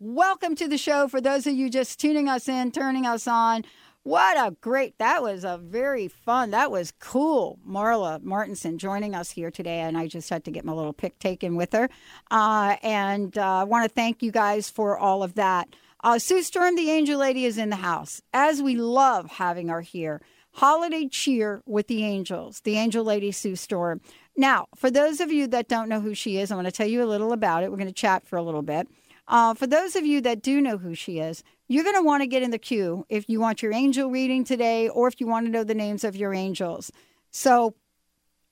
Welcome 0.00 0.56
to 0.56 0.66
the 0.66 0.76
show. 0.76 1.06
For 1.06 1.20
those 1.20 1.46
of 1.46 1.54
you 1.54 1.70
just 1.70 2.00
tuning 2.00 2.28
us 2.28 2.48
in, 2.48 2.72
turning 2.72 3.06
us 3.06 3.28
on, 3.28 3.64
what 4.02 4.36
a 4.36 4.50
great, 4.50 4.98
that 4.98 5.22
was 5.22 5.44
a 5.44 5.56
very 5.56 6.08
fun, 6.08 6.50
that 6.50 6.72
was 6.72 6.92
cool. 6.98 7.60
Marla 7.66 8.20
Martinson 8.20 8.76
joining 8.76 9.14
us 9.14 9.30
here 9.30 9.52
today, 9.52 9.78
and 9.78 9.96
I 9.96 10.08
just 10.08 10.28
had 10.30 10.42
to 10.46 10.50
get 10.50 10.64
my 10.64 10.72
little 10.72 10.92
pic 10.92 11.20
taken 11.20 11.54
with 11.54 11.72
her. 11.72 11.88
Uh, 12.28 12.74
and 12.82 13.38
I 13.38 13.60
uh, 13.60 13.66
want 13.66 13.88
to 13.88 13.94
thank 13.94 14.20
you 14.20 14.32
guys 14.32 14.68
for 14.68 14.98
all 14.98 15.22
of 15.22 15.34
that. 15.34 15.68
Uh, 16.02 16.18
Sue 16.18 16.42
Storm, 16.42 16.74
the 16.74 16.90
Angel 16.90 17.18
Lady, 17.18 17.44
is 17.44 17.56
in 17.56 17.70
the 17.70 17.76
house, 17.76 18.20
as 18.32 18.60
we 18.60 18.74
love 18.74 19.30
having 19.30 19.68
her 19.68 19.80
here. 19.80 20.20
Holiday 20.54 21.06
cheer 21.08 21.62
with 21.66 21.86
the 21.86 22.04
angels, 22.04 22.60
the 22.62 22.76
Angel 22.78 23.04
Lady 23.04 23.30
Sue 23.30 23.54
Storm. 23.54 24.00
Now, 24.36 24.66
for 24.74 24.90
those 24.90 25.20
of 25.20 25.30
you 25.30 25.46
that 25.46 25.68
don't 25.68 25.88
know 25.88 26.00
who 26.00 26.14
she 26.14 26.38
is, 26.38 26.50
I 26.50 26.56
want 26.56 26.66
to 26.66 26.72
tell 26.72 26.86
you 26.86 27.04
a 27.04 27.06
little 27.06 27.32
about 27.32 27.62
it. 27.62 27.70
We're 27.70 27.76
going 27.76 27.86
to 27.86 27.92
chat 27.92 28.26
for 28.26 28.36
a 28.36 28.42
little 28.42 28.62
bit. 28.62 28.88
Uh, 29.26 29.54
for 29.54 29.66
those 29.66 29.96
of 29.96 30.04
you 30.04 30.20
that 30.20 30.42
do 30.42 30.60
know 30.60 30.76
who 30.76 30.94
she 30.94 31.18
is, 31.18 31.42
you're 31.68 31.84
going 31.84 31.96
to 31.96 32.02
want 32.02 32.22
to 32.22 32.26
get 32.26 32.42
in 32.42 32.50
the 32.50 32.58
queue 32.58 33.06
if 33.08 33.28
you 33.28 33.40
want 33.40 33.62
your 33.62 33.72
angel 33.72 34.10
reading 34.10 34.44
today 34.44 34.88
or 34.88 35.08
if 35.08 35.20
you 35.20 35.26
want 35.26 35.46
to 35.46 35.50
know 35.52 35.64
the 35.64 35.74
names 35.74 36.04
of 36.04 36.14
your 36.14 36.34
angels. 36.34 36.90
So, 37.30 37.74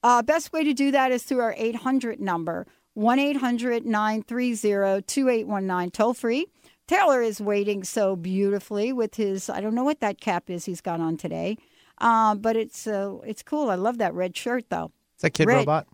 uh, 0.02 0.22
best 0.22 0.52
way 0.52 0.64
to 0.64 0.72
do 0.72 0.90
that 0.90 1.12
is 1.12 1.22
through 1.22 1.40
our 1.40 1.54
800 1.56 2.20
number, 2.20 2.66
1 2.94 3.18
800 3.18 3.84
930 3.84 5.02
2819, 5.02 5.90
toll 5.90 6.14
free. 6.14 6.46
Taylor 6.88 7.22
is 7.22 7.40
waiting 7.40 7.84
so 7.84 8.16
beautifully 8.16 8.92
with 8.92 9.14
his, 9.14 9.48
I 9.48 9.60
don't 9.60 9.74
know 9.74 9.84
what 9.84 10.00
that 10.00 10.20
cap 10.20 10.50
is 10.50 10.64
he's 10.64 10.80
got 10.80 11.00
on 11.00 11.16
today, 11.16 11.56
uh, 11.98 12.34
but 12.34 12.56
it's 12.56 12.86
uh, 12.86 13.18
it's 13.24 13.42
cool. 13.42 13.70
I 13.70 13.76
love 13.76 13.98
that 13.98 14.12
red 14.14 14.36
shirt, 14.36 14.64
though. 14.70 14.90
Is 15.16 15.22
that 15.22 15.30
Kid 15.30 15.46
Red. 15.46 15.58
Robot? 15.58 15.86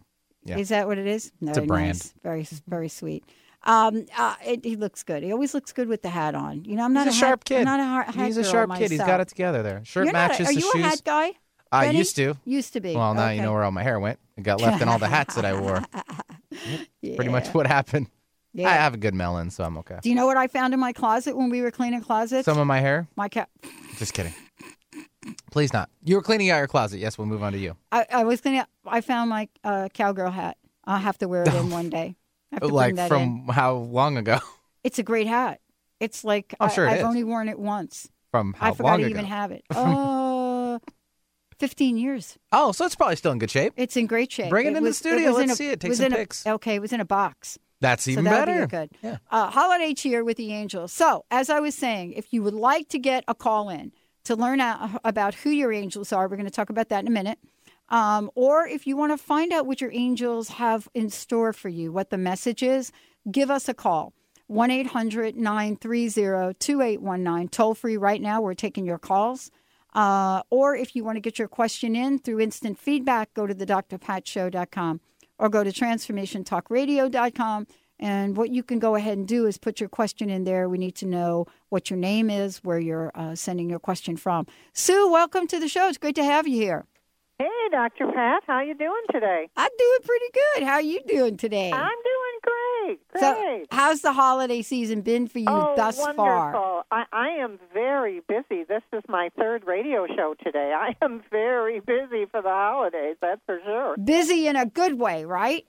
Yeah. 0.45 0.57
Is 0.57 0.70
that 0.70 0.87
what 0.87 0.97
it 0.97 1.07
is? 1.07 1.31
No, 1.41 1.51
It's 1.51 1.59
a 1.59 1.63
brand. 1.63 1.89
nice. 1.89 2.15
Very, 2.23 2.47
very 2.67 2.89
sweet. 2.89 3.23
Um, 3.68 4.06
uh, 4.17 4.34
it, 4.45 4.64
he 4.64 4.77
looks 4.77 5.02
good. 5.02 5.23
He 5.23 5.30
always 5.33 5.52
looks 5.52 5.73
good 5.73 5.89
with 5.89 6.02
the 6.02 6.08
hat 6.08 6.34
on. 6.34 6.64
You 6.64 6.74
know, 6.77 6.84
I'm 6.84 6.92
not 6.95 7.06
He's 7.06 7.14
a 7.14 7.17
hat- 7.17 7.29
sharp 7.29 7.45
kid. 7.45 7.58
I'm 7.58 7.64
not 7.64 7.80
a 8.08 8.12
hat 8.12 8.27
He's 8.27 8.36
a 8.39 8.45
sharp 8.45 8.74
kid. 8.77 8.90
He's 8.90 8.98
got 9.01 9.20
it 9.20 9.29
together 9.29 9.62
there. 9.62 9.84
Shirt 9.84 10.05
You're 10.06 10.12
not 10.14 10.30
a- 10.30 10.33
matches 10.33 10.46
are 10.48 10.55
the 10.55 10.61
you 10.61 10.73
shoes. 10.73 10.84
a 10.84 10.89
hat 10.89 11.02
guy? 11.05 11.33
I 11.70 11.86
Benny? 11.86 11.98
used 11.98 12.17
to. 12.17 12.34
Used 12.46 12.73
to 12.73 12.80
be. 12.80 12.96
Well, 12.96 13.12
now 13.14 13.28
you 13.28 13.42
know 13.42 13.52
where 13.52 13.62
all 13.62 13.70
my 13.70 13.83
hair 13.83 14.01
went. 14.01 14.18
It 14.39 14.42
got 14.42 14.61
left 14.62 14.80
in 14.80 14.89
all 14.89 14.98
the 14.98 15.07
hats 15.08 15.34
that 15.34 15.45
I 15.45 15.61
wore. 15.61 15.83
Pretty 17.02 17.28
much 17.30 17.48
what 17.48 17.67
happened. 17.67 18.08
Yeah. 18.55 18.68
I 18.70 18.73
have 18.73 18.95
a 18.95 18.96
good 18.96 19.14
melon, 19.14 19.51
so 19.51 19.62
I'm 19.64 19.77
okay. 19.78 19.98
Do 20.02 20.08
you 20.08 20.14
know 20.14 20.27
what 20.27 20.39
I 20.39 20.46
found 20.46 20.73
in 20.73 20.80
my 20.80 20.92
closet 20.95 21.36
when 21.36 21.51
we 21.51 21.61
were 21.61 21.70
cleaning 21.70 22.01
closets? 22.01 22.46
Some 22.46 22.58
of 22.58 22.67
my 22.67 22.80
hair? 22.80 23.07
my 23.17 23.28
cat. 23.28 23.51
Just 23.98 24.14
kidding. 24.14 24.33
Please 25.51 25.73
not. 25.74 25.90
You 26.05 26.17
were 26.17 26.23
cleaning 26.23 26.48
out 26.51 26.57
your 26.58 26.67
closet. 26.68 26.98
Yes, 26.98 27.18
we'll 27.18 27.27
move 27.27 27.42
on 27.42 27.52
to 27.52 27.58
you. 27.58 27.77
I, 27.92 28.07
I 28.11 28.24
was 28.24 28.40
gonna. 28.40 28.67
I 28.86 29.02
found 29.02 29.28
my 29.28 29.48
uh, 29.62 29.89
cowgirl 29.92 30.30
hat. 30.30 30.57
I'll 30.84 30.98
have 30.98 31.18
to 31.18 31.28
wear 31.28 31.42
it 31.42 31.52
in 31.55 31.68
one 31.80 31.90
day. 31.90 32.17
I 32.53 32.57
have 32.57 32.63
to 32.63 32.69
like 32.69 32.95
that 32.97 33.11
in. 33.13 33.45
from 33.45 33.48
how 33.55 33.75
long 33.75 34.17
ago? 34.17 34.39
It's 34.85 34.98
a 34.98 35.03
great 35.03 35.27
hat. 35.27 35.61
It's 36.01 36.23
like 36.25 36.55
I, 36.61 36.69
sure 36.69 36.86
it 36.86 36.91
I've 36.91 36.98
is. 37.01 37.05
only 37.05 37.25
worn 37.25 37.48
it 37.48 37.59
once. 37.59 38.09
From 38.31 38.55
how 38.55 38.70
I 38.70 38.75
forgot 38.75 38.89
long 38.91 38.98
to 39.01 39.05
ago? 39.07 39.11
even 39.11 39.25
have 39.25 39.51
it. 39.51 39.64
Uh, 39.75 40.79
15 41.58 41.97
years. 41.98 42.39
oh, 42.53 42.70
so 42.73 42.85
it's 42.87 42.95
probably 42.95 43.17
still 43.17 43.33
in 43.33 43.39
good 43.39 43.51
shape. 43.51 43.73
It's 43.77 43.97
in 43.97 44.07
great 44.07 44.31
shape. 44.31 44.51
Bring 44.51 44.69
it 44.69 44.77
in 44.77 44.85
the 44.85 44.95
studio. 44.95 45.31
was 45.31 45.39
Let's 45.39 45.53
a- 45.53 45.57
see 45.57 45.70
it. 45.70 45.81
Take 45.81 45.89
was 45.89 45.98
some 45.98 46.07
in 46.07 46.13
a- 46.13 46.17
pics. 46.17 46.47
okay, 46.47 46.77
it 46.77 46.81
was 46.81 46.92
in 46.92 47.01
a 47.01 47.05
box. 47.05 47.58
That's 47.81 48.07
even 48.07 48.25
so 48.25 48.31
better. 48.31 48.67
be 48.67 48.70
good. 48.70 48.91
Yeah. 49.03 49.19
Uh, 49.31 49.51
holiday 49.51 49.92
cheer 49.95 50.23
with 50.25 50.37
the 50.37 50.53
angels. 50.53 50.92
So, 50.92 51.25
as 51.33 51.51
I 51.51 51.58
was 51.61 51.75
saying, 51.75 52.13
if 52.13 52.33
you 52.33 52.42
would 52.45 52.55
like 52.55 52.89
to 52.91 52.98
get 52.98 53.25
a 53.29 53.35
call 53.35 53.69
in 53.69 53.92
to 54.25 54.37
learn 54.37 54.61
out 54.61 55.01
about 55.05 55.35
who 55.35 55.51
your 55.51 55.73
angels 55.73 56.13
are, 56.13 56.29
we're 56.29 56.37
going 56.37 56.47
to 56.47 56.51
talk 56.55 56.70
about 56.70 56.89
that 56.91 57.01
in 57.01 57.08
a 57.08 57.11
minute. 57.13 57.39
Um, 57.89 58.31
or 58.35 58.67
if 58.67 58.87
you 58.87 58.97
want 58.97 59.13
to 59.13 59.19
find 59.19 59.53
out 59.53 59.67
what 59.67 59.81
your 59.81 59.93
angels 59.93 60.49
have 60.51 60.89
in 60.95 61.11
store 61.11 61.53
for 61.53 61.69
you, 61.69 61.91
what 61.91 62.11
the 62.11 62.19
message 62.19 62.63
is, 62.63 62.93
give 63.31 63.51
us 63.51 63.69
a 63.69 63.75
call. 63.75 64.13
1 64.49 64.71
800 64.71 65.37
930 65.37 66.55
2819. 66.59 67.49
Toll 67.49 67.75
free 67.75 67.97
right 67.97 68.21
now. 68.21 68.41
We're 68.41 68.55
taking 68.55 68.87
your 68.87 68.99
calls. 68.99 69.51
Uh, 69.95 70.43
or 70.51 70.75
if 70.77 70.95
you 70.95 71.05
want 71.05 71.17
to 71.17 71.21
get 71.21 71.39
your 71.39 71.49
question 71.49 71.97
in 71.97 72.19
through 72.19 72.41
instant 72.41 72.79
feedback, 72.79 73.33
go 73.35 73.47
to 73.47 73.55
the 73.55 73.67
drpatshow.com 73.67 75.01
or 75.39 75.49
go 75.49 75.65
to 75.65 75.70
transformationtalkradio.com. 75.70 77.67
And 78.01 78.37
what 78.37 78.51
you 78.51 78.63
can 78.63 78.79
go 78.79 78.95
ahead 78.95 79.19
and 79.19 79.27
do 79.27 79.47
is 79.47 79.59
put 79.59 79.81
your 79.81 79.89
question 79.89 80.31
in 80.31 80.45
there. 80.45 80.69
We 80.69 80.79
need 80.79 80.95
to 80.97 81.07
know 81.07 81.47
what 81.69 81.91
your 81.91 81.99
name 81.99 82.31
is, 82.31 82.59
where 82.59 82.79
you're 82.79 83.11
uh, 83.15 83.35
sending 83.35 83.69
your 83.69 83.81
question 83.81 84.17
from. 84.17 84.47
Sue, 84.73 85.11
welcome 85.11 85.47
to 85.49 85.59
the 85.59 85.69
show. 85.69 85.89
It's 85.89 85.99
great 85.99 86.15
to 86.15 86.25
have 86.25 86.47
you 86.47 86.55
here. 86.55 86.87
Hey, 87.41 87.47
Dr. 87.71 88.11
Pat, 88.13 88.43
how 88.49 88.63
you 88.63 88.75
doing 88.75 89.03
today? 89.13 89.49
I'm 89.57 89.71
doing 89.79 89.99
pretty 90.05 90.27
good. 90.35 90.65
How 90.65 90.73
are 90.73 90.83
you 90.83 91.01
doing 91.07 91.37
today? 91.37 91.71
I'm 91.71 91.87
doing 91.87 92.39
great. 92.43 93.01
so, 93.21 93.35
Great. 93.35 93.67
how's 93.71 94.01
the 94.01 94.13
holiday 94.13 94.61
season 94.61 95.03
been 95.03 95.29
for 95.29 95.39
you 95.39 95.47
oh, 95.47 95.75
thus 95.77 95.99
wonderful. 95.99 96.25
far? 96.25 96.85
I, 96.91 97.05
I 97.13 97.29
am 97.41 97.61
very 97.73 98.23
busy. 98.27 98.65
This 98.65 98.83
is 98.93 99.05
my 99.09 99.31
third 99.39 99.63
radio 99.69 100.09
show 100.09 100.35
today. 100.43 100.75
I 100.77 100.97
am 101.01 101.23
very 101.31 101.79
busy 101.79 102.27
for 102.29 102.43
the 102.43 102.49
holidays, 102.49 103.15
that's 103.21 103.41
for 103.47 103.61
sure. 103.65 103.97
Busy 103.99 104.49
in 104.49 104.57
a 104.57 104.67
good 104.67 104.99
way, 104.99 105.25
right? 105.25 105.65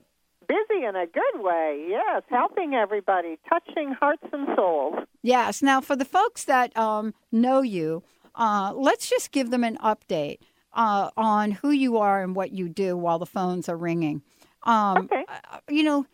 Busy 0.48 0.84
in 0.84 0.96
a 0.96 1.06
good 1.06 1.44
way, 1.44 1.86
yes, 1.88 2.24
helping 2.32 2.74
everybody, 2.74 3.38
touching 3.48 3.92
hearts 3.92 4.26
and 4.34 4.48
souls. 4.56 4.96
Yes. 5.22 5.62
Now, 5.62 5.82
for 5.82 5.96
the 5.96 6.06
folks 6.06 6.46
that 6.46 6.76
um, 6.76 7.14
know 7.32 7.62
you, 7.62 8.02
uh, 8.34 8.74
let's 8.76 9.08
just 9.08 9.32
give 9.32 9.52
them 9.52 9.64
an 9.64 9.78
update 9.84 10.40
uh, 10.74 11.10
on 11.18 11.52
who 11.52 11.72
you 11.72 11.98
are 11.98 12.22
and 12.22 12.36
what 12.36 12.52
you 12.52 12.70
do 12.70 12.96
while 12.98 13.20
the 13.20 13.26
phones 13.26 13.68
are 13.70 13.78
ringing. 13.78 14.22
Um, 14.64 14.98
Okay. 15.06 15.26
uh, 15.28 15.60
You 15.70 15.84
know, 15.84 16.06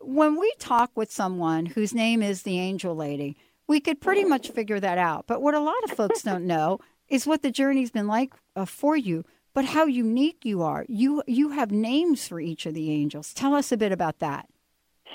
when 0.00 0.38
we 0.38 0.52
talk 0.58 0.90
with 0.96 1.10
someone 1.10 1.66
whose 1.66 1.92
name 1.94 2.22
is 2.22 2.42
the 2.42 2.58
Angel 2.58 2.94
Lady, 2.94 3.36
we 3.66 3.80
could 3.80 4.00
pretty 4.00 4.24
much 4.24 4.50
figure 4.50 4.80
that 4.80 4.96
out. 4.98 5.26
But 5.26 5.42
what 5.42 5.54
a 5.54 5.60
lot 5.60 5.82
of 5.84 5.90
folks 5.90 6.22
don't 6.22 6.46
know 6.54 6.78
is 7.08 7.26
what 7.26 7.42
the 7.42 7.50
journey's 7.50 7.90
been 7.90 8.06
like 8.06 8.32
uh, 8.56 8.64
for 8.64 8.96
you, 8.96 9.24
but 9.54 9.64
how 9.64 9.86
unique 9.86 10.44
you 10.44 10.62
are. 10.62 10.84
You 10.88 11.22
you 11.26 11.50
have 11.50 11.70
names 11.72 12.28
for 12.28 12.38
each 12.40 12.64
of 12.66 12.74
the 12.74 12.90
angels. 12.90 13.34
Tell 13.34 13.54
us 13.54 13.72
a 13.72 13.76
bit 13.76 13.92
about 13.92 14.20
that. 14.20 14.48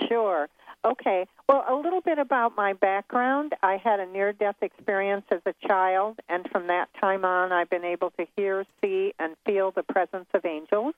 Sure. 0.10 0.50
Okay. 0.85 1.25
Well, 1.47 1.63
a 1.69 1.75
little 1.75 2.01
bit 2.01 2.19
about 2.19 2.57
my 2.57 2.74
background. 2.74 3.53
I 3.63 3.77
had 3.77 4.01
a 4.01 4.06
near 4.06 4.33
death 4.33 4.57
experience 4.62 5.24
as 5.31 5.39
a 5.45 5.53
child, 5.65 6.19
and 6.27 6.50
from 6.51 6.68
that 6.68 6.89
time 7.00 7.24
on, 7.24 7.53
I've 7.53 7.69
been 7.69 7.85
able 7.85 8.12
to 8.12 8.25
hear, 8.35 8.65
see, 8.81 9.13
and 9.18 9.35
feel 9.45 9.71
the 9.71 9.83
presence 9.83 10.27
of 10.33 10.45
angels. 10.45 10.94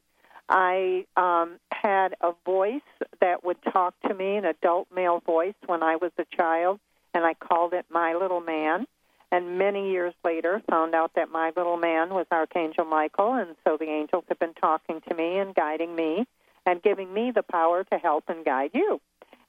I 0.50 1.06
um, 1.18 1.60
had 1.72 2.16
a 2.22 2.32
voice 2.46 2.82
that 3.22 3.44
would 3.44 3.58
talk 3.72 3.94
to 4.08 4.14
me, 4.14 4.38
an 4.38 4.46
adult 4.46 4.88
male 4.94 5.20
voice, 5.20 5.56
when 5.68 5.84
I 5.84 5.98
was 5.98 6.12
a 6.18 6.26
child, 6.36 6.80
and 7.14 7.24
I 7.24 7.34
called 7.36 7.74
it 7.74 7.86
My 7.90 8.14
Little 8.14 8.42
Man. 8.42 8.88
And 9.32 9.58
many 9.58 9.92
years 9.92 10.14
later, 10.24 10.62
found 10.70 10.96
out 10.96 11.12
that 11.16 11.30
my 11.30 11.52
little 11.56 11.78
man 11.78 12.10
was 12.10 12.26
Archangel 12.32 12.86
Michael, 12.86 13.34
and 13.34 13.56
so 13.64 13.78
the 13.78 13.90
angels 13.90 14.24
have 14.30 14.40
been 14.40 14.54
talking 14.54 15.02
to 15.10 15.16
me 15.16 15.38
and 15.38 15.54
guiding 15.54 15.96
me 15.96 16.26
and 16.66 16.82
giving 16.82 17.14
me 17.14 17.32
the 17.34 17.44
power 17.44 17.84
to 17.84 17.98
help 17.98 18.26
and 18.30 18.46
guide 18.46 18.72
you. 18.74 19.00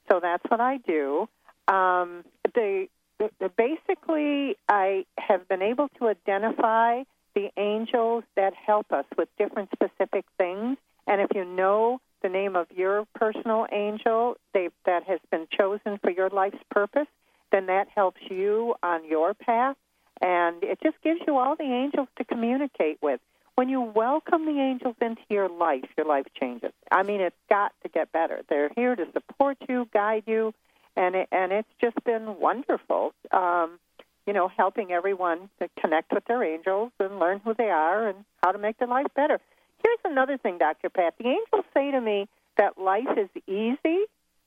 So 0.09 0.21
that's 0.21 0.45
what 0.49 0.61
I 0.61 0.79
do. 0.79 1.29
Um, 1.69 2.25
the, 2.55 2.87
the, 3.19 3.31
the 3.41 3.49
basically, 3.57 4.57
I 4.69 5.05
have 5.19 5.49
been 5.49 5.63
able 5.63 5.89
to 5.99 6.09
identify 6.09 7.03
the 7.35 7.51
angels 7.57 8.25
that 8.37 8.55
help 8.55 8.93
us 8.93 9.05
with 9.19 9.29
different 9.39 9.71
specific 9.73 10.25
things. 10.39 10.79
And 11.07 11.21
if 11.21 11.29
you 11.35 11.45
know 11.45 12.01
the 12.23 12.29
name 12.29 12.57
of 12.57 12.67
your 12.75 13.07
personal 13.15 13.67
angel 13.71 14.37
they, 14.55 14.69
that 14.87 15.05
has 15.05 15.21
been 15.31 15.47
chosen 15.57 15.99
for 16.03 16.11
your 16.11 16.31
life's 16.31 16.63
purpose, 16.71 17.09
then 17.53 17.67
that 17.67 17.89
helps 17.95 18.21
you 18.29 18.75
on 18.83 19.07
your 19.07 19.35
path. 19.35 19.77
And 20.23 20.63
it 20.63 20.79
just 20.83 20.97
gives 21.03 21.21
you 21.27 21.37
all 21.37 21.57
the 21.57 21.65
angels 21.65 22.09
to 22.19 22.25
communicate 22.25 22.99
with. 23.03 23.21
When 23.57 23.71
you 23.71 23.81
welcome 23.81 24.45
the 24.45 24.61
angels 24.61 24.97
into 25.01 25.23
your 25.31 25.49
life, 25.49 25.87
your 25.97 26.07
life 26.07 26.27
changes. 26.39 26.73
I 26.93 27.03
mean, 27.03 27.23
it's 27.23 27.35
got 27.49 27.73
to 27.83 27.89
get 27.89 28.13
better. 28.13 28.43
They're 28.51 28.71
here 28.77 28.95
to 28.95 29.07
support 29.15 29.57
you, 29.67 29.89
guide 29.95 30.25
you, 30.27 30.53
and 30.95 31.15
it, 31.15 31.29
and 31.33 31.53
it's 31.53 31.69
just 31.81 31.97
been 32.05 32.39
wonderful. 32.39 33.15
Um, 33.33 33.79
you 34.27 34.35
know, 34.35 34.49
helping 34.49 34.93
everyone 34.93 35.49
to 35.59 35.71
connect 35.81 36.13
with 36.13 36.27
their 36.27 36.45
angels 36.45 36.93
and 37.01 37.19
learn 37.19 37.41
who 37.43 37.55
they 37.55 37.71
are 37.71 38.09
and 38.09 38.27
how 38.43 38.53
to 38.53 38.59
make 38.59 38.77
their 38.77 38.89
life 38.89 39.07
better. 39.17 39.41
Here's 39.83 39.99
another 40.05 40.37
thing, 40.37 40.59
Dr. 40.59 40.91
Pat. 40.91 41.15
The 41.19 41.29
angels 41.29 41.65
say 41.73 41.93
to 41.93 42.01
me 42.01 42.29
that 42.59 42.77
life 42.77 43.17
is 43.17 43.31
easy. 43.47 44.05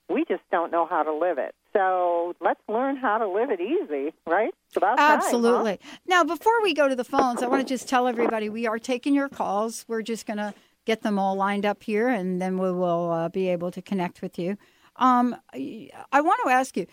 We 0.08 0.24
just 0.28 0.44
don't 0.52 0.72
know 0.72 0.86
how 0.86 1.02
to 1.02 1.14
live 1.14 1.40
it. 1.40 1.56
So 1.80 2.36
let's 2.42 2.60
learn 2.68 2.98
how 2.98 3.20
to 3.20 3.28
live 3.30 3.52
it 3.52 3.62
easy, 3.62 4.14
right? 4.28 4.54
About 4.76 4.98
time, 4.98 5.18
Absolutely. 5.20 5.80
huh? 5.82 5.98
Now, 6.06 6.24
before 6.26 6.62
we 6.62 6.74
go 6.74 6.90
to 6.90 6.96
the 6.96 7.06
phones, 7.06 7.42
I 7.42 7.48
want 7.48 7.66
to 7.66 7.74
just 7.74 7.88
tell 7.88 8.06
everybody 8.06 8.50
we 8.50 8.68
are 8.68 8.80
taking 8.80 9.16
your 9.16 9.30
calls. 9.30 9.86
We're 9.88 10.02
just 10.02 10.26
going 10.26 10.40
to 10.40 10.54
get 10.86 11.04
them 11.04 11.18
all 11.18 11.36
lined 11.36 11.66
up 11.66 11.84
here, 11.84 12.10
and 12.10 12.42
then 12.42 12.58
we 12.58 12.70
will 12.74 13.12
uh, 13.12 13.30
be 13.30 13.48
able 13.48 13.72
to 13.72 13.82
connect 13.82 14.22
with 14.22 14.38
you. 14.38 14.58
Um, 14.98 15.38
I 15.54 16.20
want 16.20 16.42
to 16.44 16.50
ask 16.50 16.76
you 16.76 16.86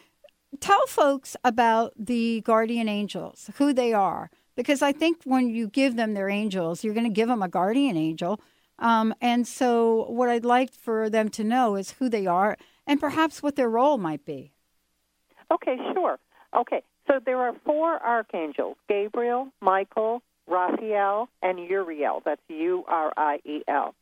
tell 0.60 0.86
folks 0.86 1.36
about 1.42 1.92
the 1.98 2.42
guardian 2.42 2.88
angels, 2.88 3.50
who 3.56 3.72
they 3.72 3.92
are, 3.92 4.30
because 4.54 4.82
I 4.82 4.92
think 4.92 5.18
when 5.24 5.48
you 5.48 5.66
give 5.66 5.96
them 5.96 6.14
their 6.14 6.28
angels, 6.28 6.84
you're 6.84 6.94
going 6.94 7.08
to 7.08 7.12
give 7.12 7.26
them 7.26 7.42
a 7.42 7.48
guardian 7.48 7.96
angel. 7.96 8.40
Um, 8.78 9.16
and 9.20 9.48
so, 9.48 10.06
what 10.10 10.28
I'd 10.28 10.44
like 10.44 10.72
for 10.72 11.10
them 11.10 11.28
to 11.30 11.42
know 11.42 11.74
is 11.74 11.92
who 11.92 12.08
they 12.08 12.26
are 12.26 12.56
and 12.86 13.00
perhaps 13.00 13.42
what 13.42 13.56
their 13.56 13.68
role 13.68 13.98
might 13.98 14.24
be. 14.24 14.52
Okay, 15.50 15.76
sure. 15.94 16.18
Okay, 16.54 16.82
so 17.06 17.20
there 17.24 17.38
are 17.38 17.54
four 17.64 18.02
archangels 18.04 18.76
Gabriel, 18.88 19.48
Michael, 19.60 20.22
Raphael, 20.46 21.28
and 21.42 21.58
Uriel. 21.58 22.22
That's 22.24 22.40
U 22.48 22.84
R 22.88 23.12
I 23.16 23.40
E 23.44 23.62
L. 23.68 23.94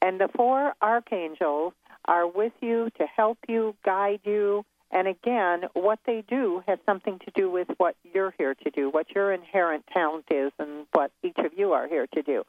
And 0.00 0.20
the 0.20 0.28
four 0.34 0.74
archangels 0.82 1.74
are 2.06 2.26
with 2.26 2.52
you 2.60 2.90
to 2.98 3.06
help 3.06 3.38
you, 3.48 3.76
guide 3.84 4.20
you, 4.24 4.64
and 4.92 5.08
again, 5.08 5.62
what 5.72 6.00
they 6.04 6.22
do 6.28 6.62
has 6.68 6.78
something 6.84 7.18
to 7.20 7.30
do 7.34 7.50
with 7.50 7.68
what 7.78 7.96
you're 8.12 8.34
here 8.36 8.54
to 8.54 8.70
do, 8.70 8.90
what 8.90 9.10
your 9.14 9.32
inherent 9.32 9.86
talent 9.92 10.26
is, 10.30 10.52
and 10.58 10.86
what 10.92 11.10
each 11.22 11.38
of 11.38 11.52
you 11.56 11.72
are 11.72 11.88
here 11.88 12.06
to 12.12 12.22
do. 12.22 12.44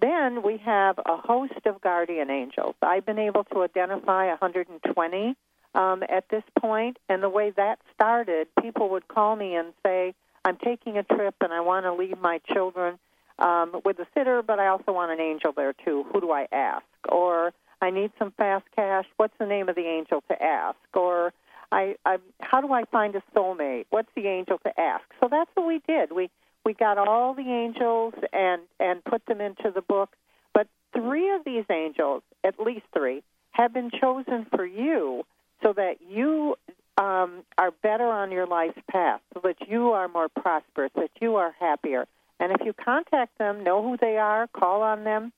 Then 0.00 0.42
we 0.42 0.58
have 0.58 0.98
a 0.98 1.16
host 1.16 1.64
of 1.64 1.80
guardian 1.80 2.28
angels. 2.28 2.74
I've 2.82 3.06
been 3.06 3.20
able 3.20 3.44
to 3.44 3.62
identify 3.62 4.26
120 4.26 5.36
um, 5.76 6.02
at 6.08 6.28
this 6.30 6.42
point, 6.58 6.96
and 7.08 7.22
the 7.22 7.28
way 7.28 7.52
that 7.56 7.78
started, 7.94 8.48
people 8.62 8.88
would 8.90 9.06
call 9.08 9.36
me 9.36 9.54
and 9.54 9.74
say, 9.84 10.14
I'm 10.44 10.56
taking 10.56 10.96
a 10.96 11.02
trip 11.02 11.34
and 11.40 11.52
I 11.52 11.60
want 11.60 11.84
to 11.84 11.92
leave 11.92 12.18
my 12.18 12.40
children 12.52 12.98
um, 13.38 13.80
with 13.84 13.98
a 13.98 14.06
sitter, 14.14 14.42
but 14.42 14.58
I 14.58 14.68
also 14.68 14.92
want 14.92 15.12
an 15.12 15.20
angel 15.20 15.52
there 15.54 15.74
too. 15.84 16.06
Who 16.12 16.20
do 16.20 16.30
I 16.30 16.46
ask? 16.50 16.84
Or 17.10 17.52
I 17.82 17.90
need 17.90 18.10
some 18.18 18.32
fast 18.32 18.64
cash. 18.74 19.04
What's 19.18 19.34
the 19.38 19.46
name 19.46 19.68
of 19.68 19.74
the 19.74 19.86
angel 19.86 20.22
to 20.28 20.42
ask? 20.42 20.78
Or 20.94 21.34
I, 21.70 21.96
I 22.06 22.16
how 22.40 22.62
do 22.62 22.72
I 22.72 22.84
find 22.84 23.14
a 23.14 23.22
soulmate? 23.34 23.86
What's 23.90 24.08
the 24.16 24.28
angel 24.28 24.58
to 24.64 24.80
ask? 24.80 25.04
So 25.20 25.28
that's 25.30 25.50
what 25.54 25.66
we 25.66 25.82
did. 25.86 26.12
We 26.12 26.30
we 26.64 26.72
got 26.72 26.96
all 26.96 27.34
the 27.34 27.50
angels 27.50 28.14
and 28.32 28.62
and 28.80 29.04
put 29.04 29.26
them 29.26 29.40
into 29.42 29.70
the 29.74 29.82
book. 29.82 30.10
But 30.54 30.68
three 30.94 31.34
of 31.34 31.44
these 31.44 31.64
angels, 31.70 32.22
at 32.44 32.58
least 32.58 32.86
three, 32.96 33.22
have 33.50 33.74
been 33.74 33.90
chosen 33.90 34.46
for 34.54 34.64
you 34.64 35.24
so 35.62 35.72
that 35.72 35.96
you 36.00 36.56
um, 36.98 37.42
are 37.58 37.70
better 37.82 38.06
on 38.06 38.32
your 38.32 38.46
life's 38.46 38.78
path, 38.90 39.20
so 39.34 39.40
that 39.44 39.56
you 39.68 39.92
are 39.92 40.08
more 40.08 40.28
prosperous, 40.28 40.92
that 40.96 41.10
you 41.20 41.36
are 41.36 41.54
happier. 41.58 42.06
And 42.40 42.52
if 42.52 42.64
you 42.64 42.72
contact 42.72 43.38
them, 43.38 43.64
know 43.64 43.82
who 43.82 43.96
they 43.96 44.16
are, 44.16 44.46
call 44.48 44.82
on 44.82 45.04
them, 45.04 45.32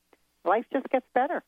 life 0.44 0.64
just 0.72 0.88
gets 0.90 1.06
better. 1.14 1.42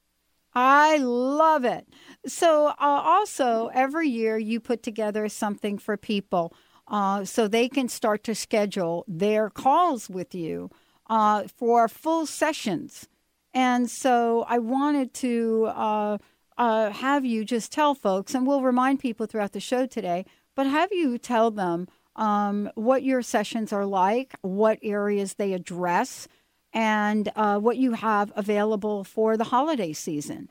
I 0.52 0.96
love 0.98 1.64
it. 1.64 1.86
So, 2.26 2.68
uh, 2.68 2.74
also, 2.78 3.70
every 3.72 4.08
year 4.08 4.36
you 4.36 4.58
put 4.58 4.82
together 4.82 5.28
something 5.28 5.78
for 5.78 5.96
people 5.96 6.52
uh, 6.88 7.24
so 7.24 7.46
they 7.46 7.68
can 7.68 7.88
start 7.88 8.24
to 8.24 8.34
schedule 8.34 9.04
their 9.06 9.48
calls 9.48 10.10
with 10.10 10.34
you 10.34 10.70
uh, 11.08 11.44
for 11.46 11.86
full 11.86 12.26
sessions. 12.26 13.08
And 13.54 13.88
so, 13.88 14.44
I 14.48 14.58
wanted 14.58 15.14
to 15.14 15.66
uh, 16.58 16.90
have 16.90 17.24
you 17.24 17.44
just 17.44 17.72
tell 17.72 17.94
folks, 17.94 18.34
and 18.34 18.46
we'll 18.46 18.62
remind 18.62 19.00
people 19.00 19.26
throughout 19.26 19.52
the 19.52 19.60
show 19.60 19.86
today, 19.86 20.24
but 20.54 20.66
have 20.66 20.92
you 20.92 21.18
tell 21.18 21.50
them 21.50 21.88
um, 22.16 22.70
what 22.74 23.02
your 23.02 23.22
sessions 23.22 23.72
are 23.72 23.86
like, 23.86 24.34
what 24.42 24.78
areas 24.82 25.34
they 25.34 25.52
address 25.52 26.28
and 26.72 27.30
uh, 27.36 27.58
what 27.58 27.76
you 27.76 27.92
have 27.92 28.32
available 28.36 29.04
for 29.04 29.36
the 29.36 29.44
holiday 29.44 29.92
season. 29.92 30.48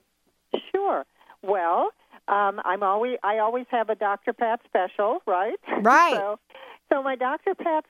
Sure. 0.71 1.05
Well, 1.41 1.91
um, 2.27 2.59
I'm 2.65 2.83
always 2.83 3.17
I 3.23 3.37
always 3.39 3.65
have 3.69 3.89
a 3.89 3.95
Dr. 3.95 4.33
Pat 4.33 4.59
special, 4.65 5.19
right? 5.25 5.55
Right. 5.81 6.15
so, 6.15 6.39
so 6.91 7.03
my 7.03 7.15
Dr. 7.15 7.55
Pat 7.55 7.85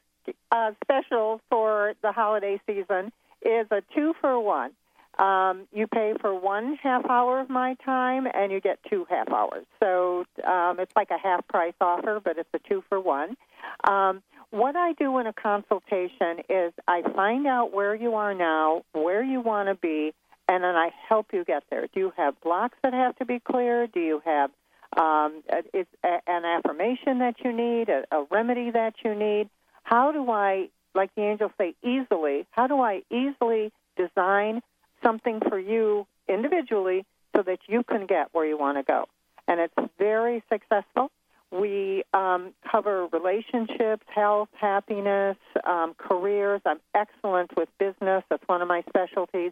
uh, 0.52 0.72
special 0.84 1.42
for 1.50 1.94
the 2.02 2.12
holiday 2.12 2.62
season 2.68 3.12
is 3.42 3.68
a 3.72 3.82
two 3.96 4.14
for 4.22 4.40
one. 4.40 4.72
Um, 5.20 5.68
you 5.74 5.86
pay 5.86 6.14
for 6.22 6.34
one 6.34 6.78
half 6.82 7.06
hour 7.10 7.42
of 7.42 7.50
my 7.50 7.76
time, 7.86 8.26
and 8.34 8.52
you 8.52 8.62
get 8.62 8.80
two 8.90 9.06
half 9.10 9.30
hours. 9.30 9.66
So 9.82 10.24
um, 10.48 10.80
it's 10.80 10.94
like 10.96 11.10
a 11.12 11.18
half 11.18 11.46
price 11.48 11.74
offer, 11.82 12.22
but 12.24 12.38
it's 12.38 12.50
a 12.54 12.60
two 12.60 12.84
for 12.88 13.00
one. 13.00 13.36
Um, 13.88 14.24
what 14.52 14.76
I 14.76 14.94
do 14.94 15.18
in 15.20 15.28
a 15.28 15.34
consultation 15.34 16.40
is 16.50 16.74
I 16.88 17.02
find 17.16 17.46
out 17.46 17.74
where 17.74 17.94
you 17.94 18.16
are 18.16 18.34
now, 18.34 18.84
where 18.94 19.22
you 19.22 19.42
want 19.42 19.68
to 19.68 19.76
be, 19.76 20.14
and 20.48 20.64
then 20.64 20.76
I 20.76 20.90
help 21.08 21.28
you 21.34 21.44
get 21.44 21.64
there. 21.70 21.88
Do 21.94 22.00
you 22.00 22.14
have 22.16 22.40
blocks 22.42 22.78
that 22.82 22.94
have 22.94 23.16
to 23.18 23.26
be 23.26 23.40
cleared? 23.40 23.92
Do 23.92 24.00
you 24.00 24.22
have 24.26 24.52
um, 24.98 25.44
an 25.94 26.46
affirmation 26.46 27.20
that 27.20 27.36
you 27.44 27.52
need, 27.52 27.90
a, 27.90 28.06
a 28.12 28.26
remedy 28.32 28.72
that 28.72 28.96
you 29.04 29.14
need? 29.14 29.50
How 29.84 30.12
do 30.12 30.32
I, 30.32 30.70
like 30.96 31.14
the 31.16 31.24
angels 31.24 31.52
say, 31.58 31.76
easily? 31.84 32.48
How 32.52 32.68
do 32.68 32.80
I 32.80 33.04
easily 33.12 33.72
design 33.98 34.62
something 35.04 35.40
for 35.48 35.60
you 35.60 36.08
individually 36.28 37.06
so 37.36 37.44
that 37.44 37.60
you 37.68 37.84
can 37.84 38.06
get 38.06 38.30
where 38.32 38.46
you 38.46 38.58
want 38.58 38.78
to 38.78 38.84
go? 38.84 39.06
And 39.48 39.60
it's 39.60 39.92
very 39.98 40.44
successful. 40.52 41.12
We 41.52 42.04
um, 42.14 42.54
cover 42.72 43.08
relationships, 43.08 44.06
health, 44.14 44.50
happiness, 44.54 45.38
um, 45.64 45.96
careers. 45.98 46.62
I'm 46.66 46.80
excellent 46.94 47.58
with 47.58 47.70
business. 47.80 48.24
That's 48.30 48.48
one 48.48 48.62
of 48.62 48.68
my 48.68 48.84
specialties. 48.88 49.52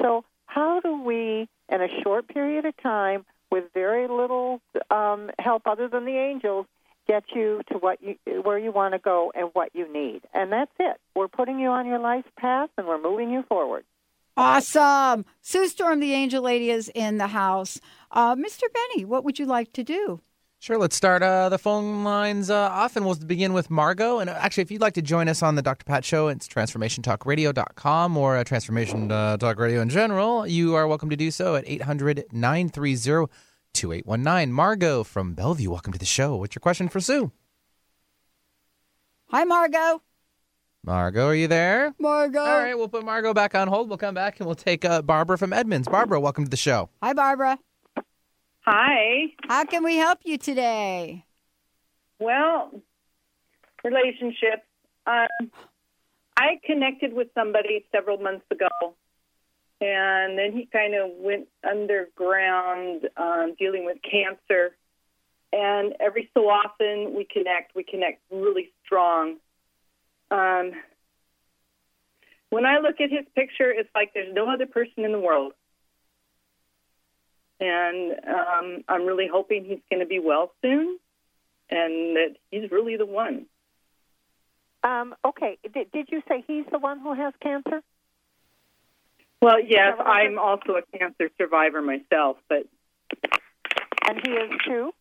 So, 0.00 0.24
how 0.44 0.80
do 0.80 1.02
we, 1.02 1.48
in 1.70 1.80
a 1.80 1.88
short 2.02 2.28
period 2.28 2.66
of 2.66 2.76
time, 2.82 3.24
with 3.50 3.64
very 3.72 4.08
little 4.08 4.60
um, 4.90 5.30
help 5.38 5.62
other 5.66 5.88
than 5.88 6.04
the 6.04 6.16
angels, 6.16 6.66
get 7.06 7.24
you 7.34 7.62
to 7.72 7.78
what 7.78 7.98
you 8.02 8.16
where 8.42 8.58
you 8.58 8.70
want 8.70 8.92
to 8.92 8.98
go 8.98 9.32
and 9.34 9.48
what 9.54 9.70
you 9.74 9.90
need? 9.90 10.22
And 10.34 10.52
that's 10.52 10.72
it. 10.78 11.00
We're 11.14 11.28
putting 11.28 11.58
you 11.58 11.68
on 11.68 11.86
your 11.86 11.98
life 11.98 12.26
path, 12.38 12.68
and 12.76 12.86
we're 12.86 13.00
moving 13.00 13.30
you 13.30 13.42
forward. 13.48 13.84
Awesome. 14.38 15.24
Sue 15.42 15.66
Storm, 15.66 15.98
the 15.98 16.12
angel 16.12 16.44
lady, 16.44 16.70
is 16.70 16.88
in 16.94 17.18
the 17.18 17.26
house. 17.26 17.80
Uh, 18.12 18.36
Mr. 18.36 18.62
Benny, 18.72 19.04
what 19.04 19.24
would 19.24 19.40
you 19.40 19.46
like 19.46 19.72
to 19.72 19.82
do? 19.82 20.20
Sure, 20.60 20.78
let's 20.78 20.94
start 20.94 21.24
uh, 21.24 21.48
the 21.48 21.58
phone 21.58 22.04
lines 22.04 22.48
uh, 22.48 22.56
off, 22.56 22.94
and 22.94 23.04
we'll 23.04 23.16
begin 23.16 23.52
with 23.52 23.68
Margot. 23.68 24.20
And 24.20 24.30
uh, 24.30 24.34
actually, 24.38 24.62
if 24.62 24.70
you'd 24.70 24.80
like 24.80 24.94
to 24.94 25.02
join 25.02 25.28
us 25.28 25.42
on 25.42 25.56
the 25.56 25.62
Dr. 25.62 25.84
Pat 25.84 26.04
Show, 26.04 26.28
it's 26.28 26.46
transformationtalkradio.com 26.46 28.16
or 28.16 28.36
uh, 28.36 28.44
Transformation 28.44 29.10
uh, 29.10 29.36
Talk 29.38 29.58
Radio 29.58 29.80
in 29.80 29.88
general. 29.88 30.46
You 30.46 30.76
are 30.76 30.86
welcome 30.86 31.10
to 31.10 31.16
do 31.16 31.32
so 31.32 31.56
at 31.56 31.64
800 31.66 32.26
930 32.30 33.26
2819. 33.72 34.52
Margot 34.52 35.02
from 35.02 35.34
Bellevue, 35.34 35.70
welcome 35.70 35.92
to 35.92 35.98
the 35.98 36.06
show. 36.06 36.36
What's 36.36 36.54
your 36.54 36.60
question 36.60 36.88
for 36.88 37.00
Sue? 37.00 37.32
Hi, 39.30 39.42
Margot. 39.42 40.00
Margot, 40.88 41.26
are 41.26 41.34
you 41.34 41.48
there? 41.48 41.94
Margot. 41.98 42.40
All 42.40 42.46
right, 42.46 42.74
we'll 42.74 42.88
put 42.88 43.04
Margot 43.04 43.34
back 43.34 43.54
on 43.54 43.68
hold. 43.68 43.90
We'll 43.90 43.98
come 43.98 44.14
back 44.14 44.40
and 44.40 44.46
we'll 44.46 44.54
take 44.54 44.86
uh, 44.86 45.02
Barbara 45.02 45.36
from 45.36 45.52
Edmonds. 45.52 45.86
Barbara, 45.86 46.18
welcome 46.18 46.44
to 46.44 46.50
the 46.50 46.56
show. 46.56 46.88
Hi, 47.02 47.12
Barbara. 47.12 47.58
Hi. 48.62 49.26
How 49.46 49.64
can 49.64 49.84
we 49.84 49.96
help 49.96 50.20
you 50.24 50.38
today? 50.38 51.26
Well, 52.18 52.70
relationships. 53.84 54.64
Um, 55.06 55.50
I 56.38 56.58
connected 56.64 57.12
with 57.12 57.28
somebody 57.34 57.84
several 57.94 58.16
months 58.16 58.46
ago, 58.50 58.94
and 59.82 60.38
then 60.38 60.52
he 60.52 60.70
kind 60.72 60.94
of 60.94 61.10
went 61.18 61.48
underground 61.70 63.10
um, 63.18 63.54
dealing 63.58 63.84
with 63.84 63.98
cancer. 64.10 64.74
And 65.52 65.92
every 66.00 66.30
so 66.32 66.48
often 66.48 67.14
we 67.14 67.26
connect. 67.30 67.76
We 67.76 67.84
connect 67.84 68.22
really 68.30 68.72
strong. 68.86 69.36
Um, 70.30 70.72
when 72.50 72.64
I 72.64 72.78
look 72.78 73.00
at 73.00 73.10
his 73.10 73.26
picture, 73.34 73.70
it's 73.70 73.90
like 73.94 74.12
there's 74.14 74.34
no 74.34 74.48
other 74.48 74.66
person 74.66 75.04
in 75.04 75.12
the 75.12 75.20
world. 75.20 75.52
And 77.60 78.12
um, 78.26 78.84
I'm 78.88 79.04
really 79.04 79.28
hoping 79.30 79.64
he's 79.64 79.80
going 79.90 80.00
to 80.00 80.06
be 80.06 80.20
well 80.20 80.52
soon 80.62 80.98
and 81.70 82.16
that 82.16 82.36
he's 82.50 82.70
really 82.70 82.96
the 82.96 83.06
one. 83.06 83.46
Um, 84.82 85.14
okay. 85.24 85.58
Did, 85.74 85.90
did 85.92 86.08
you 86.10 86.22
say 86.28 86.44
he's 86.46 86.64
the 86.70 86.78
one 86.78 87.00
who 87.00 87.14
has 87.14 87.34
cancer? 87.42 87.82
Well, 89.42 89.60
yes, 89.60 89.94
I'm 90.04 90.38
also 90.38 90.76
a 90.76 90.98
cancer 90.98 91.30
survivor 91.36 91.82
myself, 91.82 92.38
but. 92.48 92.66
And 94.08 94.20
he 94.24 94.32
is 94.32 94.50
too? 94.66 94.92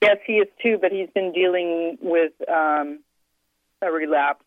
Yes, 0.00 0.18
he 0.26 0.34
is 0.34 0.48
too, 0.62 0.78
but 0.80 0.92
he's 0.92 1.08
been 1.14 1.32
dealing 1.32 1.98
with 2.00 2.32
um, 2.48 3.00
a 3.82 3.90
relapse. 3.90 4.44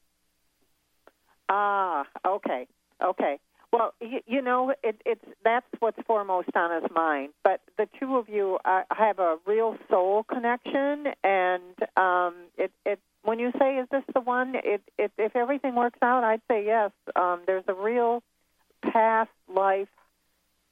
Ah, 1.50 2.06
okay, 2.26 2.68
okay. 3.04 3.40
Well, 3.72 3.94
you, 4.02 4.20
you 4.26 4.42
know, 4.42 4.74
it, 4.84 5.02
it's 5.06 5.24
that's 5.44 5.66
what's 5.80 6.00
foremost 6.08 6.50
on 6.56 6.82
his 6.82 6.90
mind. 6.92 7.34
But 7.44 7.62
the 7.78 7.88
two 8.00 8.18
of 8.18 8.28
you 8.28 8.58
uh, 8.66 8.82
have 8.92 9.20
a 9.20 9.38
real 9.46 9.78
soul 9.90 10.24
connection, 10.24 11.06
and 11.24 11.76
um, 11.98 12.36
it, 12.58 12.72
it 12.86 13.00
when 13.24 13.38
you 13.38 13.52
say, 13.60 13.76
"Is 13.78 13.88
this 13.92 14.04
the 14.14 14.22
one?" 14.22 14.56
It, 14.56 14.82
it 14.98 15.12
if 15.18 15.36
everything 15.36 15.76
works 15.76 16.00
out, 16.02 16.24
I'd 16.24 16.42
say 16.50 16.66
yes. 16.66 16.92
Um, 17.16 17.42
there's 17.46 17.66
a 17.68 17.74
real 17.74 18.24
past 18.82 19.30
life. 19.54 19.90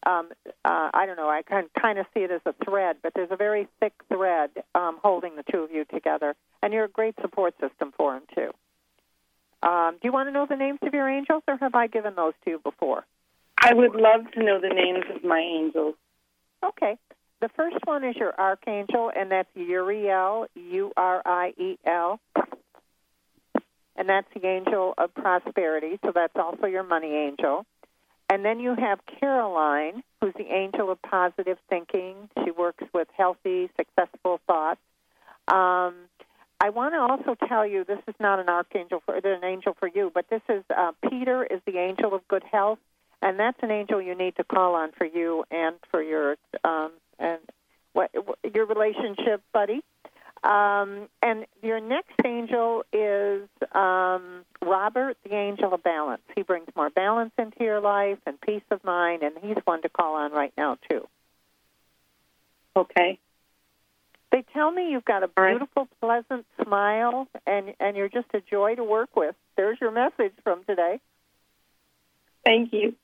Um, 0.07 0.29
uh, 0.63 0.89
I 0.93 1.05
don't 1.05 1.17
know. 1.17 1.27
I 1.27 1.41
can 1.41 1.65
kind 1.79 1.99
of 1.99 2.05
see 2.13 2.21
it 2.21 2.31
as 2.31 2.39
a 2.45 2.53
thread, 2.63 2.97
but 3.03 3.11
there's 3.13 3.31
a 3.31 3.35
very 3.35 3.67
thick 3.81 3.91
thread 4.07 4.51
um, 4.73 4.99
holding 5.03 5.35
the 5.35 5.43
two 5.51 5.59
of 5.59 5.71
you 5.71 5.83
together, 5.83 6.33
and 6.63 6.71
you're 6.71 6.85
a 6.85 6.89
great 6.89 7.15
support 7.19 7.55
system 7.59 7.91
for 7.97 8.15
him 8.15 8.23
too. 8.33 8.51
Um, 9.67 9.97
do 10.01 10.07
you 10.07 10.13
want 10.13 10.29
to 10.29 10.31
know 10.31 10.45
the 10.45 10.55
names 10.55 10.79
of 10.81 10.93
your 10.93 11.09
angels, 11.09 11.43
or 11.45 11.57
have 11.57 11.75
I 11.75 11.87
given 11.87 12.15
those 12.15 12.33
to 12.45 12.51
you 12.51 12.59
before? 12.59 13.05
I 13.61 13.73
would 13.73 13.95
love 13.95 14.31
to 14.31 14.43
know 14.43 14.61
the 14.61 14.69
names 14.69 15.03
of 15.13 15.25
my 15.25 15.39
angels. 15.39 15.95
Okay. 16.63 16.95
The 17.41 17.49
first 17.49 17.77
one 17.83 18.05
is 18.05 18.15
your 18.15 18.33
archangel, 18.39 19.11
and 19.13 19.29
that's 19.29 19.49
Uriel, 19.55 20.47
U 20.55 20.91
R 20.95 21.21
I 21.25 21.53
E 21.57 21.77
L. 21.85 22.19
And 23.97 24.07
that's 24.07 24.27
the 24.33 24.47
angel 24.47 24.93
of 24.97 25.13
prosperity, 25.13 25.99
so 26.05 26.11
that's 26.13 26.35
also 26.35 26.67
your 26.67 26.83
money 26.83 27.13
angel. 27.13 27.65
And 28.29 28.43
then 28.43 28.59
you 28.59 28.75
have 28.75 28.99
Caroline, 29.19 30.03
who's 30.19 30.33
the 30.33 30.51
angel 30.51 30.91
of 30.91 31.01
positive 31.01 31.57
thinking. 31.69 32.29
She 32.43 32.51
works 32.51 32.83
with 32.93 33.07
healthy, 33.15 33.69
successful 33.77 34.41
thoughts. 34.45 34.81
Um, 35.47 35.95
I 36.59 36.71
want 36.71 36.93
to 36.93 36.99
also 36.99 37.37
tell 37.47 37.65
you 37.65 37.85
this 37.85 38.01
is 38.07 38.15
not 38.19 38.39
an 38.39 38.49
archangel 38.49 39.01
for 39.05 39.15
an 39.15 39.43
angel 39.43 39.75
for 39.79 39.87
you, 39.87 40.11
but 40.13 40.25
this 40.29 40.41
is 40.49 40.63
uh, 40.75 40.91
Peter 41.09 41.45
is 41.45 41.61
the 41.65 41.77
angel 41.77 42.13
of 42.13 42.27
good 42.27 42.43
health, 42.43 42.79
and 43.21 43.39
that's 43.39 43.57
an 43.61 43.71
angel 43.71 44.01
you 44.01 44.15
need 44.15 44.35
to 44.37 44.43
call 44.43 44.75
on 44.75 44.91
for 44.91 45.05
you 45.05 45.45
and 45.51 45.75
for 45.91 46.01
your 46.01 46.35
um, 46.63 46.91
and 47.19 47.39
what, 47.93 48.11
your 48.53 48.65
relationship 48.65 49.41
buddy. 49.53 49.81
Um, 50.47 51.09
and 51.21 51.45
your 51.61 51.81
next 51.81 52.13
angel 52.25 52.85
is 52.93 53.49
um, 53.73 54.45
Robert, 54.63 55.17
the 55.25 55.35
angel 55.35 55.73
of 55.73 55.83
balance. 55.83 56.21
He 56.35 56.41
brings 56.41 56.67
more 56.73 56.89
balance 56.89 57.33
into 57.37 57.65
your 57.65 57.81
life 57.81 58.19
and 58.25 58.39
peace 58.39 58.63
of 58.71 58.81
mind, 58.85 59.23
and 59.23 59.35
he's 59.41 59.57
one 59.65 59.81
to 59.81 59.89
call 59.89 60.15
on 60.15 60.31
right 60.31 60.53
now 60.57 60.77
too. 60.89 61.05
Okay. 62.77 63.19
They 64.31 64.45
tell 64.53 64.71
me 64.71 64.91
you've 64.91 65.03
got 65.03 65.23
a 65.23 65.27
beautiful, 65.27 65.89
pleasant 65.99 66.45
smile, 66.63 67.27
and 67.45 67.73
and 67.81 67.97
you're 67.97 68.07
just 68.09 68.27
a 68.33 68.39
joy 68.39 68.75
to 68.75 68.85
work 68.85 69.17
with. 69.17 69.35
There's 69.57 69.77
your 69.81 69.91
message 69.91 70.33
from 70.45 70.63
today. 70.63 71.01
Thank 72.45 72.71
you. 72.71 72.95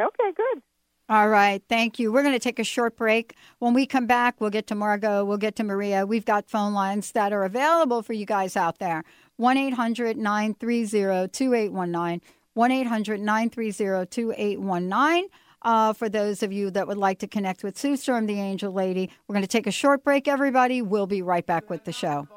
Okay, 0.00 0.32
good. 0.34 0.62
All 1.06 1.28
right, 1.28 1.62
thank 1.68 1.98
you. 1.98 2.10
We're 2.10 2.22
going 2.22 2.34
to 2.34 2.38
take 2.38 2.58
a 2.58 2.64
short 2.64 2.96
break. 2.96 3.34
When 3.58 3.74
we 3.74 3.84
come 3.84 4.06
back, 4.06 4.40
we'll 4.40 4.48
get 4.48 4.66
to 4.68 4.74
Margot, 4.74 5.22
we'll 5.26 5.36
get 5.36 5.54
to 5.56 5.64
Maria. 5.64 6.06
We've 6.06 6.24
got 6.24 6.48
phone 6.48 6.72
lines 6.72 7.12
that 7.12 7.30
are 7.30 7.44
available 7.44 8.00
for 8.02 8.14
you 8.14 8.24
guys 8.24 8.56
out 8.56 8.78
there 8.78 9.04
1 9.36 9.56
800 9.58 10.16
930 10.16 11.28
2819. 11.28 12.22
1 12.54 12.70
800 12.70 13.20
930 13.20 14.06
2819. 14.06 15.28
Uh, 15.60 15.92
for 15.92 16.08
those 16.08 16.42
of 16.42 16.52
you 16.52 16.70
that 16.70 16.86
would 16.86 16.96
like 16.96 17.18
to 17.18 17.26
connect 17.26 17.62
with 17.62 17.76
Sue 17.76 17.96
Storm, 17.96 18.24
the 18.26 18.40
Angel 18.40 18.72
Lady, 18.72 19.10
we're 19.26 19.34
going 19.34 19.42
to 19.42 19.48
take 19.48 19.66
a 19.66 19.72
short 19.72 20.04
break, 20.04 20.26
everybody. 20.26 20.80
We'll 20.80 21.06
be 21.06 21.20
right 21.20 21.44
back 21.44 21.68
with 21.68 21.84
the 21.84 21.92
show. 21.92 22.28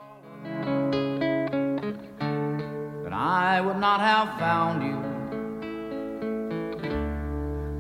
But 3.04 3.14
I 3.14 3.62
would 3.62 3.78
not 3.78 4.02
have 4.02 4.40
found 4.40 4.84
you 4.84 5.07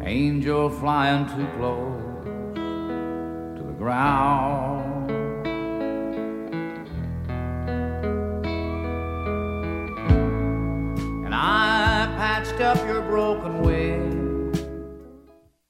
angel 0.07 0.69
flying 0.69 1.25
too 1.25 1.45
close 1.57 2.23
to 3.57 3.63
the 3.63 3.73
ground. 3.73 5.11
And 11.25 11.35
I 11.35 12.13
patched 12.15 12.61
up 12.61 12.77
your 12.87 13.01
broken 13.01 13.61
wing. 13.61 13.76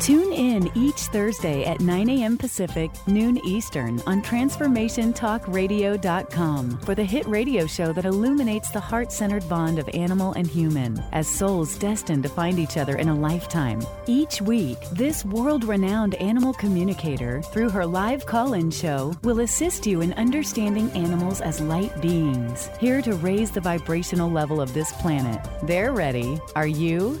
Tune 0.00 0.32
in 0.32 0.70
each 0.76 1.00
Thursday 1.08 1.64
at 1.64 1.80
9 1.80 2.08
a.m. 2.08 2.38
Pacific, 2.38 2.92
noon 3.08 3.44
Eastern 3.44 4.00
on 4.06 4.22
TransformationTalkRadio.com 4.22 6.78
for 6.78 6.94
the 6.94 7.04
hit 7.04 7.26
radio 7.26 7.66
show 7.66 7.92
that 7.92 8.04
illuminates 8.04 8.70
the 8.70 8.78
heart 8.78 9.10
centered 9.10 9.48
bond 9.48 9.80
of 9.80 9.90
animal 9.94 10.34
and 10.34 10.46
human 10.46 11.02
as 11.12 11.26
souls 11.26 11.76
destined 11.78 12.22
to 12.22 12.28
find 12.28 12.60
each 12.60 12.76
other 12.76 12.96
in 12.96 13.08
a 13.08 13.14
lifetime. 13.14 13.82
Each 14.06 14.40
week, 14.40 14.78
this 14.92 15.24
world 15.24 15.64
renowned 15.64 16.14
animal 16.16 16.52
communicator, 16.54 17.42
through 17.42 17.70
her 17.70 17.84
live 17.84 18.24
call 18.24 18.52
in 18.52 18.70
show, 18.70 19.16
will 19.24 19.40
assist 19.40 19.84
you 19.84 20.00
in 20.00 20.12
understanding 20.12 20.92
animals 20.92 21.40
as 21.40 21.60
light 21.60 22.00
beings, 22.00 22.70
here 22.78 23.02
to 23.02 23.16
raise 23.16 23.50
the 23.50 23.60
vibrational 23.60 24.30
level 24.30 24.60
of 24.60 24.72
this 24.72 24.92
planet. 24.92 25.44
They're 25.64 25.92
ready. 25.92 26.38
Are 26.54 26.68
you? 26.68 27.20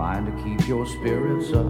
Trying 0.00 0.24
to 0.24 0.42
keep 0.42 0.66
your 0.66 0.86
spirits 0.86 1.52
up. 1.52 1.66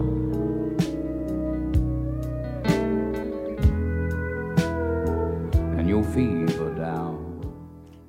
And 5.77 5.87
your 5.89 6.03
fever 6.03 6.73
down. 6.75 7.19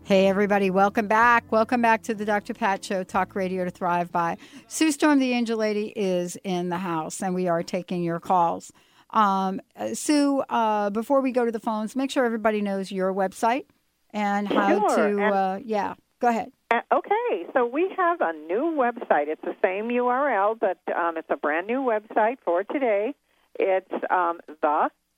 Hey, 0.04 0.26
everybody, 0.28 0.70
welcome 0.70 1.06
back. 1.06 1.50
Welcome 1.50 1.80
back 1.82 2.02
to 2.04 2.14
the 2.14 2.24
Dr. 2.24 2.54
Pat 2.54 2.84
Show, 2.84 3.02
Talk 3.04 3.34
Radio 3.34 3.64
to 3.64 3.70
Thrive 3.70 4.10
By. 4.12 4.36
Sue 4.66 4.92
Storm, 4.92 5.18
the 5.18 5.32
Angel 5.32 5.56
Lady, 5.58 5.88
is 5.96 6.36
in 6.44 6.68
the 6.68 6.78
house, 6.78 7.22
and 7.22 7.34
we 7.34 7.48
are 7.48 7.62
taking 7.62 8.02
your 8.02 8.20
calls. 8.20 8.72
Um, 9.10 9.60
uh, 9.76 9.94
Sue, 9.94 10.40
uh, 10.48 10.90
before 10.90 11.20
we 11.20 11.32
go 11.32 11.44
to 11.44 11.52
the 11.52 11.60
phones, 11.60 11.94
make 11.96 12.10
sure 12.10 12.24
everybody 12.24 12.60
knows 12.60 12.90
your 12.90 13.12
website 13.14 13.66
and 14.10 14.48
how 14.48 14.88
Sure, 14.88 14.96
to, 14.96 15.02
and- 15.24 15.34
uh, 15.34 15.58
yeah, 15.64 15.94
go 16.20 16.28
ahead. 16.28 16.52
Uh, 16.72 16.80
okay, 16.90 17.44
so 17.52 17.66
we 17.66 17.92
have 17.94 18.22
a 18.22 18.32
new 18.32 18.74
website. 18.74 19.28
It's 19.28 19.42
the 19.42 19.54
same 19.62 19.90
URL, 19.90 20.58
but 20.58 20.78
um, 20.96 21.18
it's 21.18 21.28
a 21.28 21.36
brand 21.36 21.66
new 21.66 21.82
website 21.82 22.38
for 22.46 22.64
today. 22.64 23.14
It's 23.60 23.92
um, 24.08 24.40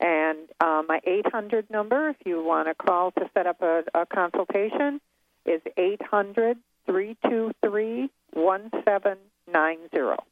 And 0.01 0.39
uh, 0.61 0.83
my 0.87 1.01
800 1.07 1.71
number, 1.71 2.11
if 2.11 2.17
you 2.27 2.45
want 2.45 2.69
to 2.69 2.75
call 2.75 3.13
to 3.13 3.31
set 3.33 3.47
up 3.47 3.63
a, 3.63 3.85
a 3.95 4.05
consultation, 4.05 5.01
is 5.47 5.63
800 5.79 6.59
323 6.85 8.11
1790. 8.35 10.32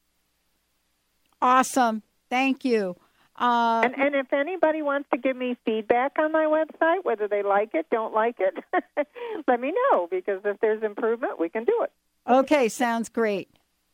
Awesome. 1.42 2.02
Thank 2.28 2.64
you. 2.64 2.97
Uh, 3.38 3.80
And, 3.85 3.94
and 3.94 4.14
if 4.14 4.32
anybody 4.32 4.82
wants 4.82 5.09
to 5.12 5.18
give 5.18 5.37
me 5.37 5.56
feedback 5.64 6.12
on 6.18 6.30
my 6.32 6.44
website, 6.44 7.04
whether 7.04 7.26
they 7.26 7.42
like 7.42 7.70
it, 7.75 7.87
don't 7.90 8.12
like 8.12 8.37
it, 8.38 8.62
let 9.49 9.61
me 9.61 9.73
know 9.90 10.06
because 10.11 10.42
if 10.44 10.61
there's 10.61 10.82
improvement, 10.82 11.40
we 11.40 11.49
can 11.49 11.64
do 11.64 11.75
it. 11.82 11.92
okay, 12.30 12.68
sounds 12.68 13.09
great. 13.09 13.49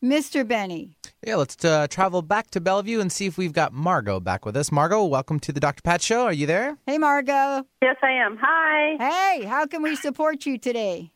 Mr. 0.04 0.46
Benny. 0.46 0.96
Yeah, 1.26 1.36
let's 1.36 1.64
uh, 1.64 1.86
travel 1.88 2.20
back 2.22 2.50
to 2.50 2.60
Bellevue 2.60 3.00
and 3.00 3.10
see 3.10 3.26
if 3.26 3.38
we've 3.38 3.52
got 3.54 3.72
Margot 3.72 4.20
back 4.20 4.44
with 4.44 4.54
us. 4.56 4.70
Margot, 4.70 5.04
welcome 5.06 5.40
to 5.40 5.52
the 5.52 5.58
Dr. 5.60 5.80
Pat 5.82 6.02
Show. 6.02 6.24
Are 6.24 6.32
you 6.32 6.46
there? 6.46 6.76
Hey, 6.86 6.98
Margot. 6.98 7.66
Yes, 7.80 7.96
I 8.02 8.10
am. 8.10 8.36
Hi. 8.40 8.96
Hey, 8.98 9.44
how 9.46 9.64
can 9.66 9.80
we 9.82 9.96
support 9.96 10.44
you 10.44 10.58
today? 10.58 11.12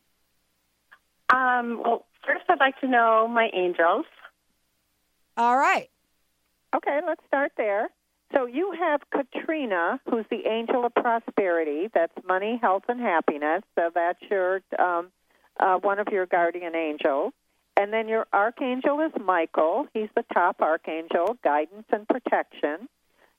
Um, 1.31 1.81
well, 1.83 2.05
first, 2.25 2.43
I'd 2.49 2.59
like 2.59 2.79
to 2.81 2.87
know 2.87 3.27
my 3.27 3.49
angels. 3.53 4.05
All 5.37 5.55
right. 5.57 5.89
Okay, 6.75 6.99
let's 7.05 7.21
start 7.27 7.51
there. 7.57 7.89
So 8.33 8.45
you 8.45 8.73
have 8.79 9.01
Katrina, 9.11 9.99
who's 10.09 10.25
the 10.29 10.47
angel 10.47 10.85
of 10.85 10.95
prosperity. 10.95 11.89
That's 11.93 12.13
money, 12.25 12.57
health, 12.61 12.83
and 12.87 12.99
happiness. 12.99 13.63
So 13.75 13.89
that's 13.93 14.21
your 14.29 14.61
um, 14.79 15.11
uh, 15.59 15.77
one 15.79 15.99
of 15.99 16.07
your 16.11 16.25
guardian 16.25 16.75
angels. 16.75 17.33
And 17.77 17.91
then 17.91 18.07
your 18.07 18.25
archangel 18.31 18.99
is 19.01 19.11
Michael. 19.21 19.87
He's 19.93 20.09
the 20.15 20.23
top 20.33 20.61
archangel, 20.61 21.37
guidance 21.43 21.85
and 21.91 22.07
protection. 22.07 22.87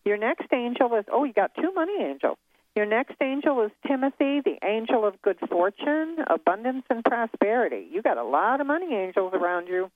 Your 0.04 0.16
next 0.18 0.52
angel 0.52 0.94
is 0.94 1.04
oh, 1.10 1.24
you 1.24 1.32
got 1.32 1.54
two 1.54 1.72
money 1.72 2.02
angels. 2.02 2.36
Your 2.74 2.86
next 2.86 3.16
angel 3.20 3.62
is 3.62 3.70
Timothy, 3.86 4.40
the 4.40 4.58
angel 4.64 5.06
of 5.06 5.20
good 5.20 5.38
fortune, 5.50 6.16
abundance, 6.26 6.84
and 6.88 7.04
prosperity. 7.04 7.86
You 7.90 8.00
got 8.02 8.16
a 8.16 8.24
lot 8.24 8.60
of 8.62 8.66
money 8.66 8.94
angels 8.94 9.34
around 9.34 9.68
you. 9.68 9.90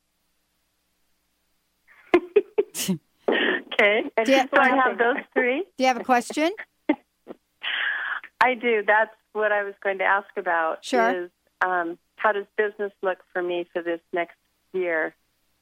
Okay. 3.28 4.04
And 4.16 4.28
Yeah. 4.28 4.46
So 4.54 4.60
I 4.60 4.74
have 4.74 4.98
those 4.98 5.18
three. 5.34 5.60
Do 5.76 5.84
you 5.84 5.86
have 5.86 6.00
a 6.00 6.04
question? 6.04 6.50
I 8.40 8.54
do. 8.54 8.82
That's 8.86 9.14
what 9.32 9.52
I 9.52 9.64
was 9.64 9.74
going 9.82 9.98
to 9.98 10.04
ask 10.04 10.28
about. 10.36 10.84
Sure. 10.84 11.24
Is 11.24 11.30
um, 11.60 11.98
how 12.16 12.32
does 12.32 12.46
business 12.56 12.92
look 13.02 13.18
for 13.32 13.42
me 13.42 13.66
for 13.72 13.82
this 13.82 14.00
next 14.12 14.36
year, 14.72 15.14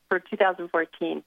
for 0.08 0.20
2014? 0.20 1.22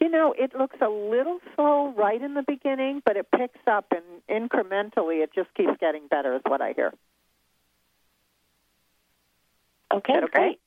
You 0.00 0.08
know, 0.08 0.34
it 0.36 0.52
looks 0.58 0.76
a 0.80 0.88
little 0.88 1.38
slow 1.54 1.92
right 1.96 2.20
in 2.20 2.34
the 2.34 2.42
beginning, 2.46 3.02
but 3.04 3.16
it 3.16 3.26
picks 3.30 3.60
up 3.66 3.92
and 3.92 4.02
incrementally 4.28 5.22
it 5.22 5.30
just 5.34 5.52
keeps 5.54 5.78
getting 5.78 6.08
better, 6.08 6.34
is 6.34 6.42
what 6.44 6.60
I 6.60 6.72
hear. 6.72 6.92
Okay, 9.92 10.14
okay? 10.16 10.26
great. 10.32 10.60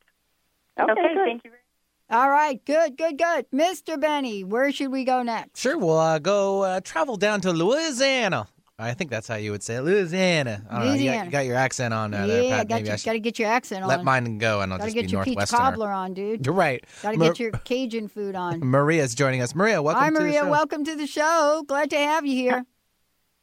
Okay, 0.79 0.91
okay 0.91 1.13
good. 1.13 1.25
thank 1.25 1.43
you. 1.43 1.51
very 1.51 1.64
All 2.09 2.29
right, 2.29 2.63
good, 2.65 2.97
good, 2.97 3.17
good. 3.17 3.49
Mr. 3.51 3.99
Benny, 3.99 4.43
where 4.43 4.71
should 4.71 4.91
we 4.91 5.03
go 5.05 5.23
next? 5.23 5.59
Sure, 5.59 5.77
we'll 5.77 5.97
uh, 5.97 6.19
go 6.19 6.61
uh, 6.61 6.79
travel 6.81 7.17
down 7.17 7.41
to 7.41 7.51
Louisiana. 7.51 8.47
I 8.77 8.93
think 8.93 9.09
that's 9.09 9.27
how 9.27 9.35
you 9.35 9.51
would 9.51 9.63
say 9.63 9.75
it. 9.75 9.81
Louisiana. 9.81 10.61
I 10.69 10.79
don't 10.79 10.87
know. 10.87 10.93
You 10.93 10.97
got, 10.97 10.97
Louisiana. 10.99 11.25
you 11.25 11.31
got 11.31 11.45
your 11.45 11.55
accent 11.55 11.93
on 11.93 12.13
uh, 12.13 12.27
there, 12.27 12.43
yeah, 12.43 12.57
Pat. 12.57 12.67
got 12.67 12.75
Maybe 12.75 12.87
you, 12.89 12.93
I 12.93 12.97
got 12.97 13.13
to 13.13 13.19
get 13.19 13.39
your 13.39 13.47
accent 13.47 13.87
let 13.87 13.99
on. 13.99 14.05
mine 14.05 14.37
go 14.37 14.59
and 14.61 14.71
I'll 14.73 14.77
Got 14.79 14.85
to 14.85 14.91
just 14.91 14.95
get 14.95 15.05
be 15.05 15.11
your 15.13 15.23
peach 15.23 15.37
Northwesterner. 15.37 15.57
cobbler 15.57 15.91
on, 15.91 16.13
dude. 16.13 16.45
You're 16.45 16.53
right. 16.67 16.83
Got 17.01 17.13
to 17.13 17.17
Mar- 17.17 17.27
get 17.29 17.39
your 17.39 17.51
Cajun 17.51 18.07
food 18.09 18.35
on. 18.35 18.59
Maria's 18.59 19.15
joining 19.15 19.41
us. 19.41 19.55
Maria, 19.55 19.81
welcome 19.81 20.03
Hi, 20.03 20.09
to 20.09 20.13
the 20.15 20.19
Maria. 20.19 20.39
show. 20.41 20.49
Welcome 20.51 20.83
to 20.83 20.95
the 20.95 21.07
show. 21.07 21.63
Glad 21.67 21.89
to 21.91 21.97
have 21.97 22.25
you 22.25 22.35
here. 22.35 22.65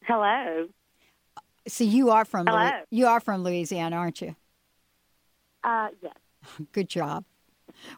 Hello. 0.03 0.67
So 1.67 1.83
you 1.83 2.11
are 2.11 2.25
from 2.25 2.45
Louis- 2.45 2.55
Hello. 2.69 2.83
you 2.91 3.07
are 3.07 3.19
from 3.19 3.43
Louisiana, 3.43 3.95
aren't 3.95 4.21
you? 4.21 4.35
Uh, 5.63 5.87
yes. 6.01 6.13
Good 6.73 6.89
job. 6.89 7.25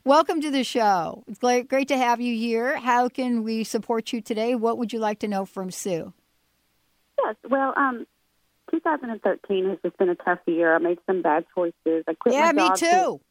Welcome 0.04 0.42
to 0.42 0.52
the 0.52 0.64
show. 0.64 1.24
It's 1.28 1.40
great, 1.40 1.68
great 1.68 1.88
to 1.90 1.98
have 1.98 2.22
you 2.22 2.36
here. 2.36 2.78
How 2.78 3.10
can 3.10 3.44
we 3.44 3.64
support 3.64 4.14
you 4.14 4.22
today? 4.22 4.56
What 4.56 4.78
would 4.78 4.94
you 4.94 5.00
like 5.00 5.20
to 5.20 5.28
know 5.28 5.46
from 5.46 5.72
Sue? 5.72 6.14
Yes. 7.24 7.36
Well, 7.50 7.74
um, 7.76 8.06
2013 8.72 9.70
has 9.70 9.78
just 9.84 9.98
been 9.98 10.10
a 10.10 10.16
tough 10.16 10.40
year. 10.48 10.76
I 10.76 10.80
made 10.80 11.00
some 11.06 11.22
bad 11.22 11.46
choices. 11.54 12.04
I 12.08 12.14
quit 12.14 12.36
yeah, 12.36 12.52
me 12.52 12.70
too. 12.76 13.22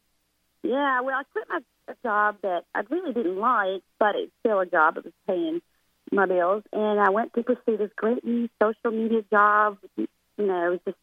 yeah. 0.63 1.01
Well, 1.01 1.15
I 1.15 1.23
quit 1.31 1.45
my 1.49 1.59
job 2.03 2.37
that 2.41 2.65
I 2.73 2.81
really 2.89 3.13
didn't 3.13 3.37
like, 3.37 3.83
but 3.99 4.15
it's 4.15 4.31
still 4.39 4.59
a 4.59 4.65
job. 4.65 4.95
that 4.95 5.05
was 5.05 5.13
paying 5.27 5.61
my 6.11 6.25
bills, 6.25 6.63
and 6.71 6.99
I 6.99 7.09
went 7.09 7.33
to 7.33 7.43
pursue 7.43 7.77
this 7.77 7.91
great 7.95 8.23
new 8.23 8.47
social 8.61 8.91
media 8.91 9.23
job. 9.31 9.77
You 9.97 10.07
know, 10.37 10.67
it 10.67 10.69
was 10.69 10.79
just 10.85 10.97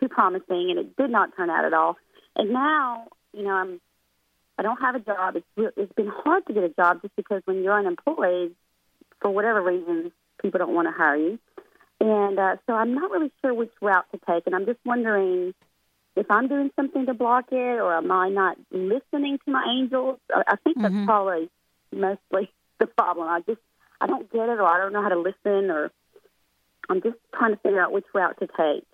too 0.00 0.08
promising, 0.08 0.70
and 0.70 0.78
it 0.78 0.96
did 0.96 1.10
not 1.10 1.36
turn 1.36 1.50
out 1.50 1.64
at 1.64 1.72
all. 1.72 1.96
And 2.36 2.52
now, 2.52 3.08
you 3.32 3.42
know, 3.42 3.50
I'm 3.50 3.80
I 4.58 4.62
don't 4.62 4.80
have 4.80 4.96
a 4.96 5.00
job. 5.00 5.36
It's 5.36 5.46
re- 5.56 5.70
it's 5.76 5.92
been 5.92 6.08
hard 6.08 6.46
to 6.46 6.52
get 6.52 6.64
a 6.64 6.68
job 6.68 7.00
just 7.02 7.14
because 7.16 7.42
when 7.44 7.62
you're 7.62 7.78
unemployed, 7.78 8.54
for 9.20 9.30
whatever 9.30 9.62
reasons, 9.62 10.12
people 10.42 10.58
don't 10.58 10.74
want 10.74 10.88
to 10.88 10.92
hire 10.92 11.16
you. 11.16 11.38
And 12.00 12.38
uh, 12.38 12.56
so 12.66 12.74
I'm 12.74 12.94
not 12.94 13.10
really 13.10 13.32
sure 13.40 13.54
which 13.54 13.72
route 13.80 14.06
to 14.12 14.20
take, 14.28 14.46
and 14.46 14.54
I'm 14.54 14.66
just 14.66 14.78
wondering 14.84 15.54
if 16.16 16.30
I'm 16.30 16.48
doing 16.48 16.70
something 16.76 17.06
to 17.06 17.14
block 17.14 17.46
it, 17.52 17.80
or 17.80 17.94
am 17.94 18.10
I 18.10 18.28
not 18.28 18.56
listening 18.70 19.38
to 19.44 19.50
my 19.50 19.64
angels? 19.78 20.18
I 20.34 20.42
I 20.48 20.56
think 20.56 20.80
that's 20.80 20.94
probably 21.04 21.50
mostly 21.92 22.50
the 22.80 22.86
problem. 22.86 23.28
I 23.28 23.40
just 23.40 23.60
I 24.00 24.06
don't 24.06 24.30
get 24.32 24.48
it, 24.48 24.58
or 24.60 24.64
I 24.64 24.78
don't 24.78 24.92
know 24.92 25.02
how 25.02 25.08
to 25.08 25.18
listen, 25.18 25.70
or 25.70 25.90
I'm 26.88 27.02
just 27.02 27.16
trying 27.34 27.52
to 27.52 27.60
figure 27.60 27.80
out 27.80 27.92
which 27.92 28.06
route 28.14 28.38
to 28.40 28.46
take. 28.46 28.84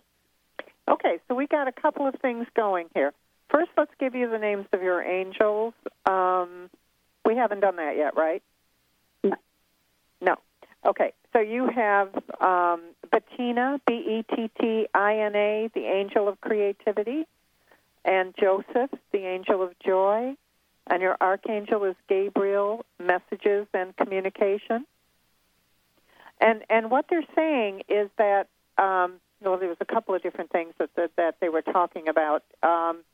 Okay, 0.89 1.19
so 1.29 1.35
we 1.35 1.47
got 1.47 1.69
a 1.69 1.73
couple 1.73 2.07
of 2.07 2.15
things 2.21 2.47
going 2.55 2.89
here. 2.95 3.13
First, 3.55 3.71
let's 3.77 3.93
give 4.01 4.17
you 4.17 4.29
the 4.29 4.39
names 4.39 4.67
of 4.73 4.83
your 4.83 5.01
angels. 5.01 5.75
Um, 6.07 6.69
We 7.25 7.37
haven't 7.37 7.61
done 7.61 7.77
that 7.77 7.97
yet, 7.97 8.17
right? 8.17 8.43
No. 9.23 9.37
No. 10.21 10.35
Okay. 10.85 11.13
So 11.33 11.39
you 11.39 11.69
have 11.69 12.09
um, 12.41 12.83
Bettina, 13.13 13.81
B 13.87 13.95
E 13.95 14.25
T 14.35 14.51
T 14.61 14.89
I 14.93 15.19
N 15.19 15.37
A, 15.37 15.71
the 15.73 15.87
angel 15.87 16.27
of 16.27 16.41
creativity, 16.41 17.27
and 18.05 18.35
Joseph, 18.39 18.91
the 19.13 19.25
angel 19.25 19.63
of 19.63 19.79
joy, 19.79 20.35
and 20.89 21.01
your 21.01 21.17
archangel 21.21 21.85
is 21.85 21.95
Gabriel, 22.09 22.85
messages 22.99 23.69
and 23.73 23.97
communication. 23.97 24.85
And 26.41 26.65
and 26.69 26.91
what 26.91 27.07
they're 27.09 27.31
saying 27.37 27.83
is 27.89 28.11
that 28.19 28.49
um, 28.79 29.21
well, 29.41 29.59
there 29.59 29.69
was 29.69 29.79
a 29.81 29.85
couple 29.85 30.13
of 30.17 30.23
different 30.25 30.51
things 30.51 30.75
that 30.79 30.91
that, 30.97 31.13
that 31.17 31.37
they 31.41 31.49
were 31.49 31.63
talking 31.63 32.09
about. 32.09 32.43
Um, 32.65 33.05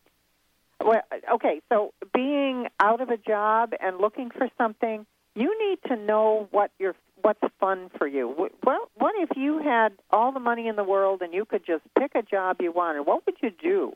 well, 0.84 1.02
okay, 1.34 1.60
so 1.68 1.92
being 2.12 2.66
out 2.80 3.00
of 3.00 3.10
a 3.10 3.16
job 3.16 3.72
and 3.80 3.98
looking 3.98 4.30
for 4.30 4.48
something, 4.58 5.06
you 5.34 5.56
need 5.68 5.78
to 5.88 5.96
know 5.96 6.48
what 6.50 6.70
your 6.78 6.94
what's 7.22 7.40
fun 7.60 7.90
for 7.98 8.06
you. 8.06 8.34
Well, 8.64 8.88
what 8.96 9.14
if 9.18 9.36
you 9.36 9.58
had 9.58 9.92
all 10.10 10.32
the 10.32 10.40
money 10.40 10.68
in 10.68 10.76
the 10.76 10.84
world 10.84 11.20
and 11.22 11.34
you 11.34 11.44
could 11.44 11.64
just 11.66 11.82
pick 11.98 12.12
a 12.14 12.22
job 12.22 12.56
you 12.60 12.72
wanted? 12.72 13.02
What 13.02 13.26
would 13.26 13.36
you 13.42 13.50
do? 13.50 13.92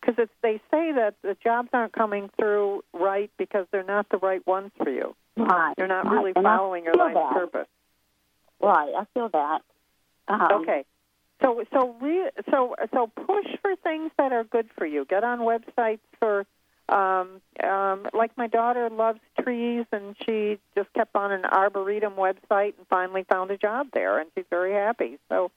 Because 0.00 0.28
they 0.42 0.56
say 0.70 0.92
that 0.92 1.14
the 1.22 1.36
jobs 1.42 1.68
aren't 1.72 1.92
coming 1.92 2.28
through 2.38 2.82
right 2.92 3.30
because 3.38 3.66
they're 3.72 3.84
not 3.84 4.08
the 4.10 4.18
right 4.18 4.44
ones 4.46 4.70
for 4.76 4.90
you. 4.90 5.14
Right. 5.36 5.74
You're 5.78 5.86
not 5.86 6.06
right. 6.06 6.12
really 6.12 6.32
And 6.34 6.44
following 6.44 6.84
your 6.84 6.94
life's 6.94 7.14
that. 7.14 7.32
purpose. 7.32 7.68
Right, 8.60 8.92
I 8.96 9.04
feel 9.14 9.28
that. 9.32 9.60
Um, 10.28 10.48
Okay. 10.62 10.84
So 11.42 11.62
so 11.72 11.94
re- 12.00 12.30
so 12.50 12.74
so 12.92 13.08
push 13.08 13.46
for 13.60 13.76
things 13.76 14.10
that 14.18 14.32
are 14.32 14.44
good 14.44 14.68
for 14.76 14.86
you. 14.86 15.04
Get 15.04 15.24
on 15.24 15.40
websites 15.40 16.00
for 16.18 16.46
um 16.88 17.40
um 17.62 18.06
like 18.14 18.36
my 18.36 18.46
daughter 18.46 18.88
loves 18.90 19.20
trees 19.40 19.84
and 19.92 20.16
she 20.24 20.58
just 20.74 20.92
kept 20.94 21.14
on 21.14 21.32
an 21.32 21.44
arboretum 21.44 22.14
website 22.14 22.74
and 22.78 22.86
finally 22.88 23.24
found 23.28 23.50
a 23.50 23.58
job 23.58 23.88
there 23.92 24.18
and 24.18 24.30
she's 24.34 24.46
very 24.50 24.72
happy. 24.72 25.18
So 25.28 25.50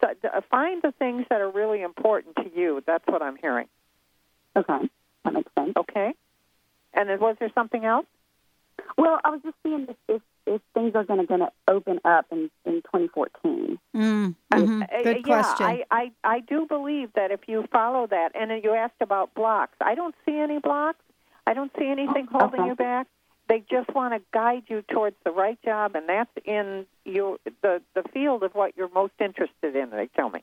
so 0.00 0.08
uh, 0.24 0.40
find 0.50 0.82
the 0.82 0.92
things 0.92 1.26
that 1.30 1.40
are 1.40 1.50
really 1.50 1.82
important 1.82 2.36
to 2.36 2.50
you. 2.54 2.82
That's 2.86 3.04
what 3.06 3.22
I'm 3.22 3.36
hearing. 3.36 3.66
Okay, 4.54 4.88
that 5.24 5.32
makes 5.32 5.50
sense. 5.58 5.72
Okay. 5.76 6.14
And 6.94 7.08
then 7.10 7.20
was 7.20 7.36
there 7.38 7.50
something 7.54 7.84
else? 7.84 8.06
Well, 8.96 9.18
I 9.24 9.30
was 9.30 9.40
just 9.42 9.56
seeing 9.62 9.86
if 9.88 9.96
if, 10.08 10.22
if 10.46 10.62
things 10.74 10.94
are 10.94 11.04
going 11.04 11.20
to 11.20 11.26
going 11.26 11.40
to 11.40 11.52
open 11.68 12.00
up 12.04 12.26
in 12.30 12.50
in 12.64 12.82
2014. 12.82 13.78
Mm, 13.94 14.34
Uh, 14.52 14.56
mhm. 14.56 14.82
uh, 14.82 15.02
Good 15.02 15.16
yeah, 15.18 15.22
question. 15.42 15.66
I, 15.66 15.84
I, 15.90 16.12
I 16.24 16.40
do 16.40 16.66
believe 16.66 17.10
that 17.14 17.30
if 17.30 17.40
you 17.48 17.64
follow 17.72 18.06
that, 18.06 18.30
and 18.34 18.62
you 18.62 18.72
asked 18.74 19.00
about 19.00 19.34
blocks, 19.34 19.76
I 19.80 19.94
don't 19.94 20.14
see 20.24 20.36
any 20.38 20.58
blocks. 20.58 21.00
I 21.46 21.54
don't 21.54 21.70
see 21.78 21.86
anything 21.86 22.26
holding 22.30 22.60
okay. 22.60 22.68
you 22.70 22.74
back. 22.74 23.06
They 23.48 23.62
just 23.70 23.88
want 23.94 24.12
to 24.14 24.20
guide 24.32 24.64
you 24.66 24.82
towards 24.82 25.14
the 25.24 25.30
right 25.30 25.58
job, 25.64 25.94
and 25.94 26.08
that's 26.08 26.30
in 26.44 26.86
your 27.04 27.38
the 27.62 27.80
the 27.94 28.02
field 28.12 28.42
of 28.42 28.54
what 28.54 28.76
you're 28.76 28.88
most 28.92 29.12
interested 29.20 29.76
in. 29.76 29.90
They 29.90 30.08
tell 30.16 30.30
me. 30.30 30.42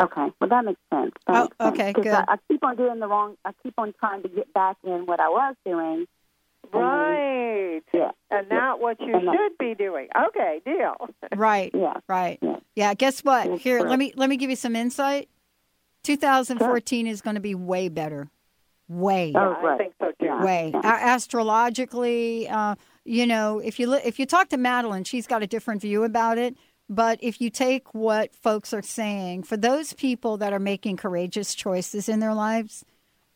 Okay, 0.00 0.32
well 0.40 0.48
that 0.48 0.64
makes 0.64 0.80
sense. 0.94 1.10
That 1.26 1.50
Oh, 1.58 1.70
makes 1.70 1.80
okay, 1.80 1.92
good. 1.92 2.06
I, 2.06 2.24
I 2.28 2.36
keep 2.46 2.62
on 2.64 2.76
doing 2.76 3.00
the 3.00 3.08
wrong. 3.08 3.36
I 3.44 3.50
keep 3.64 3.74
on 3.78 3.92
trying 3.98 4.22
to 4.22 4.28
get 4.28 4.52
back 4.54 4.76
in 4.84 5.06
what 5.06 5.18
I 5.18 5.28
was 5.28 5.56
doing. 5.66 6.06
And 6.64 6.72
then- 6.72 6.80
Right. 6.82 7.82
Yeah. 7.92 8.10
And 8.30 8.48
not 8.48 8.80
what 8.80 9.00
you 9.00 9.14
And 9.14 9.26
that- 9.28 9.34
should 9.34 9.58
be 9.58 9.74
doing. 9.74 10.08
Okay, 10.28 10.60
deal. 10.64 10.94
Right. 11.36 11.70
Yeah. 11.74 11.94
Right. 12.08 12.38
Yeah. 12.42 12.56
Yeah. 12.74 12.94
Guess 12.94 13.20
what? 13.24 13.48
That's 13.48 13.62
Here, 13.62 13.80
let 13.80 13.98
me 13.98 14.12
let 14.16 14.28
me 14.28 14.36
give 14.36 14.50
you 14.50 14.56
some 14.56 14.74
insight. 14.76 15.28
2014 16.04 17.06
is 17.06 17.20
going 17.20 17.34
to 17.34 17.40
be 17.40 17.54
way 17.54 17.88
better. 17.88 18.30
Way. 18.88 19.32
Oh, 19.36 19.50
right. 19.62 19.74
I 19.74 19.76
think 19.78 19.94
so 20.00 20.12
too. 20.20 20.44
Way 20.44 20.72
A- 20.74 20.86
astrologically 21.14 22.48
uh, 22.48 22.74
you 23.04 23.26
know 23.26 23.58
if 23.58 23.78
you 23.78 23.86
li- 23.90 24.00
if 24.04 24.18
you 24.18 24.24
talk 24.26 24.48
to 24.48 24.56
madeline 24.56 25.04
she's 25.04 25.26
got 25.26 25.42
a 25.42 25.46
different 25.46 25.82
view 25.82 26.04
about 26.04 26.38
it 26.38 26.56
but 26.88 27.18
if 27.22 27.38
you 27.40 27.50
take 27.50 27.92
what 27.94 28.34
folks 28.34 28.72
are 28.72 28.80
saying 28.82 29.42
for 29.42 29.58
those 29.58 29.92
people 29.92 30.38
that 30.38 30.54
are 30.54 30.58
making 30.58 30.96
courageous 30.96 31.54
choices 31.54 32.08
in 32.08 32.20
their 32.20 32.32
lives 32.32 32.82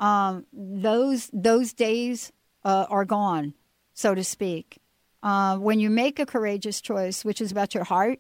um, 0.01 0.47
those 0.55 1.29
those 1.35 1.75
days 1.75 2.33
uh, 2.64 2.87
are 2.88 3.05
gone 3.05 3.55
so 3.94 4.14
to 4.14 4.25
speak 4.25 4.79
uh, 5.22 5.57
when 5.57 5.79
you 5.79 5.90
make 5.90 6.18
a 6.18 6.27
courageous 6.27 6.81
choice 6.81 7.25
which 7.25 7.40
is 7.40 7.53
about 7.53 7.75
your 7.75 7.85
heart 7.85 8.18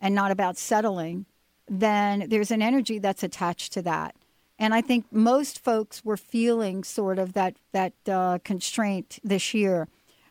and 0.00 0.14
not 0.14 0.30
about 0.30 0.56
settling 0.56 1.26
then 1.68 2.28
there's 2.28 2.50
an 2.50 2.62
energy 2.62 2.98
that's 2.98 3.22
attached 3.22 3.72
to 3.72 3.82
that 3.82 4.14
and 4.62 4.74
I 4.74 4.80
think 4.80 5.06
most 5.10 5.58
folks 5.64 6.04
were 6.04 6.16
feeling 6.16 6.84
sort 6.84 7.18
of 7.18 7.32
that 7.32 7.56
that 7.72 7.94
uh, 8.08 8.38
constraint 8.44 9.18
this 9.24 9.54
year. 9.54 9.88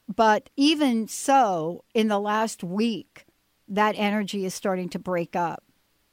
But 0.07 0.49
even 0.55 1.09
so, 1.09 1.83
in 1.93 2.07
the 2.07 2.17
last 2.17 2.63
week, 2.63 3.25
that 3.67 3.95
energy 3.97 4.45
is 4.45 4.53
starting 4.53 4.87
to 4.89 4.99
break 4.99 5.35
up. 5.35 5.65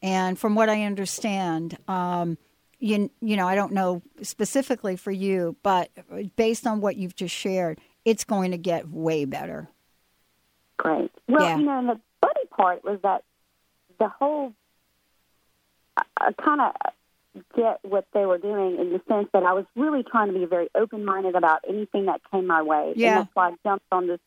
And 0.03 0.37
from 0.37 0.57
what 0.57 0.69
I 0.69 0.83
understand, 0.83 1.79
um, 1.87 2.39
you 2.81 3.11
you 3.21 3.37
know, 3.37 3.47
I 3.49 3.55
don't 3.55 3.73
know 3.73 4.03
specifically 4.23 4.97
for 4.97 5.11
you, 5.11 5.57
but 5.63 5.91
based 6.37 6.67
on 6.67 6.81
what 6.81 6.97
you've 6.97 7.17
just 7.17 7.35
shared, 7.35 7.81
it's 8.05 8.25
going 8.25 8.51
to 8.53 8.59
get 8.59 8.89
way 8.89 9.25
better. 9.25 9.69
Great. 10.77 11.11
Well, 11.29 11.43
Yeah. 11.43 11.59
you 11.59 11.65
know, 11.65 11.79
and 11.79 11.89
the 11.89 12.01
funny 12.21 12.47
part 12.51 12.85
was 12.85 13.01
that 13.03 13.25
the 13.99 14.09
whole. 14.09 14.53
I, 15.97 16.03
I 16.19 16.33
kind 16.33 16.61
of 16.61 16.75
get 17.57 17.79
what 17.83 18.07
they 18.15 18.25
were 18.27 18.39
doing 18.39 18.79
in 18.79 18.93
the 18.93 19.01
sense 19.09 19.29
that 19.33 19.43
I 19.43 19.53
was 19.53 19.65
really 19.77 20.03
trying 20.05 20.33
to 20.33 20.39
be 20.39 20.45
very 20.45 20.69
open 20.75 21.05
minded 21.05 21.35
about 21.35 21.61
anything 21.69 22.07
that 22.07 22.21
came 22.31 22.47
my 22.47 22.63
way. 22.63 22.93
Yeah. 22.97 23.09
And 23.19 23.27
that's 23.27 23.35
why 23.35 23.49
I 23.49 23.55
jumped 23.65 23.87
on 23.93 24.07
this 24.07 24.21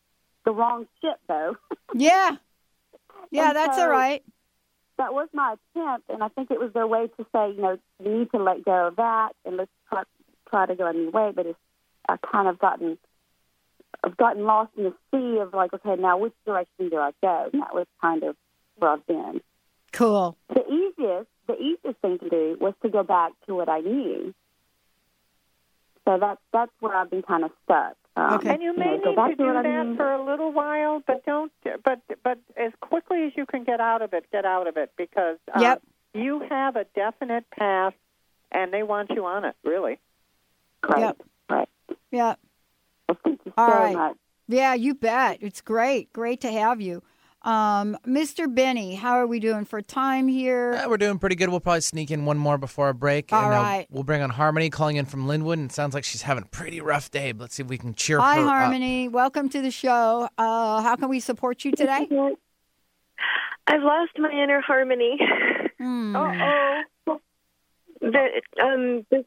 the 0.43 0.51
wrong 0.51 0.87
ship, 1.01 1.17
though. 1.27 1.55
Yeah, 1.93 2.35
yeah, 3.31 3.47
And 3.49 3.55
that's 3.55 3.77
so- 3.77 3.83
all 3.83 3.89
right. 3.89 4.23
That 5.01 5.13
was 5.13 5.27
my 5.33 5.55
attempt, 5.55 6.11
and 6.11 6.23
I 6.23 6.27
think 6.27 6.51
it 6.51 6.59
was 6.59 6.71
their 6.73 6.85
way 6.85 7.07
to 7.07 7.25
say, 7.33 7.49
you 7.55 7.61
know, 7.61 7.79
you 8.03 8.19
need 8.19 8.31
to 8.31 8.37
let 8.37 8.63
go 8.63 8.87
of 8.87 8.97
that 8.97 9.31
and 9.43 9.57
let's 9.57 9.71
try, 9.89 10.03
try 10.47 10.67
to 10.67 10.75
go 10.75 10.85
a 10.85 10.93
new 10.93 11.09
way. 11.09 11.31
But 11.35 11.47
it's 11.47 11.59
I 12.07 12.17
kind 12.17 12.47
of 12.47 12.59
gotten 12.59 12.99
I've 14.03 14.15
gotten 14.15 14.43
lost 14.43 14.71
in 14.77 14.83
the 14.83 14.93
sea 15.11 15.39
of 15.39 15.55
like, 15.55 15.73
okay, 15.73 15.99
now 15.99 16.19
which 16.19 16.33
direction 16.45 16.89
do 16.89 16.97
I 16.97 17.11
go? 17.19 17.49
And 17.51 17.63
that 17.63 17.73
was 17.73 17.87
kind 17.99 18.21
of 18.23 18.35
where 18.77 18.91
I've 18.91 19.05
been. 19.07 19.41
Cool. 19.91 20.37
The 20.49 20.63
easiest, 20.67 21.29
the 21.47 21.55
easiest 21.55 21.99
thing 21.99 22.19
to 22.19 22.29
do 22.29 22.57
was 22.61 22.75
to 22.83 22.89
go 22.89 23.01
back 23.01 23.31
to 23.47 23.55
what 23.55 23.69
I 23.69 23.79
knew. 23.79 24.35
So 26.05 26.17
that's 26.19 26.41
that's 26.53 26.71
where 26.79 26.95
I've 26.95 27.09
been 27.09 27.23
kind 27.23 27.43
of 27.43 27.51
stuck. 27.63 27.97
Um, 28.15 28.33
Okay. 28.35 28.49
And 28.53 28.61
you 28.61 28.75
may 28.75 28.97
know, 28.97 29.01
go 29.03 29.09
need 29.11 29.15
back 29.15 29.29
to 29.31 29.35
to 29.37 29.43
do 29.43 29.45
what 29.53 29.65
I 29.65 29.83
that 29.83 29.97
for 29.97 30.11
a 30.11 30.23
little 30.23 30.51
while, 30.51 31.01
but 31.05 31.25
don't. 31.25 31.51
But 31.83 32.01
but 32.23 32.39
as 32.57 32.71
quickly 32.81 33.23
as 33.25 33.31
you 33.35 33.45
can 33.45 33.63
get 33.63 33.79
out 33.79 34.01
of 34.01 34.13
it, 34.13 34.25
get 34.31 34.45
out 34.45 34.67
of 34.67 34.77
it 34.77 34.91
because 34.97 35.37
uh, 35.53 35.59
Yep. 35.61 35.81
you 36.13 36.41
have 36.49 36.75
a 36.75 36.85
definite 36.95 37.49
path, 37.51 37.93
and 38.51 38.73
they 38.73 38.83
want 38.83 39.11
you 39.11 39.25
on 39.25 39.45
it. 39.45 39.55
Really. 39.63 39.99
Great. 40.81 40.99
Yep. 41.01 41.17
Right. 41.49 41.69
Yeah. 42.11 42.35
Well, 43.07 43.17
thank 43.23 43.41
you 43.45 43.53
All 43.57 43.67
so 43.67 43.73
right. 43.73 43.95
much. 43.95 44.17
Yeah, 44.47 44.73
you 44.73 44.93
bet. 44.93 45.37
It's 45.41 45.61
great. 45.61 46.11
Great 46.11 46.41
to 46.41 46.51
have 46.51 46.81
you. 46.81 47.03
Um, 47.43 47.97
Mr. 48.05 48.53
Benny, 48.53 48.93
how 48.93 49.13
are 49.13 49.25
we 49.25 49.39
doing 49.39 49.65
for 49.65 49.81
time 49.81 50.27
here? 50.27 50.73
Uh, 50.73 50.87
we're 50.87 50.97
doing 50.97 51.17
pretty 51.17 51.35
good. 51.35 51.49
We'll 51.49 51.59
probably 51.59 51.81
sneak 51.81 52.11
in 52.11 52.25
one 52.25 52.37
more 52.37 52.59
before 52.59 52.87
our 52.87 52.93
break. 52.93 53.33
All 53.33 53.45
and, 53.45 53.53
uh, 53.53 53.57
right. 53.57 53.87
we'll 53.89 54.03
bring 54.03 54.21
on 54.21 54.29
Harmony 54.29 54.69
calling 54.69 54.97
in 54.97 55.05
from 55.05 55.25
Lynnwood. 55.25 55.53
And 55.53 55.71
it 55.71 55.73
sounds 55.73 55.95
like 55.95 56.03
she's 56.03 56.21
having 56.21 56.43
a 56.43 56.47
pretty 56.47 56.81
rough 56.81 57.09
day. 57.09 57.31
But 57.31 57.41
let's 57.43 57.55
see 57.55 57.63
if 57.63 57.69
we 57.69 57.79
can 57.79 57.95
cheer 57.95 58.19
Hi, 58.19 58.35
her 58.35 58.41
up. 58.41 58.47
Harmony. 58.47 59.07
Welcome 59.07 59.49
to 59.49 59.61
the 59.61 59.71
show. 59.71 60.29
Uh, 60.37 60.81
how 60.81 60.95
can 60.95 61.09
we 61.09 61.19
support 61.19 61.65
you 61.65 61.71
today? 61.71 62.07
I've 63.67 63.83
lost 63.83 64.11
my 64.17 64.31
inner 64.31 64.61
harmony. 64.61 65.19
Hmm. 65.77 66.15
Oh. 67.07 67.19
The 68.01 68.41
um 68.59 69.05
this 69.11 69.25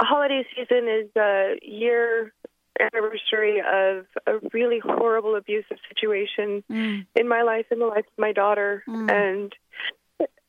holiday 0.00 0.46
season 0.56 0.88
is 0.88 1.10
a 1.16 1.58
year 1.62 2.32
anniversary 2.80 3.60
of 3.60 4.06
a 4.26 4.38
really 4.52 4.78
horrible 4.78 5.36
abusive 5.36 5.78
situation 5.88 6.64
Mm. 6.70 7.06
in 7.14 7.28
my 7.28 7.42
life 7.42 7.66
in 7.70 7.78
the 7.78 7.86
life 7.86 8.06
of 8.06 8.18
my 8.18 8.32
daughter 8.32 8.82
Mm. 8.88 9.10
and 9.10 9.56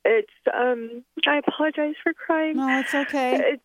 it's 0.05 0.33
um 0.53 1.03
I 1.27 1.37
apologize 1.37 1.95
for 2.03 2.13
crying. 2.13 2.57
No, 2.57 2.79
it's 2.79 2.93
okay. 2.93 3.57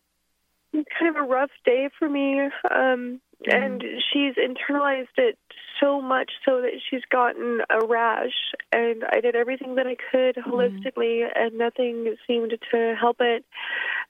It's 0.73 0.89
kind 0.97 1.09
of 1.09 1.15
a 1.15 1.27
rough 1.27 1.51
day 1.65 1.89
for 1.97 2.07
me. 2.09 2.49
Um 2.69 3.21
and 3.45 3.81
mm-hmm. 3.81 3.97
she's 4.11 4.35
internalized 4.35 5.17
it 5.17 5.37
so 5.79 6.01
much 6.01 6.31
so 6.45 6.61
that 6.61 6.73
she's 6.89 7.03
gotten 7.09 7.59
a 7.69 7.85
rash 7.85 8.53
and 8.71 9.03
I 9.09 9.21
did 9.21 9.35
everything 9.35 9.75
that 9.75 9.87
I 9.87 9.95
could 9.95 10.35
mm-hmm. 10.35 10.51
holistically 10.51 11.25
and 11.33 11.57
nothing 11.57 12.15
seemed 12.27 12.53
to 12.71 12.95
help 12.99 13.17
it. 13.21 13.45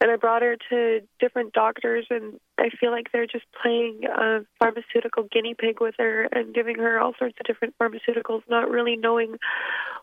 And 0.01 0.09
I 0.09 0.15
brought 0.15 0.41
her 0.41 0.55
to 0.69 1.01
different 1.19 1.53
doctors 1.53 2.07
and 2.09 2.39
I 2.57 2.69
feel 2.79 2.91
like 2.91 3.11
they're 3.11 3.27
just 3.27 3.45
playing 3.61 4.01
a 4.05 4.39
pharmaceutical 4.57 5.27
guinea 5.31 5.53
pig 5.53 5.79
with 5.79 5.95
her 5.99 6.27
and 6.31 6.53
giving 6.53 6.77
her 6.77 6.99
all 6.99 7.13
sorts 7.19 7.35
of 7.39 7.45
different 7.45 7.75
pharmaceuticals 7.77 8.41
not 8.49 8.69
really 8.69 8.95
knowing 8.95 9.35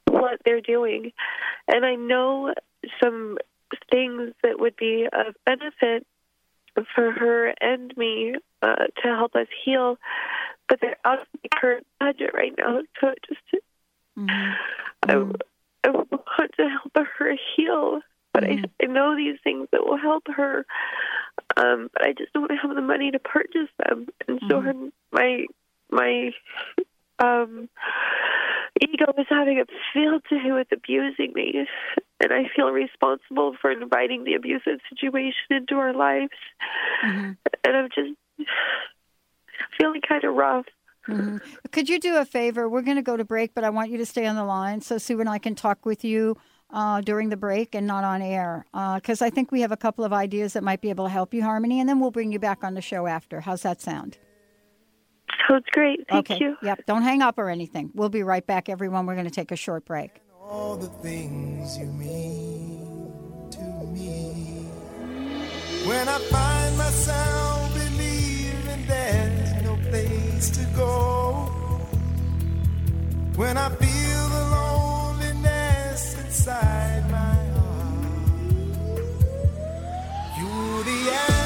what 0.08 0.40
they're 0.44 0.60
doing. 0.60 1.12
And 1.66 1.84
I 1.84 1.96
know 1.96 2.54
some 3.02 3.38
things 3.90 4.32
that 4.42 4.60
would 4.60 4.76
be 4.76 5.06
of 5.12 5.34
benefit 5.44 6.06
for 6.94 7.12
her 7.12 7.54
and 7.60 7.96
me 7.96 8.34
uh, 8.62 8.86
to 9.02 9.08
help 9.08 9.34
us 9.34 9.46
heal. 9.64 9.98
but 10.68 10.80
they're 10.80 10.96
out 11.04 11.20
of 11.22 11.26
my 11.34 11.60
current 11.60 11.86
budget 12.00 12.30
right 12.34 12.52
now. 12.58 12.80
So 13.00 13.08
it 13.08 13.18
just, 13.28 13.62
Mm-hmm. 14.18 15.10
I, 15.10 15.12
I 15.84 15.90
want 15.90 16.52
to 16.56 16.68
help 16.68 17.06
her 17.18 17.36
heal, 17.54 18.00
but 18.32 18.44
I, 18.44 18.64
I 18.82 18.86
know 18.86 19.14
these 19.14 19.36
things 19.44 19.68
that 19.72 19.86
will 19.86 19.98
help 19.98 20.24
her. 20.34 20.64
Um, 21.56 21.90
but 21.92 22.02
I 22.02 22.12
just 22.12 22.32
don't 22.32 22.50
have 22.50 22.74
the 22.74 22.80
money 22.80 23.10
to 23.10 23.18
purchase 23.18 23.68
them, 23.78 24.08
and 24.26 24.40
so 24.48 24.60
her 24.60 24.72
my 25.12 25.44
my 25.90 26.30
um 27.18 27.68
ego 28.80 29.12
is 29.18 29.26
having 29.28 29.58
a 29.58 29.64
field 29.92 30.22
day 30.28 30.52
with 30.52 30.68
abusing 30.72 31.32
me, 31.34 31.66
and 32.20 32.32
I 32.32 32.50
feel 32.54 32.70
responsible 32.70 33.56
for 33.60 33.70
inviting 33.70 34.24
the 34.24 34.34
abusive 34.34 34.80
situation 34.88 35.46
into 35.50 35.76
our 35.76 35.94
lives, 35.94 36.32
and 37.02 37.36
I'm 37.64 37.88
just 37.88 38.12
feeling 39.78 40.00
kind 40.06 40.24
of 40.24 40.34
rough. 40.34 40.66
Mhm. 41.08 41.40
Could 41.70 41.88
you 41.88 41.98
do 42.00 42.16
a 42.16 42.24
favor? 42.24 42.68
We're 42.68 42.82
going 42.82 42.96
to 42.96 43.02
go 43.02 43.16
to 43.16 43.24
break, 43.24 43.54
but 43.54 43.62
I 43.62 43.70
want 43.70 43.90
you 43.90 43.98
to 43.98 44.06
stay 44.06 44.26
on 44.26 44.34
the 44.34 44.44
line 44.44 44.80
so 44.80 44.98
Sue 44.98 45.20
and 45.20 45.28
I 45.28 45.38
can 45.38 45.54
talk 45.54 45.86
with 45.86 46.04
you 46.04 46.36
uh, 46.70 47.00
during 47.00 47.28
the 47.28 47.36
break 47.36 47.76
and 47.76 47.86
not 47.86 48.02
on 48.02 48.20
air. 48.20 48.66
Because 48.72 49.22
I 49.22 49.30
think 49.30 49.52
we 49.52 49.60
have 49.60 49.70
a 49.70 49.76
couple 49.76 50.04
of 50.04 50.12
ideas 50.12 50.54
that 50.54 50.64
might 50.64 50.80
be 50.80 50.90
able 50.90 51.04
to 51.04 51.10
help 51.10 51.32
you, 51.32 51.44
Harmony, 51.44 51.78
and 51.78 51.88
then 51.88 52.00
we'll 52.00 52.10
bring 52.10 52.32
you 52.32 52.40
back 52.40 52.64
on 52.64 52.74
the 52.74 52.82
show 52.82 53.06
after. 53.06 53.40
How's 53.40 53.62
that 53.62 53.80
sound? 53.80 54.18
Sounds 55.48 55.64
great. 55.72 56.00
Thank 56.08 56.30
okay. 56.30 56.38
you. 56.42 56.56
Yep. 56.62 56.86
Don't 56.86 57.02
hang 57.02 57.22
up 57.22 57.38
or 57.38 57.48
anything. 57.50 57.90
We'll 57.94 58.08
be 58.08 58.22
right 58.22 58.46
back, 58.46 58.68
everyone. 58.68 59.06
We're 59.06 59.14
going 59.14 59.26
to 59.26 59.30
take 59.30 59.50
a 59.52 59.56
short 59.56 59.84
break. 59.84 60.10
all 60.40 60.76
the 60.76 60.88
things 61.02 61.76
you 61.78 61.86
mean 61.86 63.48
to 63.50 63.62
me. 63.94 64.68
When 65.86 66.08
I 66.08 66.18
find 66.18 66.78
myself 66.78 67.74
believing 67.74 68.86
there's 68.86 69.62
no 69.62 69.76
place 69.90 70.50
to 70.50 70.64
go. 70.76 71.48
When 73.36 73.56
I 73.56 73.68
feel 73.70 74.28
the 74.36 74.44
loneliness 74.56 76.18
inside 76.24 77.10
my 77.10 77.34
heart. 77.56 78.36
You're 80.38 80.84
the 80.84 81.10
answer 81.10 81.45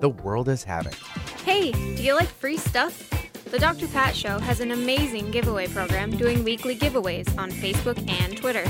the 0.00 0.10
world 0.10 0.48
is 0.48 0.64
having. 0.64 0.94
Hey, 1.44 1.72
do 1.72 2.02
you 2.02 2.14
like 2.14 2.28
free 2.28 2.56
stuff? 2.56 3.10
The 3.50 3.58
Dr. 3.58 3.86
Pat 3.88 4.16
Show 4.16 4.38
has 4.40 4.60
an 4.60 4.72
amazing 4.72 5.30
giveaway 5.30 5.68
program 5.68 6.10
doing 6.10 6.42
weekly 6.42 6.76
giveaways 6.76 7.36
on 7.38 7.50
Facebook 7.50 7.98
and 8.10 8.36
Twitter. 8.36 8.64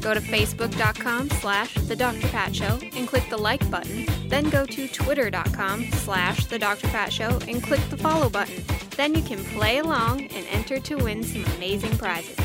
Go 0.00 0.14
to 0.14 0.20
facebook.com 0.20 1.30
slash 1.30 1.74
the 1.74 1.96
Dr. 1.96 2.28
Pat 2.28 2.54
Show 2.54 2.78
and 2.94 3.08
click 3.08 3.28
the 3.30 3.36
like 3.36 3.68
button. 3.70 4.06
Then 4.28 4.50
go 4.50 4.66
to 4.66 4.88
twitter.com 4.88 5.90
slash 5.92 6.46
the 6.46 6.58
Dr. 6.58 6.88
Pat 6.88 7.12
Show 7.12 7.38
and 7.48 7.62
click 7.62 7.80
the 7.88 7.96
follow 7.96 8.28
button. 8.28 8.64
Then 8.96 9.14
you 9.14 9.22
can 9.22 9.44
play 9.44 9.78
along 9.78 10.22
and 10.26 10.46
enter 10.50 10.78
to 10.80 10.96
win 10.96 11.22
some 11.22 11.44
amazing 11.56 11.96
prizes. 11.98 12.38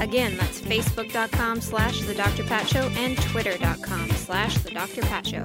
Again, 0.00 0.36
that's 0.36 0.60
facebook.com 0.60 1.60
slash 1.60 2.00
the 2.02 2.14
Dr. 2.14 2.44
Pat 2.44 2.68
Show 2.68 2.88
and 2.96 3.16
twitter.com 3.16 4.10
slash 4.10 4.58
the 4.58 4.70
Dr. 4.70 5.02
Pat 5.02 5.26
Show. 5.26 5.44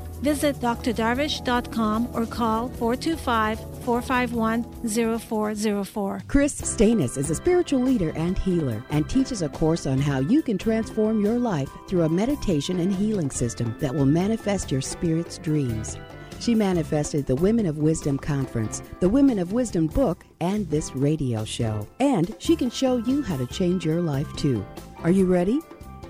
Visit 0.21 0.57
drdarvish.com 0.57 2.09
or 2.13 2.25
call 2.25 2.69
425 2.69 3.59
451 3.83 4.63
0404. 5.19 6.21
Kris 6.27 6.61
Steinnes 6.61 7.17
is 7.17 7.31
a 7.31 7.35
spiritual 7.35 7.81
leader 7.81 8.11
and 8.15 8.37
healer 8.37 8.83
and 8.91 9.09
teaches 9.09 9.41
a 9.41 9.49
course 9.49 9.87
on 9.87 9.97
how 9.97 10.19
you 10.19 10.43
can 10.43 10.57
transform 10.57 11.25
your 11.25 11.39
life 11.39 11.69
through 11.87 12.03
a 12.03 12.09
meditation 12.09 12.79
and 12.79 12.93
healing 12.93 13.31
system 13.31 13.75
that 13.79 13.93
will 13.93 14.05
manifest 14.05 14.71
your 14.71 14.81
spirit's 14.81 15.39
dreams. 15.39 15.97
She 16.39 16.55
manifested 16.55 17.27
the 17.27 17.35
Women 17.35 17.67
of 17.67 17.77
Wisdom 17.77 18.17
Conference, 18.17 18.81
the 18.99 19.09
Women 19.09 19.37
of 19.37 19.53
Wisdom 19.53 19.87
book, 19.87 20.23
and 20.39 20.67
this 20.69 20.95
radio 20.95 21.45
show. 21.45 21.87
And 21.99 22.35
she 22.39 22.55
can 22.55 22.71
show 22.71 22.97
you 22.97 23.21
how 23.21 23.37
to 23.37 23.45
change 23.47 23.85
your 23.85 24.01
life 24.01 24.31
too. 24.35 24.65
Are 25.03 25.11
you 25.11 25.25
ready? 25.25 25.59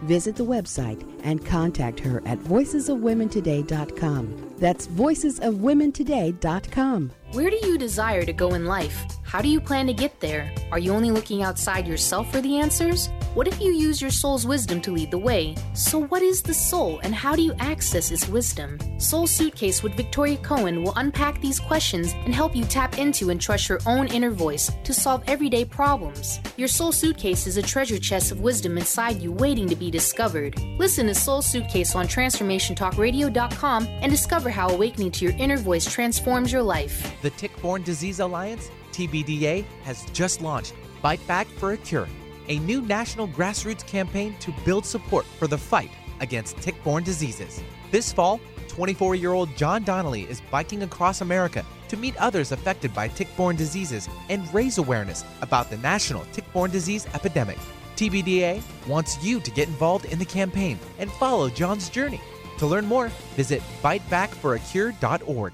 Visit 0.04 0.36
the 0.36 0.46
website 0.46 1.04
and 1.24 1.44
contact 1.46 2.00
her 2.00 2.22
at 2.26 2.40
voicesofwomentoday.com. 2.40 4.56
That's 4.58 4.88
voicesofwomentoday.com. 4.88 7.12
Where 7.34 7.50
do 7.50 7.58
you 7.66 7.78
desire 7.78 8.26
to 8.26 8.34
go 8.34 8.54
in 8.54 8.66
life? 8.66 9.06
How 9.24 9.42
do 9.42 9.48
you 9.48 9.62
plan 9.62 9.88
to 9.88 9.94
get 9.94 10.20
there? 10.20 10.54
Are 10.72 10.80
you 10.80 10.94
only 10.94 11.12
looking 11.12 11.44
outside 11.44 11.88
yourself 11.88 12.30
for 12.32 12.42
the 12.42 12.58
answers? 12.58 13.10
What 13.34 13.48
if 13.48 13.62
you 13.62 13.72
use 13.72 14.02
your 14.02 14.12
soul's 14.12 14.46
wisdom 14.46 14.82
to 14.82 14.92
lead 14.92 15.10
the 15.10 15.18
way? 15.18 15.56
So, 15.74 16.00
what 16.00 16.22
is 16.22 16.42
the 16.42 16.54
soul 16.54 17.00
and 17.02 17.16
how 17.16 17.34
do 17.34 17.42
you 17.42 17.54
access 17.60 18.12
its 18.12 18.28
wisdom? 18.28 18.78
Soul 19.00 19.26
Suitcase 19.26 19.82
with 19.82 19.94
Victoria 19.94 20.36
Cohen 20.36 20.84
will 20.84 20.92
unpack 20.98 21.40
these 21.40 21.58
questions 21.58 22.12
and 22.26 22.36
help 22.36 22.54
you 22.54 22.66
tap 22.66 22.98
into 22.98 23.30
and 23.30 23.40
trust 23.40 23.70
your 23.70 23.80
own 23.86 24.08
inner 24.08 24.32
voice 24.32 24.70
to 24.84 24.94
solve 24.94 25.24
everyday 25.28 25.64
problems. 25.64 26.42
Your 26.58 26.68
Soul 26.68 26.92
Suitcase 26.92 27.48
is 27.48 27.56
a 27.56 27.62
treasure 27.62 27.98
chest 27.98 28.34
of 28.34 28.42
wisdom 28.42 28.78
inside 28.78 29.22
you 29.22 29.32
waiting 29.32 29.70
to 29.70 29.78
be 29.78 29.90
discovered. 29.90 30.60
Listen 30.78 31.08
to 31.08 31.16
Soul 31.16 31.42
Suitcase 31.42 31.96
on 31.96 32.08
TransformationTalkRadio.com 32.08 33.88
and 33.88 34.12
discover 34.12 34.50
how 34.50 34.68
awakening 34.70 35.12
to 35.12 35.24
your 35.24 35.38
inner 35.38 35.58
voice 35.58 35.90
transforms 35.90 36.52
your 36.52 36.64
life. 36.64 37.16
The 37.22 37.30
Tick 37.30 37.56
Borne 37.62 37.84
Disease 37.84 38.20
Alliance, 38.20 38.70
TBDA, 38.92 39.64
has 39.84 40.04
just 40.12 40.42
launched 40.42 40.74
Bite 41.02 41.26
Back 41.28 41.48
for 41.48 41.72
a 41.72 41.78
Cure, 41.78 42.10
a 42.52 42.60
new 42.60 42.82
national 42.82 43.30
grassroots 43.30 43.88
campaign 43.88 44.36
to 44.42 44.54
build 44.66 44.86
support 44.86 45.26
for 45.40 45.48
the 45.48 45.58
fight 45.58 45.90
against 46.20 46.58
tick 46.58 46.76
borne 46.84 47.02
diseases. 47.02 47.64
This 47.92 48.12
fall, 48.12 48.42
24 48.68 49.16
year 49.16 49.32
old 49.32 49.56
John 49.56 49.84
Donnelly 49.86 50.24
is 50.24 50.42
biking 50.52 50.84
across 50.84 51.22
America 51.22 51.66
to 51.88 51.96
meet 51.96 52.16
others 52.18 52.52
affected 52.52 52.94
by 52.94 53.08
tick 53.08 53.30
borne 53.38 53.56
diseases 53.56 54.10
and 54.30 54.54
raise 54.54 54.78
awareness 54.80 55.24
about 55.42 55.70
the 55.70 55.78
national 55.78 56.26
tick 56.34 56.46
borne 56.52 56.72
disease 56.72 57.08
epidemic. 57.14 57.58
TBDA 57.96 58.62
wants 58.86 59.24
you 59.24 59.40
to 59.40 59.52
get 59.52 59.70
involved 59.70 60.06
in 60.06 60.20
the 60.20 60.26
campaign 60.26 60.78
and 61.00 61.10
follow 61.10 61.50
John's 61.50 61.90
journey. 61.90 62.20
To 62.58 62.68
learn 62.68 62.86
more, 62.86 63.08
visit 63.38 63.62
bitebackforacure.org. 63.82 65.54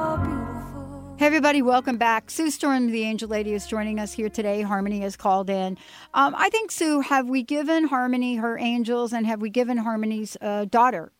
Hey, 1.21 1.27
everybody. 1.27 1.61
Welcome 1.61 1.97
back. 1.97 2.31
Sue 2.31 2.49
Storm, 2.49 2.89
the 2.89 3.03
Angel 3.03 3.29
Lady, 3.29 3.53
is 3.53 3.67
joining 3.67 3.99
us 3.99 4.11
here 4.11 4.27
today. 4.27 4.63
Harmony 4.63 5.01
has 5.01 5.15
called 5.15 5.51
in. 5.51 5.77
Um, 6.15 6.33
I 6.35 6.49
think, 6.49 6.71
Sue, 6.71 7.01
have 7.01 7.29
we 7.29 7.43
given 7.43 7.83
Harmony 7.83 8.37
her 8.37 8.57
angels 8.57 9.13
and 9.13 9.27
have 9.27 9.39
we 9.39 9.51
given 9.51 9.77
Harmony's 9.77 10.35
uh, 10.41 10.65
daughter? 10.65 11.11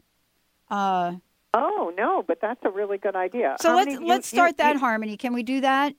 Uh, 0.71 1.17
Oh 1.53 1.93
no, 1.95 2.23
but 2.27 2.39
that's 2.41 2.59
a 2.63 2.71
really 2.71 2.97
good 2.97 3.15
idea. 3.15 3.57
so 3.61 3.73
Harmony, 3.75 3.91
let's 3.91 4.01
you- 4.01 4.07
let's 4.07 4.27
start 4.27 4.49
you- 4.49 4.55
that, 4.57 4.73
you- 4.73 4.79
Harmony. 4.79 5.17
Can 5.17 5.33
we 5.33 5.43
do 5.43 5.61
that? 5.61 5.93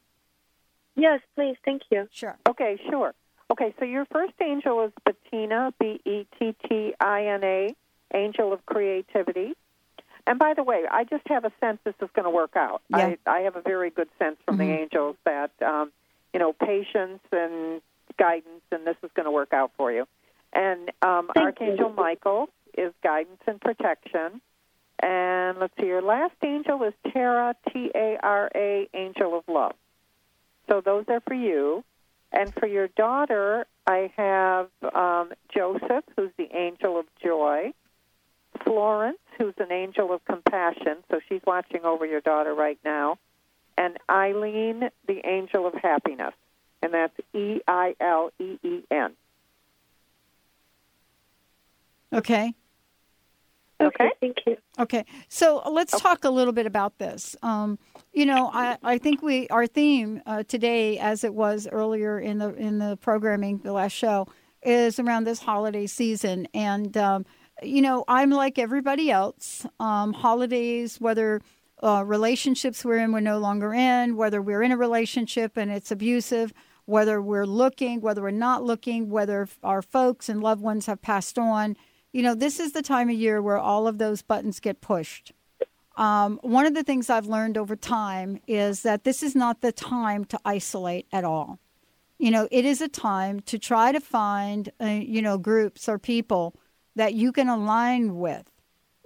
Yes, 0.97 1.21
please. 1.37 1.55
Thank 1.65 1.83
you. 1.93 2.09
Sure. 2.11 2.37
Okay, 2.49 2.81
sure. 2.91 3.15
Okay, 3.53 3.73
so 3.79 3.85
your 3.85 4.05
first 4.07 4.33
angel 4.43 4.85
is 4.85 4.91
Bettina, 5.05 5.73
B 5.79 6.01
E 6.05 6.27
T 6.41 6.57
T 6.69 6.93
I 7.01 7.27
N 7.27 7.45
A, 7.45 7.77
angel 8.13 8.53
of 8.53 8.67
creativity. 8.67 9.55
And 10.27 10.39
by 10.39 10.55
the 10.55 10.63
way, 10.63 10.85
I 10.91 11.05
just 11.05 11.27
have 11.29 11.45
a 11.45 11.53
sense 11.61 11.79
this 11.85 11.95
is 12.01 12.09
going 12.15 12.25
to 12.25 12.31
work 12.31 12.55
out. 12.57 12.83
Yeah. 12.89 13.15
I, 13.27 13.31
I 13.31 13.41
have 13.41 13.57
a 13.57 13.61
very 13.61 13.91
good 13.91 14.09
sense 14.19 14.37
from 14.45 14.57
the 14.57 14.65
Mhm. 14.65 14.79
angels 14.83 15.17
that, 15.25 15.51
um, 15.63 15.91
you 16.33 16.39
know, 16.39 16.53
patience 16.53 17.21
and 17.33 17.83
guidance, 18.19 18.63
and 18.71 18.87
this 18.87 18.97
is 19.03 19.11
going 19.15 19.25
to 19.25 19.33
work 19.33 19.53
out 19.53 19.73
for 19.77 19.91
you. 19.91 20.07
And 20.53 20.91
um, 21.03 21.31
Thank 21.35 21.47
Archangel 21.47 21.91
you. 21.91 21.97
Michael 21.97 22.49
is 22.77 22.93
guidance 23.03 23.41
and 23.47 23.61
protection. 23.61 24.41
And 25.01 25.59
let's 25.59 25.75
see, 25.81 25.87
your 25.87 26.03
last 26.03 26.35
angel 26.45 26.85
is 26.85 26.95
Tara, 27.13 27.57
T 27.73 27.91
A 27.95 28.19
R 28.23 28.51
A, 28.55 28.89
angel 28.95 29.37
of 29.37 29.45
love. 29.49 29.75
So 30.69 30.81
those 30.81 31.05
are 31.09 31.21
for 31.21 31.35
you. 31.35 31.83
And 32.31 32.55
for 32.55 32.67
your 32.67 32.89
daughter, 32.89 33.67
I 33.87 34.11
have 34.17 34.69
um, 34.95 35.33
Joseph, 35.55 36.05
who's 36.17 36.31
the 36.39 36.49
angel 36.57 36.99
of 36.99 37.07
joy, 37.23 37.73
Florence, 38.65 39.19
who's 39.39 39.55
an 39.59 39.73
angel 39.73 40.13
of 40.13 40.25
compassion, 40.25 40.99
so 41.11 41.21
she's 41.29 41.41
watching 41.47 41.85
over 41.85 42.07
your 42.07 42.21
daughter 42.21 42.55
right 42.55 42.79
now, 42.85 43.19
and 43.77 43.97
Eileen, 44.09 44.91
the 45.07 45.27
angel 45.27 45.67
of 45.67 45.75
happiness, 45.75 46.35
and 46.83 46.95
that's 46.95 47.15
E 47.35 47.61
I 47.67 47.95
L 48.01 48.31
E 48.39 48.59
E 48.63 48.81
N. 48.91 49.13
Okay. 52.13 52.55
Okay. 53.81 54.11
Thank 54.21 54.37
you. 54.47 54.57
Okay, 54.79 55.05
so 55.29 55.63
let's 55.71 55.99
talk 56.01 56.25
a 56.25 56.31
little 56.31 56.53
bit 56.53 56.67
about 56.67 56.99
this. 56.99 57.37
Um, 57.43 57.79
you 58.13 58.25
know, 58.25 58.51
I, 58.53 58.79
I 58.83 58.99
think 58.99 59.23
we 59.23 59.49
our 59.49 59.67
theme 59.67 60.23
uh, 60.25 60.45
today, 60.45 60.99
as 60.99 61.25
it 61.25 61.35
was 61.35 61.69
earlier 61.71 62.19
in 62.19 62.39
the 62.39 62.55
in 62.55 62.79
the 62.79 62.97
programming, 62.97 63.59
the 63.59 63.73
last 63.73 63.93
show, 63.93 64.29
is 64.63 64.99
around 64.99 65.25
this 65.25 65.41
holiday 65.41 65.87
season, 65.87 66.49
and 66.55 66.97
um, 66.97 67.27
you 67.63 67.83
know, 67.83 68.05
I'm 68.09 68.31
like 68.31 68.59
everybody 68.59 69.11
else. 69.11 69.67
Um, 69.79 70.13
holidays, 70.13 71.01
whether 71.01 71.41
uh, 71.83 72.05
relationships 72.05 72.85
we're 72.85 72.99
in, 72.99 73.13
we're 73.13 73.21
no 73.21 73.39
longer 73.39 73.75
in, 73.75 74.17
whether 74.17 74.41
we're 74.41 74.63
in 74.63 74.73
a 74.73 74.77
relationship 74.77 75.57
and 75.57 75.71
it's 75.71 75.91
abusive, 75.91 76.53
whether 76.85 77.21
we're 77.21 77.47
looking, 77.47 78.01
whether 78.01 78.23
we're 78.23 78.31
not 78.31 78.63
looking, 78.63 79.11
whether 79.11 79.49
our 79.63 79.83
folks 79.83 80.29
and 80.29 80.43
loved 80.43 80.63
ones 80.63 80.87
have 80.87 81.03
passed 81.03 81.39
on. 81.39 81.77
You 82.13 82.23
know, 82.23 82.35
this 82.35 82.61
is 82.61 82.73
the 82.73 82.83
time 82.83 83.09
of 83.09 83.17
year 83.17 83.43
where 83.43 83.59
all 83.59 83.87
of 83.87 83.99
those 83.99 84.23
buttons 84.23 84.61
get 84.61 84.81
pushed. 84.81 85.33
Um, 85.97 86.39
one 86.43 86.67
of 86.67 86.75
the 86.75 86.83
things 86.83 87.11
I've 87.11 87.27
learned 87.27 87.59
over 87.59 87.77
time 87.77 88.41
is 88.47 88.83
that 88.83 89.05
this 89.05 89.23
is 89.23 89.35
not 89.35 89.61
the 89.61 89.73
time 89.73 90.25
to 90.27 90.41
isolate 90.45 91.07
at 91.13 91.25
all. 91.25 91.59
You 92.19 92.31
know, 92.31 92.49
it 92.51 92.65
is 92.65 92.81
a 92.81 92.89
time 92.89 93.41
to 93.41 93.59
try 93.59 93.93
to 93.93 94.01
find, 94.01 94.71
uh, 94.81 94.87
you 94.87 95.21
know, 95.21 95.39
groups 95.39 95.89
or 95.89 95.99
people 95.99 96.55
that 96.97 97.15
you 97.15 97.33
can 97.33 97.49
align 97.49 98.17
with 98.17 98.51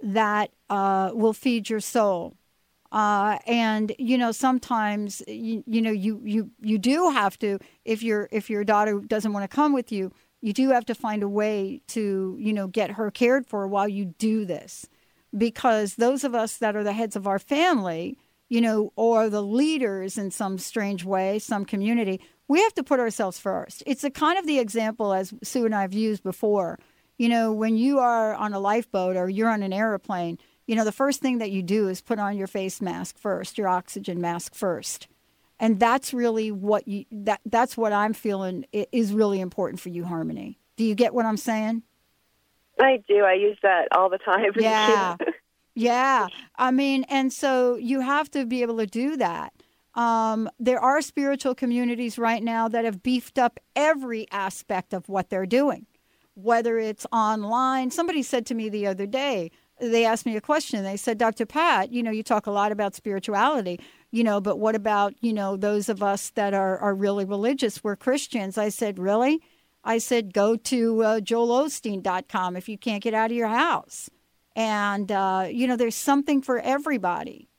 that 0.01 0.51
uh, 0.69 1.11
will 1.13 1.33
feed 1.33 1.69
your 1.69 1.79
soul. 1.79 2.35
Uh, 2.91 3.37
and 3.45 3.91
you 3.99 4.17
know, 4.17 4.31
sometimes 4.31 5.21
you, 5.27 5.63
you 5.67 5.81
know 5.81 5.91
you 5.91 6.21
you 6.23 6.49
you 6.61 6.77
do 6.77 7.09
have 7.09 7.37
to 7.39 7.59
if 7.83 8.01
your 8.01 8.29
if 8.31 8.49
your 8.49 8.63
daughter 8.63 9.01
doesn't 9.05 9.33
want 9.33 9.43
to 9.43 9.53
come 9.53 9.73
with 9.73 9.91
you, 9.91 10.11
you 10.41 10.53
do 10.53 10.69
have 10.69 10.85
to 10.85 10.95
find 10.95 11.21
a 11.21 11.27
way 11.27 11.81
to 11.87 12.37
you 12.39 12.53
know 12.53 12.67
get 12.67 12.91
her 12.91 13.11
cared 13.11 13.45
for 13.45 13.67
while 13.67 13.89
you 13.89 14.05
do 14.17 14.45
this 14.45 14.87
because 15.37 15.95
those 15.95 16.23
of 16.23 16.35
us 16.35 16.57
that 16.57 16.75
are 16.75 16.83
the 16.83 16.93
heads 16.93 17.15
of 17.15 17.27
our 17.27 17.39
family, 17.39 18.17
you 18.49 18.61
know, 18.61 18.93
or 18.95 19.29
the 19.29 19.43
leaders 19.43 20.17
in 20.17 20.31
some 20.31 20.57
strange 20.57 21.03
way, 21.03 21.39
some 21.39 21.65
community, 21.65 22.21
we 22.47 22.61
have 22.61 22.73
to 22.75 22.83
put 22.83 22.99
ourselves 22.99 23.39
first. 23.39 23.83
It's 23.85 24.03
a 24.03 24.09
kind 24.09 24.39
of 24.39 24.47
the 24.47 24.59
example 24.59 25.13
as 25.13 25.33
Sue 25.43 25.65
and 25.65 25.75
I 25.75 25.81
have 25.81 25.93
used 25.93 26.23
before. 26.23 26.79
You 27.17 27.29
know, 27.29 27.51
when 27.51 27.77
you 27.77 27.99
are 27.99 28.33
on 28.35 28.53
a 28.53 28.59
lifeboat 28.59 29.15
or 29.15 29.29
you're 29.29 29.49
on 29.49 29.63
an 29.63 29.73
airplane, 29.73 30.37
you 30.67 30.75
know, 30.75 30.83
the 30.83 30.91
first 30.91 31.21
thing 31.21 31.39
that 31.39 31.51
you 31.51 31.63
do 31.63 31.87
is 31.87 32.01
put 32.01 32.19
on 32.19 32.37
your 32.37 32.47
face 32.47 32.81
mask 32.81 33.17
first, 33.17 33.57
your 33.57 33.67
oxygen 33.67 34.21
mask 34.21 34.53
first. 34.53 35.07
And 35.59 35.79
that's 35.79 36.13
really 36.13 36.51
what 36.51 36.87
you 36.87 37.05
that 37.11 37.41
that's 37.45 37.75
what 37.75 37.91
I'm 37.91 38.13
feeling 38.13 38.65
is 38.71 39.11
really 39.11 39.39
important 39.39 39.79
for 39.79 39.89
you, 39.89 40.05
Harmony. 40.05 40.59
Do 40.75 40.83
you 40.83 40.93
get 40.93 41.13
what 41.13 41.25
I'm 41.25 41.37
saying? 41.37 41.81
I 42.79 43.03
do. 43.07 43.23
I 43.23 43.33
use 43.33 43.57
that 43.63 43.87
all 43.91 44.09
the 44.09 44.19
time. 44.19 44.51
Yeah. 44.59 45.15
Yeah. 45.73 46.27
I 46.55 46.71
mean, 46.71 47.03
and 47.03 47.31
so 47.31 47.75
you 47.75 47.99
have 47.99 48.31
to 48.31 48.47
be 48.47 48.63
able 48.63 48.77
to 48.77 48.87
do 48.87 49.15
that. 49.17 49.53
Um, 49.93 50.49
there 50.59 50.79
are 50.79 51.03
spiritual 51.03 51.53
communities 51.53 52.17
right 52.17 52.43
now 52.43 52.67
that 52.67 52.83
have 52.83 53.03
beefed 53.03 53.37
up 53.37 53.59
every 53.75 54.27
aspect 54.31 54.93
of 54.93 55.07
what 55.07 55.29
they're 55.29 55.45
doing, 55.45 55.85
whether 56.37 56.77
it's 56.77 57.05
online. 57.11 57.89
Somebody 57.89 58.21
said 58.21 58.45
to 58.45 58.55
me 58.55 58.69
the 58.69 58.85
other 58.85 59.07
day, 59.07 59.51
they 59.79 60.05
asked 60.05 60.25
me 60.25 60.35
a 60.35 60.41
question. 60.41 60.83
They 60.83 60.97
said, 60.97 61.17
Dr. 61.17 61.45
Pat, 61.45 61.91
you 61.91 62.03
know, 62.03 62.11
you 62.11 62.23
talk 62.23 62.47
a 62.47 62.51
lot 62.51 62.71
about 62.71 62.95
spirituality, 62.95 63.79
you 64.11 64.23
know, 64.23 64.39
but 64.39 64.59
what 64.59 64.75
about, 64.75 65.13
you 65.21 65.33
know, 65.33 65.57
those 65.57 65.89
of 65.89 66.01
us 66.01 66.29
that 66.31 66.53
are, 66.53 66.77
are 66.77 66.93
really 66.93 67.25
religious? 67.25 67.83
We're 67.83 67.95
Christians. 67.95 68.57
I 68.57 68.69
said, 68.69 68.99
really? 68.99 69.41
I 69.83 69.97
said, 69.97 70.33
go 70.33 70.55
to 70.55 71.03
uh, 71.03 71.19
joelosteen.com 71.19 72.55
if 72.55 72.69
you 72.69 72.77
can't 72.77 73.03
get 73.03 73.13
out 73.13 73.31
of 73.31 73.37
your 73.37 73.47
house. 73.47 74.09
And, 74.55 75.11
uh, 75.11 75.47
you 75.49 75.67
know, 75.67 75.75
there's 75.75 75.95
something 75.95 76.41
for 76.41 76.59
everybody. 76.59 77.49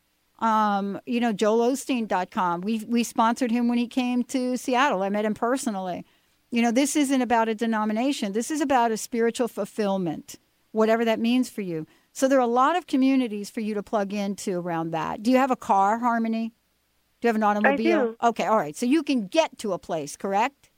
Um, 0.41 1.01
you 1.07 1.21
know, 1.21 1.33
joelosteen.com. 1.33 2.61
We, 2.61 2.85
we 2.87 3.03
sponsored 3.03 3.51
him 3.51 3.69
when 3.69 3.79
he 3.79 3.89
came 3.89 4.23
to 4.25 4.57
Seattle. 4.57 5.03
I 5.03 5.09
met 5.09 5.25
him 5.25 5.35
personally. 5.35 6.05
You 6.51 6.63
know, 6.63 6.71
this 6.71 6.97
isn't 6.97 7.23
about 7.23 7.49
a 7.49 7.55
denomination. 7.55 8.33
This 8.33 8.51
is 8.51 8.61
about 8.61 8.91
a 8.91 8.97
spiritual 8.97 9.49
fulfillment, 9.49 10.37
whatever 10.73 11.05
that 11.05 11.21
means 11.21 11.51
for 11.51 11.61
you. 11.61 11.87
So 12.13 12.27
there 12.27 12.39
are 12.39 12.43
a 12.43 12.47
lot 12.47 12.77
of 12.77 12.87
communities 12.87 13.51
for 13.51 13.61
you 13.61 13.75
to 13.75 13.83
plug 13.83 14.13
into 14.13 14.59
around 14.59 14.91
that. 14.93 15.23
Do 15.23 15.31
you 15.31 15.37
have 15.37 15.51
a 15.51 15.57
car, 15.57 15.99
Harmony? 15.99 16.53
Do 17.21 17.27
you 17.27 17.29
have 17.29 17.37
an 17.37 17.43
automobile? 17.43 18.01
I 18.01 18.03
do. 18.03 18.17
Okay, 18.23 18.47
all 18.47 18.57
right. 18.57 18.77
So 18.77 18.87
you 18.87 19.03
can 19.03 19.27
get 19.27 19.59
to 19.59 19.73
a 19.73 19.79
place, 19.79 20.17
correct? 20.17 20.71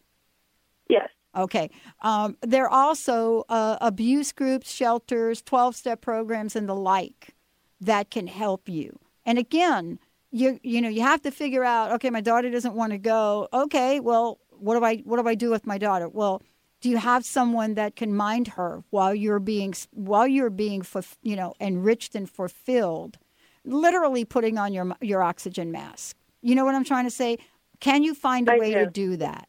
Yes. 0.88 1.08
Okay. 1.36 1.70
Um, 2.02 2.36
there 2.40 2.64
are 2.64 2.70
also 2.70 3.44
uh, 3.48 3.76
abuse 3.80 4.32
groups, 4.32 4.72
shelters, 4.72 5.42
12 5.42 5.76
step 5.76 6.00
programs, 6.00 6.56
and 6.56 6.68
the 6.68 6.74
like 6.74 7.34
that 7.80 8.10
can 8.10 8.26
help 8.26 8.68
you. 8.68 8.98
And 9.24 9.38
again, 9.38 9.98
you 10.32 10.58
you 10.62 10.80
know 10.80 10.88
you 10.88 11.02
have 11.02 11.22
to 11.22 11.30
figure 11.30 11.64
out. 11.64 11.92
Okay, 11.92 12.10
my 12.10 12.20
daughter 12.20 12.50
doesn't 12.50 12.74
want 12.74 12.92
to 12.92 12.98
go. 12.98 13.48
Okay, 13.52 14.00
well, 14.00 14.38
what 14.60 14.78
do 14.78 14.84
I 14.84 14.96
what 14.98 15.20
do 15.20 15.28
I 15.28 15.34
do 15.34 15.50
with 15.50 15.66
my 15.66 15.78
daughter? 15.78 16.08
Well, 16.08 16.42
do 16.80 16.88
you 16.88 16.96
have 16.96 17.24
someone 17.24 17.74
that 17.74 17.96
can 17.96 18.14
mind 18.14 18.48
her 18.48 18.82
while 18.90 19.14
you're 19.14 19.38
being 19.38 19.74
while 19.92 20.26
you're 20.26 20.50
being 20.50 20.84
you 21.22 21.36
know 21.36 21.54
enriched 21.60 22.14
and 22.14 22.28
fulfilled? 22.28 23.18
Literally 23.64 24.24
putting 24.24 24.58
on 24.58 24.72
your 24.72 24.92
your 25.00 25.22
oxygen 25.22 25.70
mask. 25.72 26.16
You 26.42 26.54
know 26.54 26.64
what 26.64 26.74
I'm 26.74 26.84
trying 26.84 27.04
to 27.04 27.10
say? 27.10 27.38
Can 27.80 28.02
you 28.02 28.14
find 28.14 28.48
a 28.48 28.52
I 28.52 28.58
way 28.58 28.72
do. 28.72 28.84
to 28.84 28.90
do 28.90 29.16
that? 29.16 29.48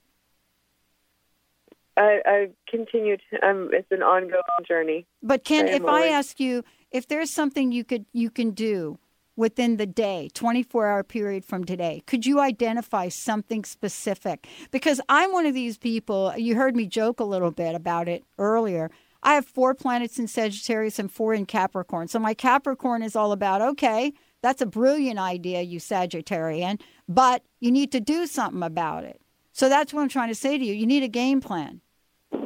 I, 1.97 2.21
I 2.25 2.49
continue 2.69 3.17
to. 3.17 3.47
Um, 3.47 3.69
it's 3.73 3.91
an 3.91 4.01
ongoing 4.01 4.41
journey. 4.67 5.05
But 5.21 5.43
can 5.43 5.67
I 5.67 5.71
if 5.71 5.85
I 5.85 6.07
ask 6.07 6.39
you 6.39 6.63
if 6.91 7.07
there's 7.07 7.29
something 7.29 7.71
you 7.71 7.83
could 7.83 8.05
you 8.13 8.29
can 8.29 8.51
do 8.51 8.97
within 9.41 9.77
the 9.77 9.87
day, 9.87 10.29
24 10.35 10.87
hour 10.87 11.03
period 11.03 11.43
from 11.43 11.65
today, 11.65 12.03
could 12.05 12.27
you 12.27 12.39
identify 12.39 13.09
something 13.09 13.65
specific? 13.65 14.47
Because 14.69 15.01
I'm 15.09 15.33
one 15.33 15.47
of 15.47 15.55
these 15.55 15.79
people, 15.79 16.31
you 16.37 16.55
heard 16.55 16.75
me 16.75 16.85
joke 16.85 17.19
a 17.19 17.23
little 17.23 17.49
bit 17.49 17.73
about 17.73 18.07
it 18.07 18.23
earlier. 18.37 18.91
I 19.23 19.33
have 19.33 19.45
four 19.45 19.73
planets 19.73 20.19
in 20.19 20.27
Sagittarius 20.27 20.99
and 20.99 21.11
four 21.11 21.33
in 21.33 21.47
Capricorn. 21.47 22.07
So 22.07 22.19
my 22.19 22.35
Capricorn 22.35 23.01
is 23.01 23.15
all 23.15 23.31
about, 23.31 23.61
okay, 23.61 24.13
that's 24.43 24.61
a 24.61 24.67
brilliant 24.67 25.17
idea, 25.17 25.61
you 25.61 25.79
Sagittarian, 25.79 26.79
but 27.09 27.43
you 27.59 27.71
need 27.71 27.91
to 27.93 27.99
do 27.99 28.27
something 28.27 28.61
about 28.61 29.03
it. 29.03 29.21
So 29.53 29.69
that's 29.69 29.91
what 29.91 30.01
I'm 30.01 30.09
trying 30.09 30.29
to 30.29 30.35
say 30.35 30.59
to 30.59 30.63
you. 30.63 30.73
You 30.73 30.85
need 30.85 31.03
a 31.03 31.07
game 31.07 31.41
plan 31.41 31.81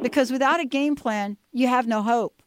because 0.00 0.32
without 0.32 0.60
a 0.60 0.66
game 0.66 0.96
plan, 0.96 1.36
you 1.52 1.68
have 1.68 1.86
no 1.86 2.02
hope. 2.02 2.42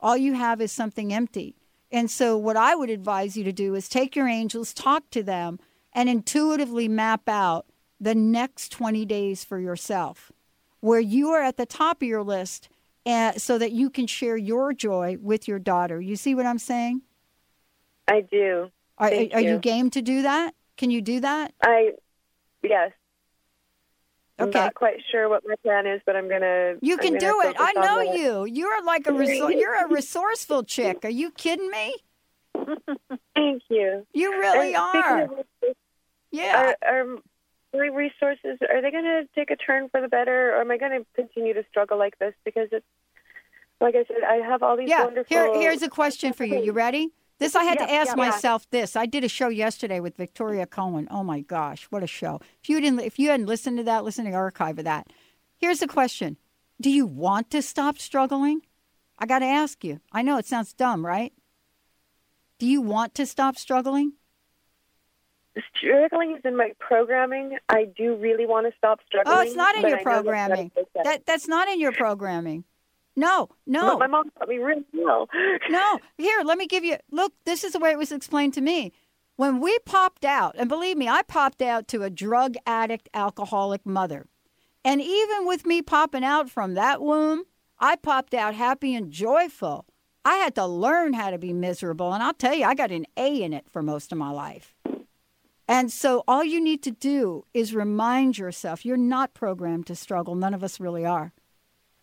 All 0.00 0.16
you 0.16 0.34
have 0.34 0.60
is 0.60 0.72
something 0.72 1.12
empty. 1.12 1.54
And 1.92 2.10
so, 2.10 2.38
what 2.38 2.56
I 2.56 2.74
would 2.74 2.88
advise 2.88 3.36
you 3.36 3.44
to 3.44 3.52
do 3.52 3.74
is 3.74 3.88
take 3.88 4.16
your 4.16 4.26
angels, 4.26 4.72
talk 4.72 5.10
to 5.10 5.22
them, 5.22 5.60
and 5.92 6.08
intuitively 6.08 6.88
map 6.88 7.28
out 7.28 7.66
the 8.00 8.14
next 8.14 8.72
20 8.72 9.04
days 9.04 9.44
for 9.44 9.58
yourself, 9.58 10.32
where 10.80 11.00
you 11.00 11.28
are 11.30 11.42
at 11.42 11.58
the 11.58 11.66
top 11.66 12.00
of 12.00 12.08
your 12.08 12.22
list 12.22 12.70
uh, 13.04 13.32
so 13.32 13.58
that 13.58 13.72
you 13.72 13.90
can 13.90 14.06
share 14.06 14.38
your 14.38 14.72
joy 14.72 15.18
with 15.20 15.46
your 15.46 15.58
daughter. 15.58 16.00
You 16.00 16.16
see 16.16 16.34
what 16.34 16.46
I'm 16.46 16.58
saying? 16.58 17.02
I 18.08 18.22
do. 18.22 18.70
Are, 18.96 19.10
Thank 19.10 19.34
are 19.34 19.40
you 19.40 19.52
you. 19.52 19.58
game 19.58 19.90
to 19.90 20.02
do 20.02 20.22
that? 20.22 20.54
Can 20.78 20.90
you 20.90 21.02
do 21.02 21.20
that? 21.20 21.52
I, 21.62 21.90
yes. 22.62 22.92
I'm 24.42 24.48
Okay. 24.48 24.58
not 24.60 24.74
quite 24.74 25.00
sure 25.10 25.28
what 25.28 25.42
my 25.46 25.54
plan 25.62 25.86
is, 25.86 26.00
but 26.06 26.16
I'm 26.16 26.28
gonna. 26.28 26.74
You 26.80 26.96
can 26.98 27.14
gonna 27.14 27.20
do 27.20 27.40
it. 27.48 27.56
I 27.58 27.72
know 27.74 28.00
you. 28.00 28.44
You're 28.44 28.82
like 28.84 29.06
a 29.06 29.10
resor- 29.10 29.58
you're 29.58 29.84
a 29.84 29.88
resourceful 29.92 30.64
chick. 30.64 31.04
Are 31.04 31.10
you 31.10 31.30
kidding 31.30 31.70
me? 31.70 31.94
Thank 33.34 33.62
you. 33.68 34.06
You 34.12 34.30
really 34.32 34.74
are. 34.74 35.22
of- 35.24 35.44
Yeah. 36.30 36.74
Are, 36.82 36.94
are 36.94 37.04
my 37.74 37.86
resources 37.86 38.58
are 38.68 38.82
they 38.82 38.90
going 38.90 39.04
to 39.04 39.26
take 39.34 39.50
a 39.50 39.56
turn 39.56 39.88
for 39.88 40.00
the 40.02 40.08
better, 40.08 40.54
or 40.54 40.60
am 40.60 40.70
I 40.70 40.76
going 40.76 40.92
to 40.92 41.06
continue 41.14 41.54
to 41.54 41.64
struggle 41.70 41.98
like 41.98 42.18
this? 42.18 42.34
Because 42.44 42.68
it's 42.72 42.84
like 43.80 43.94
I 43.96 44.04
said, 44.04 44.18
I 44.28 44.36
have 44.46 44.62
all 44.62 44.76
these 44.76 44.88
Yeah. 44.90 45.04
wonderful. 45.04 45.34
Here, 45.36 45.52
here's 45.58 45.82
a 45.82 45.88
question 45.88 46.32
for 46.32 46.44
you. 46.44 46.58
You 46.60 46.72
ready? 46.72 47.10
This 47.42 47.56
I 47.56 47.64
had 47.64 47.78
to 47.78 47.90
ask 47.90 48.16
yeah. 48.16 48.30
myself. 48.30 48.70
This 48.70 48.94
I 48.94 49.06
did 49.06 49.24
a 49.24 49.28
show 49.28 49.48
yesterday 49.48 50.00
with 50.00 50.16
Victoria 50.16 50.64
Cohen. 50.64 51.08
Oh 51.10 51.24
my 51.24 51.40
gosh, 51.40 51.84
what 51.90 52.02
a 52.02 52.06
show! 52.06 52.40
If 52.62 52.68
you 52.68 52.80
didn't, 52.80 53.00
if 53.00 53.18
you 53.18 53.30
hadn't 53.30 53.46
listened 53.46 53.78
to 53.78 53.84
that, 53.84 54.04
listen 54.04 54.24
to 54.26 54.30
the 54.30 54.36
archive 54.36 54.78
of 54.78 54.84
that. 54.84 55.08
Here's 55.56 55.80
the 55.80 55.88
question: 55.88 56.36
Do 56.80 56.90
you 56.90 57.04
want 57.04 57.50
to 57.50 57.60
stop 57.60 57.98
struggling? 57.98 58.62
I 59.18 59.26
got 59.26 59.40
to 59.40 59.46
ask 59.46 59.82
you. 59.84 60.00
I 60.12 60.22
know 60.22 60.38
it 60.38 60.46
sounds 60.46 60.72
dumb, 60.72 61.04
right? 61.04 61.32
Do 62.58 62.66
you 62.66 62.80
want 62.80 63.14
to 63.16 63.26
stop 63.26 63.56
struggling? 63.56 64.12
struggling 65.76 66.36
is 66.36 66.42
in 66.44 66.56
my 66.56 66.72
programming. 66.78 67.58
I 67.68 67.84
do 67.84 68.16
really 68.16 68.46
want 68.46 68.66
to 68.66 68.76
stop 68.78 69.00
struggling. 69.06 69.36
Oh, 69.36 69.40
it's 69.40 69.54
not 69.56 69.74
in 69.74 69.82
your 69.82 69.88
I 69.88 69.90
know 69.90 69.96
that's 69.96 70.04
programming. 70.04 70.70
That 71.04 71.26
that's 71.26 71.48
not 71.48 71.68
in 71.68 71.80
your 71.80 71.92
programming. 71.92 72.64
No, 73.14 73.50
no. 73.66 73.88
But 73.90 73.98
my 73.98 74.06
mom 74.06 74.30
taught 74.38 74.48
me 74.48 74.56
really 74.56 74.84
well. 74.94 75.28
no, 75.68 75.98
here, 76.16 76.40
let 76.44 76.58
me 76.58 76.66
give 76.66 76.84
you. 76.84 76.96
Look, 77.10 77.32
this 77.44 77.64
is 77.64 77.72
the 77.72 77.78
way 77.78 77.90
it 77.90 77.98
was 77.98 78.12
explained 78.12 78.54
to 78.54 78.60
me. 78.60 78.92
When 79.36 79.60
we 79.60 79.78
popped 79.84 80.24
out, 80.24 80.54
and 80.58 80.68
believe 80.68 80.96
me, 80.96 81.08
I 81.08 81.22
popped 81.22 81.62
out 81.62 81.88
to 81.88 82.02
a 82.02 82.10
drug 82.10 82.54
addict, 82.66 83.08
alcoholic 83.14 83.84
mother. 83.84 84.26
And 84.84 85.00
even 85.00 85.46
with 85.46 85.66
me 85.66 85.82
popping 85.82 86.24
out 86.24 86.50
from 86.50 86.74
that 86.74 87.00
womb, 87.00 87.44
I 87.78 87.96
popped 87.96 88.34
out 88.34 88.54
happy 88.54 88.94
and 88.94 89.10
joyful. 89.10 89.86
I 90.24 90.36
had 90.36 90.54
to 90.54 90.66
learn 90.66 91.14
how 91.14 91.30
to 91.30 91.38
be 91.38 91.52
miserable. 91.52 92.12
And 92.12 92.22
I'll 92.22 92.34
tell 92.34 92.54
you, 92.54 92.64
I 92.64 92.74
got 92.74 92.90
an 92.90 93.06
A 93.16 93.42
in 93.42 93.52
it 93.52 93.68
for 93.70 93.82
most 93.82 94.12
of 94.12 94.18
my 94.18 94.30
life. 94.30 94.74
And 95.68 95.90
so 95.90 96.22
all 96.28 96.44
you 96.44 96.60
need 96.60 96.82
to 96.82 96.90
do 96.90 97.44
is 97.54 97.74
remind 97.74 98.38
yourself 98.38 98.84
you're 98.84 98.96
not 98.96 99.34
programmed 99.34 99.86
to 99.86 99.96
struggle. 99.96 100.34
None 100.34 100.54
of 100.54 100.62
us 100.62 100.80
really 100.80 101.06
are. 101.06 101.32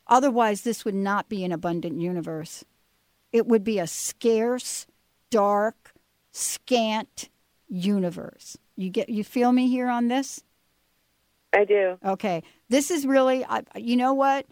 Otherwise, 0.09 0.63
this 0.63 0.83
would 0.83 0.95
not 0.95 1.29
be 1.29 1.45
an 1.45 1.51
abundant 1.51 2.01
universe. 2.01 2.65
It 3.31 3.45
would 3.45 3.63
be 3.63 3.77
a 3.77 3.85
scarce, 3.85 4.87
dark, 5.29 5.93
scant 6.31 7.29
universe. 7.67 8.57
You 8.75 8.89
get 8.89 9.09
you 9.09 9.23
feel 9.23 9.51
me 9.51 9.69
here 9.69 9.87
on 9.87 10.07
this? 10.07 10.43
I 11.53 11.63
do. 11.63 11.97
Okay. 12.03 12.43
This 12.69 12.89
is 12.89 13.05
really 13.05 13.45
I, 13.45 13.61
you 13.75 13.95
know 13.95 14.15
what? 14.15 14.47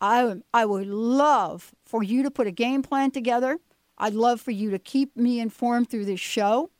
I 0.00 0.36
I 0.54 0.64
would 0.64 0.86
love 0.86 1.74
for 1.84 2.04
you 2.04 2.22
to 2.22 2.30
put 2.30 2.46
a 2.46 2.52
game 2.52 2.82
plan 2.82 3.10
together. 3.10 3.58
I'd 3.98 4.14
love 4.14 4.40
for 4.40 4.52
you 4.52 4.70
to 4.70 4.78
keep 4.78 5.16
me 5.16 5.40
informed 5.40 5.90
through 5.90 6.04
this 6.04 6.20
show. 6.20 6.70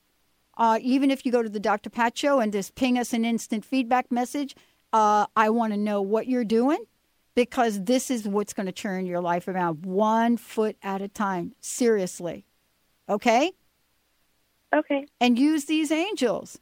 Uh, 0.56 0.78
even 0.82 1.10
if 1.10 1.26
you 1.26 1.32
go 1.32 1.42
to 1.42 1.48
the 1.48 1.60
Dr. 1.60 1.90
Pat 1.90 2.16
Show 2.16 2.38
and 2.38 2.52
just 2.52 2.74
ping 2.74 2.98
us 2.98 3.12
an 3.12 3.24
instant 3.24 3.64
feedback 3.64 4.12
message, 4.12 4.54
uh, 4.92 5.26
I 5.36 5.50
want 5.50 5.72
to 5.72 5.78
know 5.78 6.02
what 6.02 6.28
you're 6.28 6.44
doing 6.44 6.84
because 7.34 7.84
this 7.84 8.10
is 8.10 8.26
what's 8.26 8.52
going 8.52 8.66
to 8.66 8.72
turn 8.72 9.06
your 9.06 9.20
life 9.20 9.48
around 9.48 9.86
one 9.86 10.36
foot 10.36 10.76
at 10.82 11.02
a 11.02 11.08
time. 11.08 11.52
Seriously. 11.60 12.44
Okay? 13.08 13.52
Okay. 14.74 15.06
And 15.20 15.38
use 15.38 15.64
these 15.64 15.90
angels. 15.90 16.58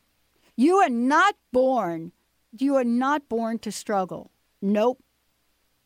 You 0.56 0.76
are 0.76 0.88
not 0.88 1.36
born, 1.52 2.12
you 2.58 2.76
are 2.76 2.84
not 2.84 3.28
born 3.28 3.58
to 3.60 3.70
struggle. 3.70 4.30
Nope. 4.60 5.02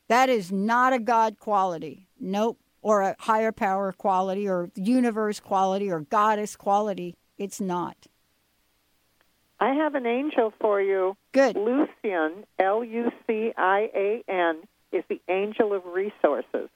That 0.08 0.28
is 0.28 0.52
not 0.52 0.92
a 0.92 0.98
God 0.98 1.38
quality. 1.38 2.08
Nope. 2.18 2.58
Or 2.80 3.02
a 3.02 3.16
higher 3.20 3.52
power 3.52 3.92
quality 3.92 4.48
or 4.48 4.70
universe 4.74 5.40
quality 5.40 5.90
or 5.90 6.00
goddess 6.00 6.56
quality. 6.56 7.16
It's 7.38 7.60
not. 7.60 7.96
I 9.60 9.74
have 9.74 9.94
an 9.94 10.06
angel 10.06 10.52
for 10.60 10.80
you. 10.80 11.16
Good. 11.30 11.56
Lucian, 11.56 12.44
L 12.58 12.82
U 12.82 13.12
C 13.26 13.52
I 13.56 13.88
A 13.94 14.24
N, 14.28 14.62
is 14.92 15.04
the 15.08 15.20
angel 15.28 15.72
of 15.72 15.84
resources. 15.86 16.68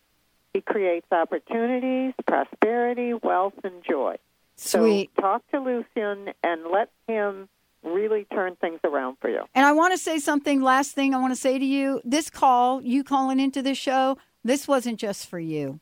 He 0.52 0.60
creates 0.60 1.06
opportunities, 1.12 2.14
prosperity, 2.26 3.12
wealth, 3.14 3.54
and 3.62 3.84
joy. 3.84 4.16
Sweet. 4.56 5.10
So 5.16 5.22
talk 5.22 5.42
to 5.50 5.60
Lucian 5.60 6.32
and 6.42 6.66
let 6.72 6.90
him 7.06 7.48
really 7.82 8.24
turn 8.32 8.56
things 8.56 8.80
around 8.84 9.18
for 9.20 9.28
you. 9.28 9.44
And 9.54 9.64
I 9.66 9.72
want 9.72 9.92
to 9.92 9.98
say 9.98 10.18
something, 10.18 10.62
last 10.62 10.92
thing 10.92 11.14
I 11.14 11.18
want 11.18 11.34
to 11.34 11.40
say 11.40 11.58
to 11.58 11.64
you. 11.64 12.00
This 12.04 12.30
call, 12.30 12.82
you 12.82 13.04
calling 13.04 13.38
into 13.38 13.62
this 13.62 13.78
show, 13.78 14.18
this 14.42 14.66
wasn't 14.66 14.98
just 14.98 15.28
for 15.28 15.38
you. 15.38 15.80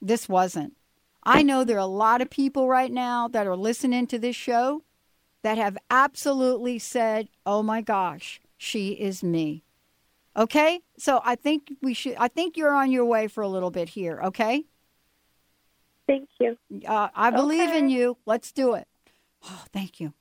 This 0.00 0.28
wasn't. 0.28 0.74
I 1.22 1.42
know 1.42 1.64
there 1.64 1.76
are 1.76 1.80
a 1.80 1.86
lot 1.86 2.20
of 2.20 2.30
people 2.30 2.68
right 2.68 2.90
now 2.90 3.28
that 3.28 3.46
are 3.46 3.56
listening 3.56 4.06
to 4.08 4.18
this 4.18 4.36
show 4.36 4.82
that 5.42 5.56
have 5.56 5.78
absolutely 5.90 6.78
said, 6.78 7.28
oh 7.46 7.62
my 7.62 7.80
gosh, 7.80 8.40
she 8.56 8.90
is 8.90 9.22
me. 9.22 9.62
Okay? 10.36 10.80
So 10.98 11.20
I 11.24 11.34
think 11.34 11.72
we 11.82 11.94
should, 11.94 12.16
I 12.18 12.28
think 12.28 12.56
you're 12.56 12.74
on 12.74 12.90
your 12.90 13.04
way 13.04 13.28
for 13.28 13.42
a 13.42 13.48
little 13.48 13.70
bit 13.70 13.90
here, 13.90 14.20
okay? 14.24 14.64
Thank 16.06 16.28
you. 16.40 16.58
Uh, 16.86 17.08
I 17.14 17.30
believe 17.30 17.70
in 17.70 17.88
you. 17.88 18.18
Let's 18.26 18.52
do 18.52 18.74
it. 18.74 18.88
Oh, 19.44 19.64
thank 19.72 20.00
you. 20.00 20.14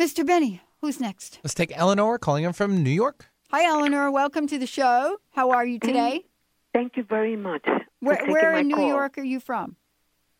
Mr. 0.00 0.26
Benny, 0.26 0.62
who's 0.80 1.00
next? 1.00 1.40
Let's 1.42 1.54
take 1.54 1.76
Eleanor 1.76 2.18
calling 2.18 2.44
in 2.44 2.52
from 2.52 2.82
New 2.82 2.90
York. 2.90 3.26
Hi, 3.50 3.64
Eleanor. 3.64 4.10
Welcome 4.10 4.46
to 4.48 4.58
the 4.58 4.66
show. 4.66 5.18
How 5.30 5.50
are 5.50 5.64
you 5.64 5.78
today? 5.78 6.26
Thank 6.74 6.96
you 6.96 7.02
very 7.02 7.36
much. 7.36 7.66
Where, 8.00 8.24
where 8.26 8.56
in 8.56 8.68
New 8.68 8.76
call. 8.76 8.88
York 8.88 9.18
are 9.18 9.24
you 9.24 9.40
from? 9.40 9.76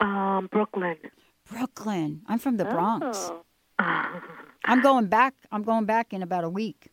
Um, 0.00 0.48
Brooklyn. 0.52 0.96
Brooklyn. 1.50 2.22
I'm 2.26 2.38
from 2.38 2.56
the 2.56 2.64
Bronx. 2.64 3.30
Oh. 3.30 3.42
I'm 4.64 4.82
going 4.82 5.06
back. 5.06 5.34
I'm 5.50 5.62
going 5.62 5.86
back 5.86 6.12
in 6.12 6.22
about 6.22 6.44
a 6.44 6.50
week. 6.50 6.88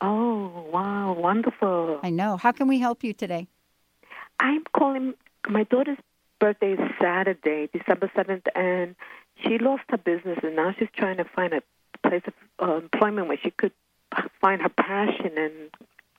Oh, 0.00 0.66
wow, 0.72 1.12
wonderful. 1.12 2.00
I 2.02 2.10
know. 2.10 2.36
How 2.36 2.52
can 2.52 2.68
we 2.68 2.78
help 2.78 3.04
you 3.04 3.12
today? 3.12 3.48
I'm 4.38 4.64
calling. 4.72 5.14
My 5.48 5.64
daughter's 5.64 5.98
birthday 6.38 6.72
is 6.72 6.80
Saturday, 7.00 7.68
December 7.72 8.10
7th, 8.16 8.46
and 8.54 8.94
she 9.42 9.58
lost 9.58 9.82
her 9.90 9.98
business, 9.98 10.38
and 10.42 10.56
now 10.56 10.74
she's 10.78 10.88
trying 10.96 11.18
to 11.18 11.24
find 11.24 11.52
a 11.52 11.62
place 12.06 12.22
of 12.26 12.34
uh, 12.66 12.76
employment 12.76 13.28
where 13.28 13.38
she 13.42 13.50
could 13.50 13.72
find 14.40 14.62
her 14.62 14.68
passion 14.68 15.32
and 15.36 15.70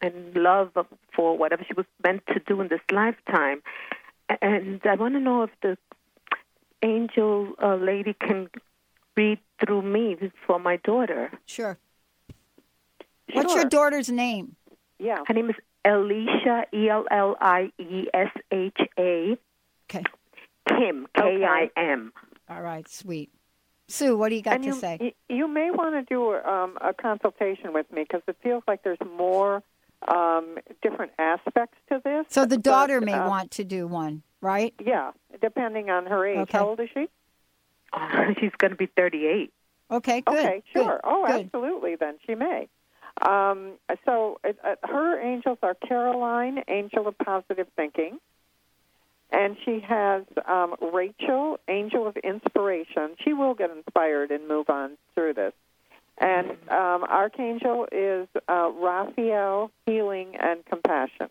and 0.04 0.36
love 0.36 0.72
for 1.16 1.38
whatever 1.38 1.64
she 1.64 1.74
was 1.74 1.86
meant 2.04 2.26
to 2.28 2.40
do 2.40 2.60
in 2.60 2.70
this 2.70 2.82
lifetime. 2.92 3.62
And 4.42 4.82
I 4.84 4.96
want 4.96 5.14
to 5.14 5.20
know 5.20 5.44
if 5.44 5.52
the 5.62 5.78
angel 6.82 7.54
uh, 7.62 7.76
lady 7.76 8.14
can 8.14 8.50
read 9.16 9.38
through 9.60 9.84
me 9.84 10.18
for 10.48 10.58
my 10.58 10.78
daughter. 10.78 11.32
Sure. 11.46 11.78
What's 13.34 13.56
your 13.56 13.66
daughter's 13.66 14.10
name? 14.10 14.56
Yeah. 15.00 15.24
Her 15.28 15.34
name 15.34 15.50
is 15.50 15.56
Elliesha, 15.86 16.66
E 16.74 16.90
L 16.90 17.06
L 17.10 17.36
I 17.40 17.72
E 17.80 18.08
S 18.14 18.30
H 18.52 18.78
A. 18.98 19.38
Okay. 19.90 20.04
Kim, 20.68 21.08
K 21.16 21.44
I 21.44 21.70
M. 21.76 22.14
All 22.50 22.62
right, 22.62 22.88
sweet. 22.88 23.32
Sue, 23.88 24.16
what 24.16 24.30
do 24.30 24.36
you 24.36 24.42
got 24.42 24.56
and 24.56 24.64
to 24.64 24.70
you, 24.70 24.76
say? 24.76 25.14
You 25.28 25.48
may 25.48 25.70
want 25.70 25.96
to 25.96 26.14
do 26.14 26.34
um, 26.34 26.78
a 26.80 26.94
consultation 26.94 27.74
with 27.74 27.92
me 27.92 28.04
because 28.04 28.22
it 28.28 28.38
feels 28.42 28.64
like 28.68 28.84
there's 28.84 28.98
more 29.18 29.64
um, 30.08 30.58
different 30.82 31.12
aspects 31.20 31.78
to 31.90 32.02
this. 32.04 32.26
So 32.30 32.46
the 32.46 32.58
daughter 32.58 33.00
but, 33.00 33.06
may 33.06 33.14
um, 33.14 33.30
want 33.30 33.52
to 33.52 33.64
do 33.64 33.88
one, 33.88 34.24
right? 34.40 34.74
Yeah, 34.84 35.12
depending 35.42 35.90
on 35.90 36.06
her 36.06 36.26
age. 36.26 36.38
Okay. 36.40 36.58
How 36.58 36.70
old 36.70 36.80
is 36.80 36.90
she? 36.94 37.08
she's 38.40 38.52
going 38.58 38.72
to 38.72 38.78
be 38.78 38.88
38. 38.88 39.54
Okay, 39.92 40.22
good. 40.22 40.40
Okay, 40.40 40.64
good, 40.74 40.84
sure. 40.84 41.02
Oh, 41.04 41.26
good. 41.28 41.46
absolutely. 41.46 41.96
Then 41.96 42.18
she 42.26 42.36
may. 42.36 42.70
Um, 43.20 43.74
so 44.06 44.40
uh, 44.44 44.54
uh, 44.64 44.76
her 44.84 45.20
angels 45.20 45.58
are 45.62 45.76
Caroline, 45.76 46.64
angel 46.68 47.08
of 47.08 47.18
positive 47.18 47.68
thinking, 47.76 48.20
and 49.32 49.58
she 49.64 49.80
has 49.82 50.24
um, 50.46 50.76
Rachel, 50.94 51.60
angel 51.68 52.08
of 52.08 52.18
inspiration. 52.18 53.16
She 53.24 53.34
will 53.34 53.54
get 53.54 53.70
inspired 53.72 54.32
and 54.32 54.48
move 54.48 54.70
on 54.70 54.98
through 55.16 55.34
this. 55.34 55.54
And 56.18 56.52
um, 56.70 57.04
archangel 57.04 57.88
is 57.92 58.28
uh, 58.48 58.72
Raphael, 58.76 59.72
healing 59.86 60.36
and 60.40 60.64
compassion. 60.66 61.30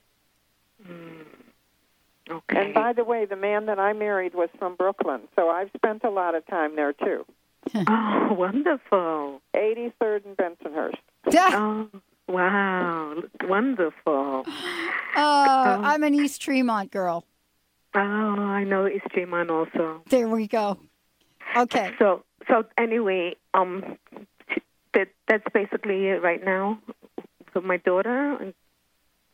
Okay. 2.31 2.65
And 2.65 2.75
by 2.75 2.93
the 2.93 3.05
way, 3.05 3.25
the 3.25 3.37
man 3.37 3.67
that 3.67 3.79
I 3.79 3.93
married 3.93 4.35
was 4.35 4.49
from 4.59 4.77
Brooklyn, 4.77 5.23
so 5.37 5.49
I've 5.49 5.71
spent 5.77 6.05
a 6.05 6.11
lot 6.11 6.35
of 6.35 6.47
time 6.47 6.77
there 6.77 6.93
too. 6.93 7.25
oh, 7.75 8.33
wonderful. 8.33 9.43
83rd 9.55 10.25
and 10.27 10.37
Bensonhurst. 10.37 10.97
Oh, 11.27 11.89
wow. 12.29 13.15
Wonderful. 13.45 14.45
Uh, 14.47 15.79
I'm 15.83 16.03
an 16.03 16.15
East 16.15 16.41
Tremont 16.41 16.91
girl. 16.91 17.25
Oh, 17.95 17.99
I 17.99 18.65
know 18.65 18.87
East 18.87 19.07
Tremont 19.13 19.51
also. 19.51 20.03
There 20.09 20.29
we 20.29 20.47
go. 20.47 20.79
Okay. 21.57 21.93
So, 21.99 22.25
so 22.49 22.65
anyway, 22.79 23.35
um, 23.55 23.99
that 24.95 25.09
that's 25.27 25.45
basically 25.53 26.07
it 26.07 26.23
right 26.23 26.45
now 26.45 26.79
for 27.53 27.61
my 27.61 27.79
daughter. 27.79 28.37
And, 28.41 28.55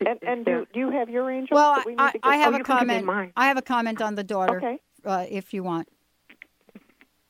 And, 0.01 0.19
and 0.23 0.45
do, 0.45 0.67
do 0.73 0.81
you 0.81 0.91
have 0.91 1.09
your 1.09 1.31
angel? 1.31 1.55
Well, 1.55 1.83
we 1.87 1.93
need 1.93 2.01
I, 2.01 2.13
to 2.13 2.19
I 2.23 2.37
have 2.37 2.53
Oh, 2.53 2.57
a 2.57 2.59
you 2.59 2.65
can 2.65 2.79
give 2.79 2.89
me 2.89 2.95
comment. 3.07 3.33
I 3.37 3.47
have 3.49 3.57
a 3.57 3.63
comment 3.63 4.03
on 4.03 4.15
the 4.15 4.25
daughter. 4.25 4.59
Okay. 4.59 4.79
Uh, 5.05 5.25
if 5.29 5.55
you 5.55 5.63
want. 5.63 5.89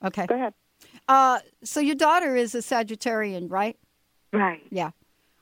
Okay. 0.04 0.26
Go 0.26 0.34
ahead. 0.34 0.54
Uh, 1.09 1.38
so 1.62 1.80
your 1.80 1.94
daughter 1.94 2.36
is 2.36 2.54
a 2.54 2.59
Sagittarian, 2.59 3.50
right? 3.50 3.76
Right. 4.33 4.62
Yeah. 4.70 4.91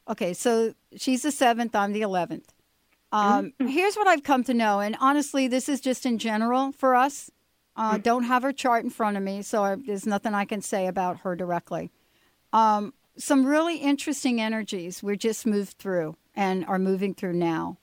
Okay. 0.09 0.35
So 0.35 0.74
she's 0.97 1.22
the 1.22 1.32
seventh. 1.32 1.74
I'm 1.74 1.93
the 1.93 2.03
eleventh. 2.03 2.53
Um, 3.12 3.53
Mm-hmm. 3.61 3.68
Here's 3.68 3.95
what 3.95 4.09
I've 4.09 4.24
come 4.24 4.43
to 4.45 4.55
know, 4.55 4.80
and 4.80 4.97
honestly, 5.01 5.47
this 5.47 5.68
is 5.68 5.80
just 5.80 6.05
in 6.05 6.18
general 6.18 6.72
for 6.72 6.95
us. 6.97 7.30
Uh, 7.76 7.99
don't 7.99 8.24
have 8.24 8.43
her 8.43 8.53
chart 8.53 8.85
in 8.85 8.91
front 8.91 9.16
of 9.16 9.22
me, 9.22 9.43
so 9.43 9.62
I, 9.64 9.76
there's 9.76 10.07
nothing 10.07 10.35
I 10.35 10.45
can 10.45 10.61
say 10.62 10.87
about 10.87 11.20
her 11.20 11.35
directly. 11.35 11.91
Um, 12.53 12.93
some 13.16 13.47
really 13.47 13.76
interesting 13.78 14.41
energies 14.41 15.03
we're 15.03 15.16
just 15.16 15.45
moved 15.47 15.78
through 15.78 16.16
and 16.37 16.64
are 16.66 16.78
moving 16.78 17.14
through 17.14 17.35
now. 17.35 17.78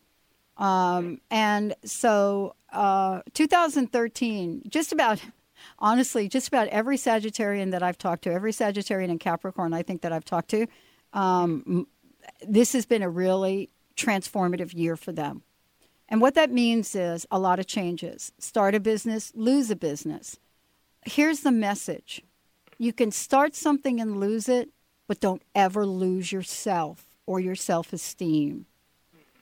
Um, 0.57 1.19
and 1.29 1.75
so, 1.83 2.55
uh, 2.71 3.21
2013, 3.33 4.63
just 4.69 4.91
about, 4.91 5.21
honestly, 5.79 6.27
just 6.29 6.47
about 6.47 6.67
every 6.69 6.97
Sagittarian 6.97 7.71
that 7.71 7.83
I've 7.83 7.97
talked 7.97 8.23
to, 8.23 8.31
every 8.31 8.51
Sagittarian 8.51 9.09
and 9.09 9.19
Capricorn 9.19 9.73
I 9.73 9.83
think 9.83 10.01
that 10.01 10.11
I've 10.13 10.25
talked 10.25 10.49
to, 10.51 10.67
um, 11.13 11.87
this 12.47 12.73
has 12.73 12.85
been 12.85 13.01
a 13.01 13.09
really 13.09 13.69
transformative 13.95 14.73
year 14.73 14.95
for 14.95 15.11
them. 15.11 15.43
And 16.09 16.19
what 16.19 16.35
that 16.35 16.51
means 16.51 16.93
is 16.93 17.25
a 17.31 17.39
lot 17.39 17.59
of 17.59 17.67
changes. 17.67 18.33
Start 18.37 18.75
a 18.75 18.79
business, 18.79 19.31
lose 19.33 19.71
a 19.71 19.75
business. 19.75 20.37
Here's 21.05 21.41
the 21.41 21.51
message 21.51 22.21
you 22.77 22.93
can 22.93 23.11
start 23.11 23.55
something 23.55 23.99
and 24.01 24.19
lose 24.19 24.49
it, 24.49 24.69
but 25.07 25.19
don't 25.19 25.43
ever 25.53 25.85
lose 25.85 26.31
yourself 26.31 27.05
or 27.25 27.39
your 27.39 27.55
self 27.55 27.93
esteem. 27.93 28.65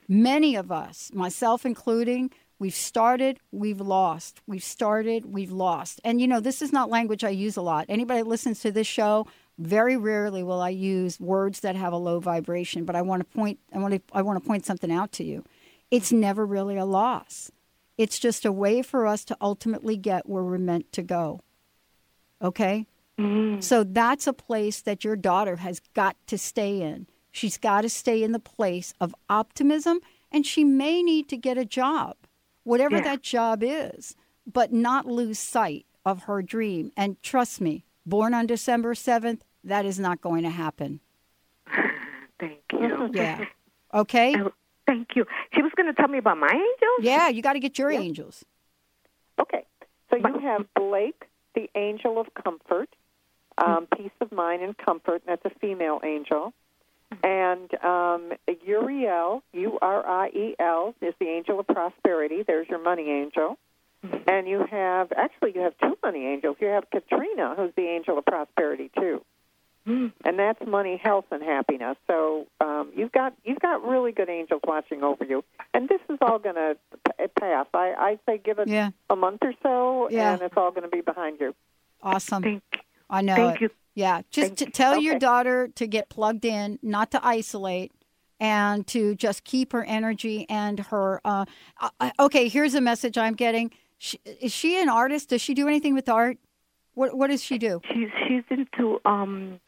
Many 0.06 0.56
of 0.56 0.70
us, 0.70 1.10
myself 1.14 1.64
including, 1.64 2.30
we've 2.58 2.74
started, 2.74 3.40
we've 3.50 3.80
lost. 3.80 4.40
We've 4.46 4.62
started, 4.62 5.24
we've 5.26 5.52
lost. 5.52 6.00
And 6.04 6.20
you 6.20 6.28
know, 6.28 6.40
this 6.40 6.62
is 6.62 6.72
not 6.72 6.90
language 6.90 7.24
I 7.24 7.30
use 7.30 7.56
a 7.56 7.62
lot. 7.62 7.86
Anybody 7.88 8.20
that 8.20 8.28
listens 8.28 8.60
to 8.60 8.70
this 8.70 8.86
show, 8.86 9.26
very 9.60 9.96
rarely 9.96 10.42
will 10.42 10.60
I 10.60 10.70
use 10.70 11.20
words 11.20 11.60
that 11.60 11.76
have 11.76 11.92
a 11.92 11.96
low 11.98 12.18
vibration, 12.18 12.84
but 12.84 12.96
I 12.96 13.02
want 13.02 13.20
to 13.20 13.36
point 13.36 13.58
I 13.72 13.78
want 13.78 13.94
to 13.94 14.00
I 14.12 14.22
want 14.22 14.42
to 14.42 14.46
point 14.46 14.64
something 14.64 14.90
out 14.90 15.12
to 15.12 15.24
you. 15.24 15.44
It's 15.90 16.10
never 16.12 16.46
really 16.46 16.76
a 16.76 16.84
loss. 16.84 17.50
It's 17.98 18.18
just 18.18 18.44
a 18.46 18.52
way 18.52 18.80
for 18.80 19.06
us 19.06 19.24
to 19.26 19.36
ultimately 19.40 19.96
get 19.96 20.28
where 20.28 20.42
we're 20.42 20.58
meant 20.58 20.90
to 20.92 21.02
go. 21.02 21.40
Okay? 22.40 22.86
Mm-hmm. 23.18 23.60
So 23.60 23.84
that's 23.84 24.26
a 24.26 24.32
place 24.32 24.80
that 24.80 25.04
your 25.04 25.16
daughter 25.16 25.56
has 25.56 25.80
got 25.94 26.16
to 26.28 26.38
stay 26.38 26.80
in. 26.80 27.06
She's 27.30 27.58
got 27.58 27.82
to 27.82 27.90
stay 27.90 28.22
in 28.22 28.32
the 28.32 28.38
place 28.38 28.94
of 29.00 29.14
optimism, 29.28 30.00
and 30.32 30.46
she 30.46 30.64
may 30.64 31.02
need 31.02 31.28
to 31.28 31.36
get 31.36 31.58
a 31.58 31.66
job, 31.66 32.16
whatever 32.64 32.96
Yeah. 32.96 33.02
that 33.02 33.22
job 33.22 33.62
is, 33.62 34.16
but 34.50 34.72
not 34.72 35.04
lose 35.06 35.38
sight 35.38 35.84
of 36.04 36.22
her 36.22 36.40
dream. 36.40 36.92
And 36.96 37.22
trust 37.22 37.60
me, 37.60 37.84
born 38.06 38.32
on 38.32 38.46
December 38.46 38.94
7th, 38.94 39.42
that 39.64 39.84
is 39.84 39.98
not 39.98 40.20
going 40.20 40.44
to 40.44 40.50
happen. 40.50 41.00
Thank 42.40 42.60
you. 42.72 43.10
Yeah. 43.12 43.44
Okay? 43.92 44.36
Thank 44.86 45.16
you. 45.16 45.26
She 45.52 45.62
was 45.62 45.72
going 45.76 45.88
to 45.88 45.92
tell 45.92 46.06
me 46.06 46.18
about 46.18 46.38
my 46.38 46.46
angels? 46.46 47.00
Yeah, 47.00 47.28
you 47.28 47.42
got 47.42 47.54
to 47.54 47.58
get 47.58 47.76
your 47.76 47.90
angels. 47.90 48.44
Okay. 49.40 49.64
So 50.10 50.16
you 50.16 50.38
have 50.40 50.66
Blake, 50.76 51.24
the 51.56 51.68
angel 51.74 52.20
of 52.20 52.28
comfort, 52.40 52.88
um, 53.58 53.88
peace 53.96 54.12
of 54.20 54.30
mind 54.30 54.62
and 54.62 54.78
comfort, 54.78 55.22
and 55.26 55.38
that's 55.42 55.44
a 55.44 55.58
female 55.58 56.00
angel. 56.04 56.52
And 57.24 57.72
um, 57.82 58.32
Uriel, 58.64 59.42
U 59.52 59.78
R 59.82 60.06
I 60.06 60.28
E 60.28 60.54
L, 60.60 60.94
is 61.00 61.14
the 61.18 61.26
angel 61.26 61.58
of 61.58 61.66
prosperity. 61.66 62.44
There's 62.46 62.68
your 62.68 62.82
money 62.82 63.10
angel. 63.10 63.58
And 64.26 64.48
you 64.48 64.64
have, 64.70 65.12
actually, 65.12 65.52
you 65.54 65.60
have 65.60 65.74
two 65.82 65.98
money 66.02 66.26
angels. 66.26 66.56
You 66.60 66.68
have 66.68 66.84
Katrina, 66.90 67.54
who's 67.56 67.72
the 67.76 67.86
angel 67.88 68.18
of 68.18 68.24
prosperity, 68.24 68.90
too. 68.96 69.22
And 70.24 70.38
that's 70.38 70.64
money, 70.66 70.96
health, 71.02 71.24
and 71.30 71.42
happiness. 71.42 71.96
So 72.06 72.46
um, 72.60 72.90
you've 72.94 73.12
got 73.12 73.34
you've 73.44 73.58
got 73.60 73.82
really 73.84 74.12
good 74.12 74.28
angels 74.28 74.60
watching 74.66 75.02
over 75.02 75.24
you, 75.24 75.42
and 75.74 75.88
this 75.88 76.00
is 76.08 76.18
all 76.20 76.38
going 76.38 76.54
to 76.56 76.76
pass. 77.38 77.66
I, 77.74 77.94
I 77.98 78.18
say 78.26 78.38
give 78.38 78.58
it 78.58 78.68
Yeah. 78.68 78.90
a 79.08 79.16
month 79.16 79.40
or 79.42 79.52
so, 79.62 80.08
Yeah. 80.10 80.34
and 80.34 80.42
it's 80.42 80.54
all 80.56 80.70
going 80.70 80.82
to 80.84 80.88
be 80.88 81.00
behind 81.00 81.38
you. 81.40 81.54
Awesome. 82.02 82.42
Thank 82.42 82.62
I 83.08 83.22
know. 83.22 83.34
Thank 83.34 83.56
it. 83.56 83.60
you. 83.62 83.70
Yeah. 83.94 84.22
Just 84.30 84.56
to 84.58 84.66
you. 84.66 84.70
tell 84.70 84.98
your 85.00 85.18
daughter 85.18 85.68
to 85.74 85.86
get 85.86 86.08
plugged 86.08 86.44
in, 86.44 86.78
not 86.82 87.10
to 87.12 87.26
isolate, 87.26 87.92
and 88.38 88.86
to 88.88 89.14
just 89.16 89.44
keep 89.44 89.72
her 89.72 89.84
energy 89.84 90.46
and 90.48 90.78
her. 90.78 91.20
Uh, 91.24 91.44
uh, 92.00 92.10
okay, 92.20 92.48
here's 92.48 92.74
a 92.74 92.80
message 92.80 93.18
I'm 93.18 93.34
getting. 93.34 93.70
She, 93.98 94.18
is 94.24 94.52
she 94.52 94.80
an 94.80 94.88
artist? 94.88 95.30
Does 95.30 95.42
she 95.42 95.52
do 95.54 95.66
anything 95.68 95.94
with 95.94 96.08
art? 96.08 96.38
What 97.00 97.16
What 97.16 97.30
does 97.30 97.42
she 97.42 97.56
do? 97.56 97.80
She's 97.90 98.10
she's 98.28 98.44
into 98.50 99.00
um, 99.06 99.58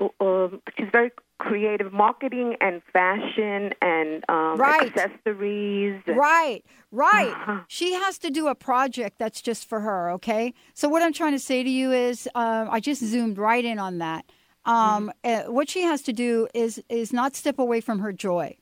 uh, 0.00 0.48
she's 0.76 0.88
very 0.90 1.10
creative, 1.38 1.92
marketing 1.92 2.56
and 2.62 2.80
fashion 2.94 3.74
and 3.82 4.24
um, 4.30 4.56
Right. 4.58 4.90
accessories. 4.96 6.00
Right, 6.06 6.64
right. 6.90 7.34
Uh-huh. 7.36 7.60
She 7.68 7.92
has 7.92 8.16
to 8.20 8.30
do 8.30 8.48
a 8.48 8.54
project 8.54 9.18
that's 9.18 9.42
just 9.42 9.68
for 9.68 9.80
her, 9.80 10.10
okay? 10.12 10.54
So, 10.72 10.88
what 10.88 11.02
I'm 11.02 11.12
trying 11.12 11.32
to 11.32 11.38
say 11.38 11.62
to 11.62 11.68
you 11.68 11.92
is, 11.92 12.26
uh, 12.34 12.66
I 12.70 12.80
just 12.80 13.04
zoomed 13.04 13.36
right 13.36 13.64
in 13.64 13.78
on 13.78 13.98
that. 13.98 14.24
Um, 14.64 15.12
Mm-hmm. 15.24 15.48
uh, 15.48 15.52
what 15.52 15.68
she 15.68 15.82
has 15.82 16.00
to 16.02 16.12
do 16.14 16.48
is 16.54 16.82
is 16.88 17.12
not 17.12 17.36
step 17.36 17.58
away 17.58 17.82
from 17.82 17.98
her 17.98 18.12
joy. 18.12 18.56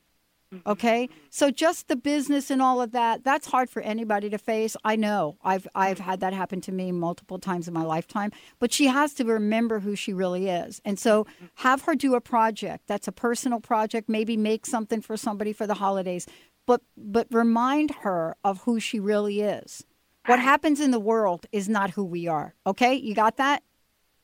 Mm-hmm. 0.54 0.70
Okay, 0.70 1.08
so 1.30 1.50
just 1.50 1.88
the 1.88 1.96
business 1.96 2.50
and 2.50 2.62
all 2.62 2.80
of 2.80 2.92
that—that's 2.92 3.46
hard 3.46 3.70
for 3.70 3.82
anybody 3.82 4.30
to 4.30 4.38
face. 4.38 4.76
I 4.84 4.96
know. 4.96 5.36
I've 5.42 5.66
I've 5.74 5.98
had 5.98 6.20
that 6.20 6.32
happen 6.32 6.60
to 6.62 6.72
me 6.72 6.92
multiple 6.92 7.38
times 7.38 7.68
in 7.68 7.74
my 7.74 7.82
lifetime. 7.82 8.32
But 8.58 8.72
she 8.72 8.86
has 8.86 9.14
to 9.14 9.24
remember 9.24 9.80
who 9.80 9.96
she 9.96 10.12
really 10.12 10.48
is, 10.48 10.80
and 10.84 10.98
so 10.98 11.26
have 11.56 11.82
her 11.82 11.94
do 11.94 12.14
a 12.14 12.20
project 12.20 12.86
that's 12.86 13.08
a 13.08 13.12
personal 13.12 13.60
project. 13.60 14.08
Maybe 14.08 14.36
make 14.36 14.66
something 14.66 15.00
for 15.00 15.16
somebody 15.16 15.52
for 15.52 15.66
the 15.66 15.74
holidays, 15.74 16.26
but 16.66 16.82
but 16.96 17.26
remind 17.30 17.90
her 18.02 18.36
of 18.44 18.62
who 18.62 18.80
she 18.80 19.00
really 19.00 19.40
is. 19.40 19.84
What 20.26 20.38
happens 20.38 20.80
in 20.80 20.90
the 20.90 21.00
world 21.00 21.46
is 21.52 21.68
not 21.68 21.90
who 21.90 22.04
we 22.04 22.28
are. 22.28 22.54
Okay, 22.66 22.94
you 22.94 23.14
got 23.14 23.36
that? 23.36 23.62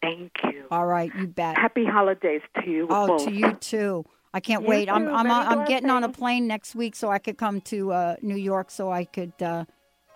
Thank 0.00 0.32
you. 0.44 0.64
All 0.70 0.86
right, 0.86 1.10
you 1.14 1.26
bet. 1.26 1.58
Happy 1.58 1.84
holidays 1.84 2.40
to 2.62 2.70
you. 2.70 2.86
Oh, 2.88 3.06
both. 3.06 3.24
to 3.24 3.32
you 3.32 3.52
too. 3.54 4.06
I 4.32 4.40
can't 4.40 4.62
You 4.62 4.68
wait. 4.68 4.88
I'm. 4.88 5.08
I'm 5.08 5.26
Many 5.26 5.46
I'm 5.46 5.66
getting 5.66 5.90
on 5.90 6.04
a 6.04 6.08
plane 6.08 6.46
next 6.46 6.74
week 6.74 6.94
so 6.94 7.10
I 7.10 7.18
could 7.18 7.36
come 7.36 7.60
to 7.62 7.92
uh, 7.92 8.16
New 8.22 8.36
York 8.36 8.70
so 8.70 8.90
I 8.92 9.04
could 9.04 9.32
uh, 9.42 9.64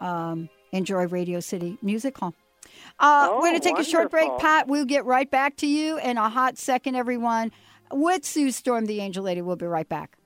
um, 0.01 0.49
enjoy 0.73 1.07
Radio 1.07 1.41
City 1.41 1.79
Music 1.83 2.17
Hall. 2.19 2.35
Uh, 2.99 3.29
Oh, 3.31 3.35
we're 3.37 3.49
going 3.51 3.61
to 3.61 3.69
take 3.69 3.79
a 3.79 3.85
short 3.85 4.11
break. 4.11 4.31
Pat. 4.39 4.69
We'll 4.69 4.85
get 4.85 5.05
right 5.05 5.31
back 5.31 5.57
to 5.59 5.67
you 5.67 5.99
in 5.99 6.17
a 6.17 6.29
hot 6.29 6.59
second, 6.59 6.95
everyone. 6.95 7.51
With 7.93 8.25
Sue 8.25 8.51
Storm, 8.51 8.87
the 8.87 9.01
Angel 9.01 9.23
Lady. 9.25 9.43
We'll 9.43 9.57
be 9.57 9.67
right 9.67 9.89
back. 9.89 10.17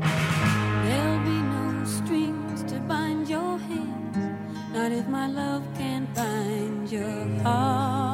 There'll 0.00 1.24
be 1.24 1.40
no 1.42 1.84
strings 1.84 2.62
to 2.72 2.78
bind 2.80 3.28
your 3.28 3.58
hands, 3.58 4.72
not 4.72 4.92
if 4.92 5.06
my 5.08 5.26
love 5.28 5.62
can 5.76 6.06
find 6.14 6.90
your 6.90 7.42
heart. 7.42 8.13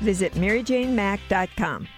Visit 0.00 0.34
maryjanemack.com. 0.34 1.88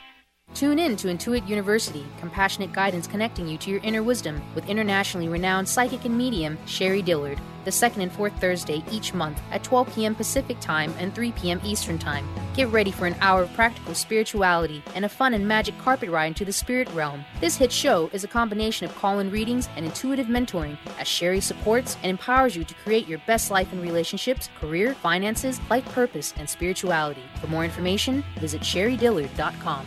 Tune 0.54 0.78
in 0.78 0.96
to 0.96 1.08
Intuit 1.08 1.48
University, 1.48 2.04
compassionate 2.18 2.72
guidance 2.72 3.06
connecting 3.06 3.48
you 3.48 3.56
to 3.58 3.70
your 3.70 3.80
inner 3.80 4.02
wisdom 4.02 4.42
with 4.54 4.68
internationally 4.68 5.28
renowned 5.28 5.66
psychic 5.66 6.04
and 6.04 6.16
medium 6.16 6.58
Sherrie 6.66 7.00
Dillard, 7.00 7.40
the 7.64 7.72
second 7.72 8.02
and 8.02 8.12
fourth 8.12 8.32
Thursday 8.40 8.82
each 8.90 9.14
month 9.14 9.40
at 9.50 9.64
12 9.64 9.94
p.m. 9.94 10.14
Pacific 10.14 10.58
Time 10.60 10.94
and 10.98 11.14
3 11.14 11.32
p.m. 11.32 11.60
Eastern 11.64 11.98
Time. 11.98 12.28
Get 12.54 12.68
ready 12.68 12.90
for 12.90 13.06
an 13.06 13.16
hour 13.20 13.42
of 13.42 13.52
practical 13.54 13.94
spirituality 13.94 14.82
and 14.94 15.04
a 15.04 15.08
fun 15.08 15.34
and 15.34 15.46
magic 15.46 15.78
carpet 15.78 16.10
ride 16.10 16.26
into 16.26 16.44
the 16.44 16.52
spirit 16.52 16.88
realm. 16.90 17.24
This 17.40 17.56
hit 17.56 17.72
show 17.72 18.10
is 18.12 18.24
a 18.24 18.28
combination 18.28 18.86
of 18.86 18.96
call 18.96 19.18
in 19.18 19.30
readings 19.30 19.68
and 19.76 19.84
intuitive 19.84 20.26
mentoring 20.26 20.76
as 20.98 21.08
Sherrie 21.08 21.40
supports 21.40 21.96
and 22.02 22.10
empowers 22.10 22.56
you 22.56 22.64
to 22.64 22.74
create 22.74 23.08
your 23.08 23.20
best 23.26 23.50
life 23.50 23.72
in 23.72 23.80
relationships, 23.80 24.48
career, 24.60 24.94
finances, 24.94 25.60
life 25.70 25.84
purpose, 25.86 26.34
and 26.36 26.48
spirituality. 26.48 27.22
For 27.40 27.46
more 27.46 27.64
information, 27.64 28.24
visit 28.38 28.62
sherriedillard.com. 28.62 29.86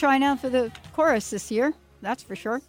Trying 0.00 0.24
out 0.24 0.40
for 0.40 0.48
the 0.48 0.72
chorus 0.94 1.28
this 1.28 1.50
year, 1.50 1.74
that's 2.00 2.22
for 2.22 2.34
sure. 2.34 2.62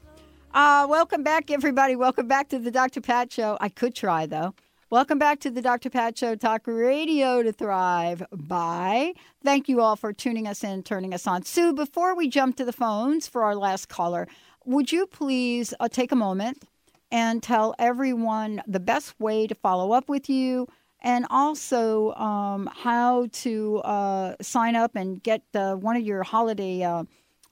Uh, 0.54 0.86
welcome 0.90 1.24
back, 1.24 1.50
everybody. 1.50 1.96
Welcome 1.96 2.28
back 2.28 2.50
to 2.50 2.60
the 2.60 2.72
Dr. 2.72 3.00
Pat 3.00 3.32
Show. 3.32 3.58
I 3.62 3.70
could 3.70 3.96
try, 3.96 4.26
though. 4.26 4.54
Welcome 4.90 5.18
back 5.18 5.40
to 5.40 5.50
the 5.50 5.62
Dr. 5.62 5.90
Pat 5.90 6.18
Show, 6.18 6.36
Talk 6.36 6.64
Radio 6.66 7.42
to 7.42 7.54
Thrive 7.54 8.22
By. 8.34 9.14
Thank 9.46 9.70
you 9.70 9.80
all 9.80 9.96
for 9.96 10.12
tuning 10.12 10.46
us 10.46 10.62
in, 10.62 10.84
turning 10.84 11.14
us 11.14 11.26
on. 11.26 11.44
Sue, 11.44 11.72
before 11.72 12.18
we 12.18 12.28
jump 12.28 12.58
to 12.58 12.66
the 12.66 12.74
phones 12.74 13.30
for 13.30 13.46
our 13.46 13.56
last 13.56 13.88
caller, 13.88 14.28
would 14.66 14.92
you 14.92 15.08
please 15.08 15.74
uh, 15.80 15.88
take 15.88 16.12
a 16.12 16.18
moment 16.18 16.66
and 17.12 17.42
tell 17.42 17.74
everyone 17.80 18.62
the 18.68 18.82
best 18.82 19.18
way 19.22 19.48
to 19.48 19.56
follow 19.56 19.94
up 19.94 20.10
with 20.10 20.30
you 20.30 20.68
and 21.02 21.26
also 21.30 22.14
um, 22.16 22.70
how 22.74 23.28
to 23.32 23.78
uh, 23.80 24.36
sign 24.42 24.76
up 24.76 24.98
and 24.98 25.24
get 25.24 25.44
uh, 25.56 25.76
one 25.76 25.96
of 25.96 26.04
your 26.04 26.24
holiday, 26.24 26.84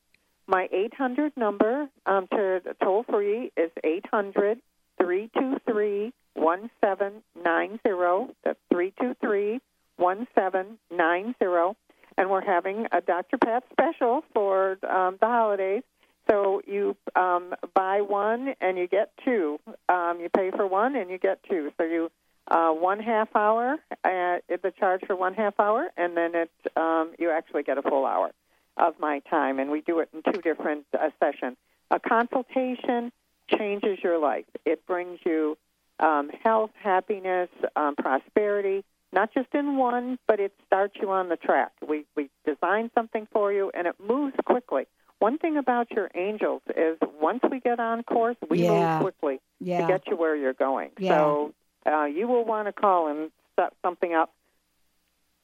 My 0.47 0.67
800 0.71 1.31
number 1.35 1.89
um, 2.05 2.27
to 2.27 2.61
the 2.63 2.75
toll 2.81 3.03
free 3.09 3.51
is 3.57 3.71
800 3.83 4.59
323 4.97 6.13
1790. 6.35 8.33
That's 8.43 8.59
323 8.69 9.59
1790. 9.97 11.75
And 12.17 12.29
we're 12.29 12.45
having 12.45 12.87
a 12.91 13.01
Dr. 13.01 13.37
Pat 13.37 13.63
special 13.71 14.23
for 14.33 14.77
um, 14.89 15.17
the 15.21 15.27
holidays. 15.27 15.83
So 16.29 16.61
you 16.65 16.97
um, 17.15 17.53
buy 17.73 18.01
one 18.01 18.53
and 18.59 18.77
you 18.77 18.87
get 18.87 19.11
two. 19.23 19.59
Um, 19.87 20.19
you 20.19 20.29
pay 20.29 20.51
for 20.51 20.67
one 20.67 20.95
and 20.95 21.09
you 21.09 21.17
get 21.17 21.39
two. 21.49 21.71
So 21.77 21.83
you 21.83 22.11
uh, 22.49 22.71
one 22.71 22.99
half 22.99 23.29
hour, 23.35 23.77
uh, 24.03 24.37
the 24.49 24.73
charge 24.79 25.01
for 25.05 25.15
one 25.15 25.33
half 25.33 25.59
hour, 25.59 25.89
and 25.97 26.15
then 26.15 26.33
it 26.33 26.51
um, 26.75 27.13
you 27.19 27.29
actually 27.29 27.63
get 27.63 27.77
a 27.77 27.81
full 27.81 28.05
hour 28.05 28.31
of 28.77 28.93
my 28.99 29.19
time. 29.29 29.59
And 29.59 29.69
we 29.69 29.81
do 29.81 29.99
it 29.99 30.09
in 30.13 30.21
two 30.31 30.41
different 30.41 30.85
uh, 30.93 31.09
sessions. 31.19 31.57
A 31.91 31.99
consultation 31.99 33.11
changes 33.49 33.99
your 34.03 34.17
life. 34.19 34.45
It 34.65 34.85
brings 34.85 35.19
you 35.25 35.57
um, 35.99 36.29
health, 36.43 36.71
happiness, 36.81 37.49
um, 37.75 37.95
prosperity, 37.95 38.83
not 39.13 39.33
just 39.33 39.53
in 39.53 39.77
one, 39.77 40.19
but 40.27 40.39
it 40.39 40.53
starts 40.65 40.95
you 41.01 41.09
on 41.09 41.29
the 41.29 41.37
track. 41.37 41.71
We 41.87 42.05
we 42.15 42.29
design 42.45 42.91
something 42.93 43.27
for 43.31 43.51
you, 43.53 43.71
and 43.73 43.87
it 43.87 43.95
moves 43.99 44.35
quickly. 44.45 44.85
One 45.19 45.37
thing 45.39 45.57
about 45.57 45.89
your 45.91 46.11
angels 46.13 46.61
is 46.75 46.97
once 47.19 47.39
we 47.49 47.59
get 47.59 47.79
on 47.79 48.03
course, 48.03 48.35
we 48.49 48.63
Yeah. 48.63 48.99
move 48.99 49.01
quickly 49.01 49.39
Yeah. 49.59 49.81
to 49.81 49.87
get 49.87 50.07
you 50.07 50.15
where 50.15 50.35
you're 50.35 50.53
going. 50.53 50.91
Yeah. 50.99 51.17
So 51.17 51.53
uh, 51.85 52.03
you 52.05 52.27
will 52.27 52.45
want 52.45 52.67
to 52.67 52.73
call 52.73 53.07
and 53.07 53.31
set 53.55 53.73
something 53.81 54.13
up. 54.13 54.31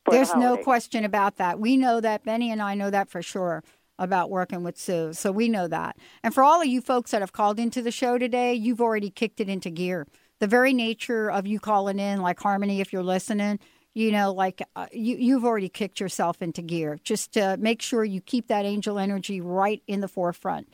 For 0.06 0.12
the 0.12 0.18
There's 0.18 0.36
no 0.36 0.58
question 0.58 1.06
about 1.06 1.38
that. 1.38 1.60
We 1.60 1.78
know 1.78 2.02
that. 2.02 2.24
Benny 2.24 2.52
and 2.52 2.62
I 2.62 2.76
know 2.76 2.90
that 2.92 3.10
for 3.10 3.22
sure 3.24 3.64
about 3.98 4.30
working 4.30 4.64
with 4.64 4.78
Sue. 4.78 5.14
So 5.14 5.32
we 5.32 5.48
know 5.48 5.68
that. 5.68 5.98
And 6.24 6.34
for 6.34 6.44
all 6.44 6.60
of 6.62 6.68
you 6.68 6.82
folks 6.82 7.12
that 7.12 7.22
have 7.22 7.32
called 7.32 7.60
into 7.60 7.82
the 7.82 7.92
show 7.92 8.18
today, 8.18 8.54
you've 8.54 8.82
already 8.82 9.10
kicked 9.10 9.40
it 9.40 9.48
into 9.50 9.70
gear. 9.70 10.06
The 10.44 10.48
very 10.48 10.74
nature 10.74 11.32
of 11.32 11.48
you 11.48 11.58
calling 11.58 12.00
in, 12.00 12.22
like 12.22 12.38
Harmony, 12.38 12.82
if 12.82 12.92
you're 12.92 13.02
listening, 13.02 13.60
you 13.94 14.12
know, 14.12 14.34
like 14.34 14.62
uh, 14.76 14.88
you, 14.92 15.16
you've 15.16 15.46
already 15.46 15.70
kicked 15.70 16.02
yourself 16.02 16.42
into 16.42 16.62
gear. 16.62 17.00
Just 17.02 17.32
to 17.36 17.56
make 17.62 17.82
sure 17.82 18.04
you 18.04 18.20
keep 18.20 18.50
that 18.50 18.66
angel 18.66 19.00
energy 19.00 19.40
right 19.40 19.82
in 19.88 20.02
the 20.02 20.10
forefront. 20.10 20.68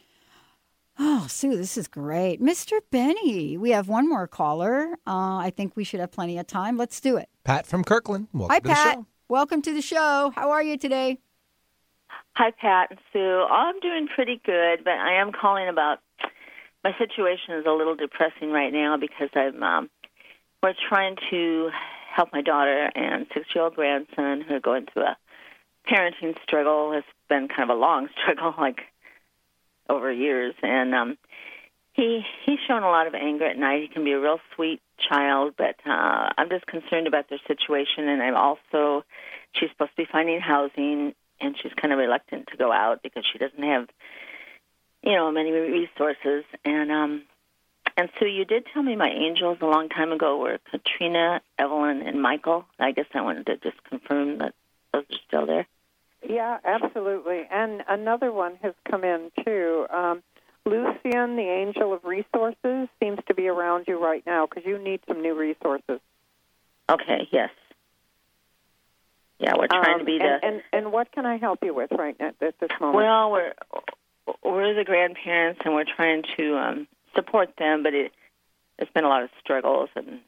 Oh, 0.97 1.27
Sue, 1.29 1.55
this 1.55 1.77
is 1.77 1.87
great. 1.87 2.41
Mr. 2.41 2.79
Benny, 2.89 3.59
we 3.59 3.69
have 3.69 3.87
one 3.87 4.09
more 4.09 4.25
caller. 4.25 4.97
Uh, 5.05 5.37
I 5.37 5.53
think 5.55 5.75
we 5.75 5.83
should 5.83 5.99
have 5.99 6.11
plenty 6.11 6.39
of 6.39 6.47
time. 6.47 6.75
Let's 6.75 6.99
do 6.99 7.17
it. 7.17 7.29
Pat 7.43 7.67
from 7.67 7.83
Kirkland. 7.83 8.27
Welcome 8.33 8.51
Hi, 8.51 8.59
to 8.61 8.67
the 8.67 8.73
Pat. 8.73 8.93
show. 8.95 9.05
Welcome 9.27 9.61
to 9.61 9.71
the 9.75 9.83
show. 9.83 10.31
How 10.33 10.49
are 10.49 10.63
you 10.63 10.79
today? 10.79 11.19
Hi, 12.37 12.49
Pat 12.59 12.89
and 12.89 12.99
Sue. 13.13 13.45
I'm 13.51 13.79
doing 13.81 14.07
pretty 14.07 14.41
good, 14.43 14.83
but 14.83 14.93
I 14.93 15.21
am 15.21 15.31
calling 15.31 15.67
about 15.67 15.99
my 16.83 16.95
situation 16.97 17.55
is 17.55 17.65
a 17.65 17.71
little 17.71 17.95
depressing 17.95 18.51
right 18.51 18.71
now 18.71 18.97
because 18.97 19.29
I'm 19.35 19.61
um, 19.61 19.89
we're 20.63 20.73
trying 20.89 21.15
to 21.29 21.69
help 22.13 22.29
my 22.33 22.41
daughter 22.41 22.89
and 22.95 23.27
six-year-old 23.33 23.75
grandson 23.75 24.41
who 24.41 24.55
are 24.55 24.59
going 24.59 24.87
through 24.91 25.03
a 25.03 25.17
parenting 25.89 26.35
struggle. 26.43 26.91
It's 26.93 27.07
been 27.29 27.47
kind 27.47 27.69
of 27.69 27.77
a 27.77 27.79
long 27.79 28.09
struggle, 28.21 28.53
like 28.57 28.81
over 29.89 30.11
years, 30.11 30.53
and 30.61 30.93
um, 30.93 31.17
he 31.93 32.21
he's 32.45 32.59
shown 32.67 32.83
a 32.83 32.89
lot 32.89 33.07
of 33.07 33.15
anger 33.15 33.45
at 33.45 33.57
night. 33.57 33.81
He 33.81 33.87
can 33.87 34.03
be 34.03 34.11
a 34.11 34.19
real 34.19 34.39
sweet 34.55 34.81
child, 35.09 35.55
but 35.57 35.75
uh, 35.85 36.29
I'm 36.37 36.49
just 36.49 36.65
concerned 36.65 37.07
about 37.07 37.29
their 37.29 37.39
situation, 37.47 38.07
and 38.07 38.21
I'm 38.21 38.35
also 38.35 39.03
she's 39.53 39.69
supposed 39.71 39.91
to 39.91 40.03
be 40.03 40.07
finding 40.11 40.39
housing, 40.39 41.13
and 41.41 41.55
she's 41.61 41.73
kind 41.73 41.91
of 41.91 41.99
reluctant 41.99 42.47
to 42.51 42.57
go 42.57 42.71
out 42.71 43.01
because 43.01 43.23
she 43.31 43.39
doesn't 43.39 43.63
have 43.63 43.87
you 45.03 45.13
know 45.13 45.31
many 45.31 45.51
resources, 45.51 46.43
and 46.65 46.91
um, 46.91 47.23
and 47.97 48.09
so 48.19 48.25
you 48.25 48.45
did 48.45 48.65
tell 48.73 48.83
me 48.83 48.95
my 48.95 49.09
angels 49.09 49.57
a 49.61 49.65
long 49.65 49.89
time 49.89 50.11
ago 50.11 50.37
were 50.37 50.59
Katrina, 50.71 51.41
Evelyn, 51.57 52.01
and 52.01 52.21
Michael. 52.21 52.65
I 52.79 52.91
guess 52.91 53.05
I 53.13 53.21
wanted 53.21 53.45
to 53.47 53.57
just 53.57 53.83
confirm 53.85 54.37
that 54.39 54.53
those 54.93 55.03
are 55.11 55.17
still 55.27 55.45
there. 55.45 55.67
Yeah, 56.27 56.57
absolutely. 56.65 57.43
And 57.49 57.83
another 57.87 58.31
one 58.31 58.55
has 58.61 58.73
come 58.89 59.03
in 59.03 59.31
too. 59.45 59.85
Um, 59.89 60.21
Lucian, 60.65 61.37
the 61.37 61.47
angel 61.49 61.93
of 61.93 62.03
resources, 62.03 62.89
seems 63.01 63.19
to 63.27 63.33
be 63.33 63.47
around 63.47 63.85
you 63.87 64.03
right 64.03 64.23
now 64.25 64.45
because 64.45 64.65
you 64.65 64.77
need 64.77 64.99
some 65.07 65.21
new 65.21 65.33
resources. 65.33 65.99
Okay. 66.89 67.27
Yes. 67.31 67.49
Yeah, 69.39 69.53
we're 69.57 69.67
trying 69.67 69.93
Um, 69.93 69.99
to 69.99 70.05
be 70.05 70.19
and, 70.19 70.21
the. 70.21 70.45
and 70.45 70.63
and 70.73 70.91
what 70.91 71.11
can 71.13 71.25
I 71.25 71.37
help 71.37 71.59
you 71.63 71.73
with 71.73 71.91
right 71.93 72.19
now 72.19 72.33
at 72.41 72.59
this 72.59 72.69
moment? 72.81 72.97
Well, 72.97 73.31
we're 73.31 73.53
we're 74.43 74.73
the 74.73 74.83
grandparents, 74.83 75.61
and 75.65 75.73
we're 75.73 75.85
trying 75.85 76.23
to 76.37 76.57
um, 76.57 76.87
support 77.15 77.49
them, 77.57 77.83
but 77.83 77.93
it 77.93 78.11
it's 78.77 78.91
been 78.93 79.03
a 79.03 79.09
lot 79.09 79.23
of 79.23 79.29
struggles 79.41 79.89
and 79.95 80.19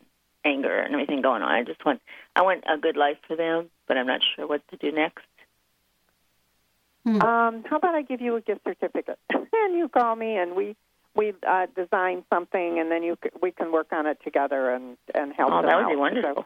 anger 0.43 0.78
and 0.80 0.93
everything 0.93 1.22
going 1.22 1.41
on. 1.41 1.52
I 1.52 1.64
just 1.64 1.86
want 1.86 2.02
I 2.36 2.41
want 2.41 2.64
a 2.72 2.78
good 2.78 2.97
life 2.97 3.18
for 3.28 3.36
them, 3.36 3.70
but 3.88 3.97
I'm 3.97 4.08
not 4.08 4.22
sure 4.36 4.47
what 4.47 4.62
to 4.70 4.78
do 4.78 4.91
next. 4.91 5.26
Um, 7.06 7.64
how 7.70 7.78
about 7.78 7.95
I 7.95 8.04
give 8.04 8.22
you 8.22 8.36
a 8.36 8.41
gift 8.41 8.62
certificate, 8.64 9.20
and 9.34 9.78
you 9.78 9.89
call 9.89 10.16
me, 10.16 10.38
and 10.38 10.56
we 10.56 10.76
we 11.16 11.34
uh, 11.47 11.68
design 11.76 12.24
something, 12.30 12.80
and 12.80 12.91
then 12.91 13.04
you 13.04 13.18
c- 13.24 13.32
we 13.41 13.52
can 13.52 13.72
work 13.72 13.88
on 13.91 14.06
it 14.08 14.20
together 14.24 14.72
and 14.72 14.97
and 15.16 15.34
help. 15.34 15.52
Oh, 15.52 15.58
them 15.58 15.66
that 15.66 15.76
would 15.78 15.86
out. 15.86 15.89
be 15.89 15.95
wonderful. 15.95 16.34
So, 16.36 16.45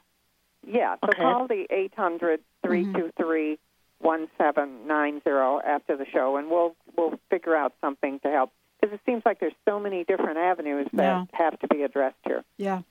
yeah, 0.68 0.96
so 1.04 1.10
Okay. 1.12 1.22
call 1.22 1.48
the 1.48 1.68
eight 1.70 1.94
hundred 1.96 2.40
three 2.64 2.84
two 2.84 3.12
three 3.18 3.60
one 4.00 4.28
seven 4.38 4.88
nine 4.88 5.22
zero 5.24 5.60
after 5.66 5.96
the 5.98 6.06
show, 6.06 6.38
and 6.38 6.50
we'll 6.50 6.76
we'll 6.98 7.20
figure 7.30 7.56
out 7.56 7.74
something 7.82 8.20
to 8.22 8.30
help. 8.30 8.52
Because 8.82 8.94
it 8.96 9.02
seems 9.06 9.24
like 9.26 9.40
there's 9.40 9.54
so 9.68 9.80
many 9.80 10.04
different 10.04 10.38
avenues 10.38 10.88
that 10.94 11.04
Yeah. 11.04 11.26
have 11.34 11.58
to 11.60 11.68
be 11.68 11.82
addressed 11.84 12.18
here. 12.26 12.44
Yeah. 12.58 12.82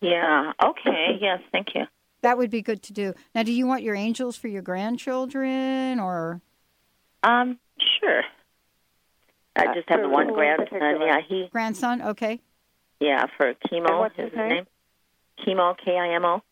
Yeah. 0.00 0.52
Okay. 0.62 1.18
yes. 1.20 1.40
Thank 1.52 1.74
you. 1.74 1.84
That 2.22 2.38
would 2.38 2.50
be 2.50 2.62
good 2.62 2.82
to 2.84 2.92
do. 2.92 3.14
Now, 3.34 3.42
do 3.42 3.52
you 3.52 3.66
want 3.66 3.82
your 3.82 3.94
angels 3.94 4.36
for 4.36 4.48
your 4.48 4.62
grandchildren 4.62 6.00
or? 6.00 6.40
Um. 7.22 7.58
Sure. 8.00 8.22
I 9.56 9.72
just 9.74 9.88
have 9.88 10.00
the 10.00 10.08
one 10.08 10.32
grandson. 10.32 10.66
particular? 10.66 11.06
Yeah. 11.06 11.18
He. 11.28 11.48
Grandson? 11.52 12.00
Okay. 12.02 12.40
Yeah. 13.00 13.26
For 13.36 13.48
And 13.48 13.56
Kimo. 13.68 13.98
what's 13.98 14.16
his 14.16 14.30
his 14.30 14.36
name? 14.36 14.48
name? 14.48 14.66
Kimo. 15.44 15.74
K 15.84 15.98
I 15.98 16.14
M 16.14 16.24
O. 16.24 16.42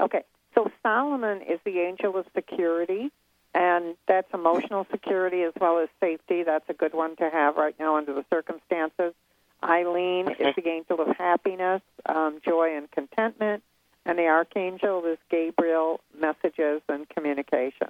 Okay, 0.00 0.22
so 0.54 0.70
Solomon 0.82 1.42
is 1.42 1.58
the 1.64 1.80
angel 1.80 2.16
of 2.16 2.26
security, 2.34 3.10
and 3.54 3.96
that's 4.06 4.28
emotional 4.32 4.86
security 4.90 5.42
as 5.42 5.52
well 5.60 5.78
as 5.78 5.88
safety. 6.00 6.42
That's 6.42 6.68
a 6.68 6.74
good 6.74 6.94
one 6.94 7.16
to 7.16 7.30
have 7.30 7.56
right 7.56 7.74
now 7.78 7.96
under 7.96 8.14
the 8.14 8.24
circumstances. 8.30 9.14
Eileen 9.62 10.28
is 10.28 10.54
the 10.56 10.68
angel 10.68 11.00
of 11.00 11.16
happiness, 11.16 11.82
um, 12.06 12.40
joy, 12.44 12.76
and 12.76 12.90
contentment, 12.90 13.62
and 14.04 14.18
the 14.18 14.26
archangel 14.26 15.04
is 15.06 15.18
Gabriel, 15.30 16.00
messages 16.18 16.82
and 16.88 17.08
communication. 17.08 17.88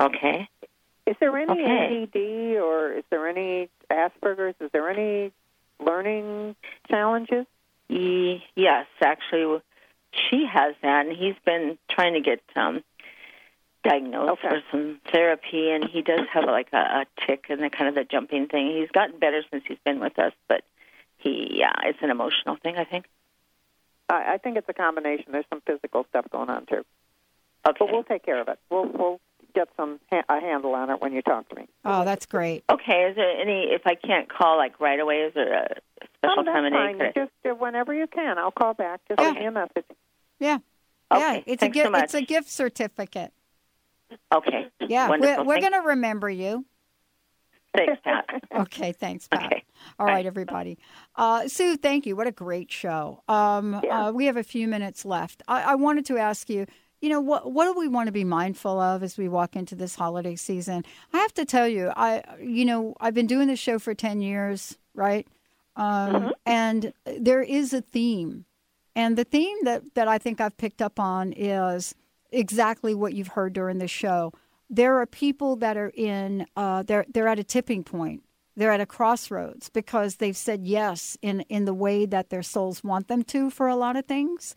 Okay. 0.00 0.48
Is 1.06 1.16
there 1.20 1.36
any 1.36 1.52
Okay. 1.52 2.02
ADD 2.02 2.56
or 2.58 2.92
is 2.92 3.04
there 3.10 3.28
any 3.28 3.68
Asperger's? 3.90 4.54
Is 4.60 4.70
there 4.72 4.88
any 4.88 5.32
learning 5.78 6.56
challenges? 6.88 7.46
Ye- 7.88 8.42
yes, 8.54 8.86
actually, 9.02 9.60
she 10.30 10.46
has 10.46 10.74
that, 10.82 11.06
and 11.06 11.16
he's 11.16 11.36
been 11.44 11.78
trying 11.90 12.14
to 12.14 12.20
get 12.20 12.40
um, 12.56 12.82
diagnosed 13.82 14.40
for 14.40 14.62
some 14.70 15.00
therapy, 15.12 15.70
and 15.70 15.84
he 15.84 16.02
does 16.02 16.26
have 16.32 16.44
like 16.44 16.68
a, 16.72 16.76
a 16.76 17.06
tick 17.26 17.46
and 17.48 17.62
the 17.62 17.70
kind 17.70 17.88
of 17.88 17.94
the 17.94 18.04
jumping 18.04 18.46
thing. 18.48 18.76
He's 18.78 18.90
gotten 18.90 19.18
better 19.18 19.42
since 19.50 19.64
he's 19.66 19.78
been 19.84 20.00
with 20.00 20.18
us, 20.18 20.32
but 20.48 20.62
he, 21.18 21.58
yeah, 21.58 21.72
it's 21.84 21.98
an 22.02 22.10
emotional 22.10 22.56
thing, 22.62 22.76
I 22.76 22.84
think. 22.84 23.06
I, 24.08 24.34
I 24.34 24.38
think 24.38 24.56
it's 24.56 24.68
a 24.68 24.74
combination. 24.74 25.32
There's 25.32 25.46
some 25.50 25.62
physical 25.66 26.06
stuff 26.08 26.26
going 26.30 26.50
on 26.50 26.66
too. 26.66 26.84
Okay. 27.66 27.76
But 27.78 27.92
we'll 27.92 28.04
take 28.04 28.24
care 28.24 28.40
of 28.40 28.48
it. 28.48 28.58
We'll 28.70 28.86
we'll 28.86 29.20
get 29.54 29.68
some 29.76 30.00
ha- 30.10 30.24
a 30.28 30.40
handle 30.40 30.74
on 30.74 30.90
it 30.90 31.00
when 31.00 31.12
you 31.12 31.22
talk 31.22 31.48
to 31.50 31.56
me. 31.56 31.66
Oh, 31.84 32.04
that's 32.04 32.26
great. 32.26 32.64
Okay, 32.70 33.04
is 33.10 33.16
there 33.16 33.40
any? 33.40 33.64
If 33.72 33.82
I 33.86 33.94
can't 33.94 34.28
call 34.28 34.56
like 34.56 34.78
right 34.80 34.98
away, 35.00 35.16
is 35.22 35.34
there 35.34 35.52
a 35.54 35.66
special 36.18 36.40
oh, 36.40 36.42
that's 36.44 36.54
time 36.54 36.64
of 36.64 36.72
day? 36.72 36.76
fine. 36.76 36.98
Could 36.98 37.14
Just 37.14 37.32
uh, 37.46 37.54
whenever 37.54 37.94
you 37.94 38.06
can, 38.06 38.38
I'll 38.38 38.50
call 38.50 38.74
back. 38.74 39.00
Just 39.08 39.20
send 39.20 39.38
me 39.38 39.46
a 39.46 39.50
message. 39.50 39.84
Yeah. 40.38 40.58
Okay, 41.12 41.20
Yeah, 41.20 41.40
it's 41.46 41.60
thanks 41.60 41.62
a 41.62 41.68
gift. 41.74 41.86
so 41.86 41.90
much. 41.90 42.04
It's 42.04 42.14
a 42.14 42.22
gift 42.22 42.50
certificate. 42.50 43.32
Okay. 44.32 44.66
Yeah, 44.80 45.08
Wonderful. 45.08 45.44
we're, 45.44 45.56
we're 45.56 45.60
going 45.60 45.72
to 45.72 45.88
remember 45.88 46.28
you. 46.30 46.64
Thanks, 47.76 48.00
Pat. 48.04 48.24
Okay, 48.54 48.92
thanks, 48.92 49.26
Pat. 49.26 49.46
Okay. 49.46 49.64
All 49.98 50.06
right, 50.06 50.24
everybody. 50.26 50.78
Uh, 51.16 51.48
Sue, 51.48 51.76
thank 51.76 52.06
you. 52.06 52.14
What 52.14 52.28
a 52.28 52.32
great 52.32 52.70
show. 52.70 53.22
Um, 53.26 53.74
uh, 53.74 54.12
we 54.14 54.26
have 54.26 54.36
a 54.36 54.44
few 54.44 54.68
minutes 54.68 55.04
left. 55.04 55.42
I, 55.48 55.62
I 55.62 55.74
wanted 55.74 56.06
to 56.06 56.18
ask 56.18 56.48
you, 56.48 56.66
you 57.04 57.10
know, 57.10 57.20
what 57.20 57.52
what 57.52 57.66
do 57.66 57.78
we 57.78 57.86
want 57.86 58.06
to 58.06 58.12
be 58.12 58.24
mindful 58.24 58.80
of 58.80 59.02
as 59.02 59.18
we 59.18 59.28
walk 59.28 59.56
into 59.56 59.74
this 59.74 59.94
holiday 59.94 60.36
season? 60.36 60.86
I 61.12 61.18
have 61.18 61.34
to 61.34 61.44
tell 61.44 61.68
you, 61.68 61.92
I 61.94 62.22
you 62.40 62.64
know, 62.64 62.96
I've 62.98 63.12
been 63.12 63.26
doing 63.26 63.46
this 63.46 63.58
show 63.58 63.78
for 63.78 63.94
ten 63.94 64.22
years, 64.22 64.78
right? 64.94 65.28
Um, 65.76 66.32
And 66.46 66.94
there 67.04 67.42
is 67.42 67.74
a 67.74 67.82
theme, 67.82 68.46
and 68.96 69.18
the 69.18 69.24
theme 69.24 69.58
that 69.64 69.82
that 69.96 70.08
I 70.08 70.16
think 70.16 70.40
I've 70.40 70.56
picked 70.56 70.80
up 70.80 70.98
on 70.98 71.34
is 71.34 71.94
exactly 72.32 72.94
what 72.94 73.12
you've 73.12 73.34
heard 73.36 73.52
during 73.52 73.78
the 73.80 73.88
show. 74.02 74.32
There 74.70 74.98
are 74.98 75.06
people 75.06 75.56
that 75.56 75.76
are 75.76 75.92
in 75.94 76.46
uh, 76.56 76.84
they're 76.84 77.04
they're 77.12 77.28
at 77.28 77.38
a 77.38 77.44
tipping 77.44 77.84
point. 77.84 78.22
They're 78.56 78.72
at 78.72 78.80
a 78.80 78.86
crossroads 78.86 79.68
because 79.68 80.16
they've 80.16 80.42
said 80.48 80.64
yes 80.64 81.18
in 81.20 81.42
in 81.50 81.66
the 81.66 81.74
way 81.74 82.06
that 82.06 82.30
their 82.30 82.42
souls 82.42 82.82
want 82.82 83.08
them 83.08 83.24
to 83.24 83.50
for 83.50 83.68
a 83.68 83.76
lot 83.76 83.96
of 83.96 84.06
things. 84.06 84.54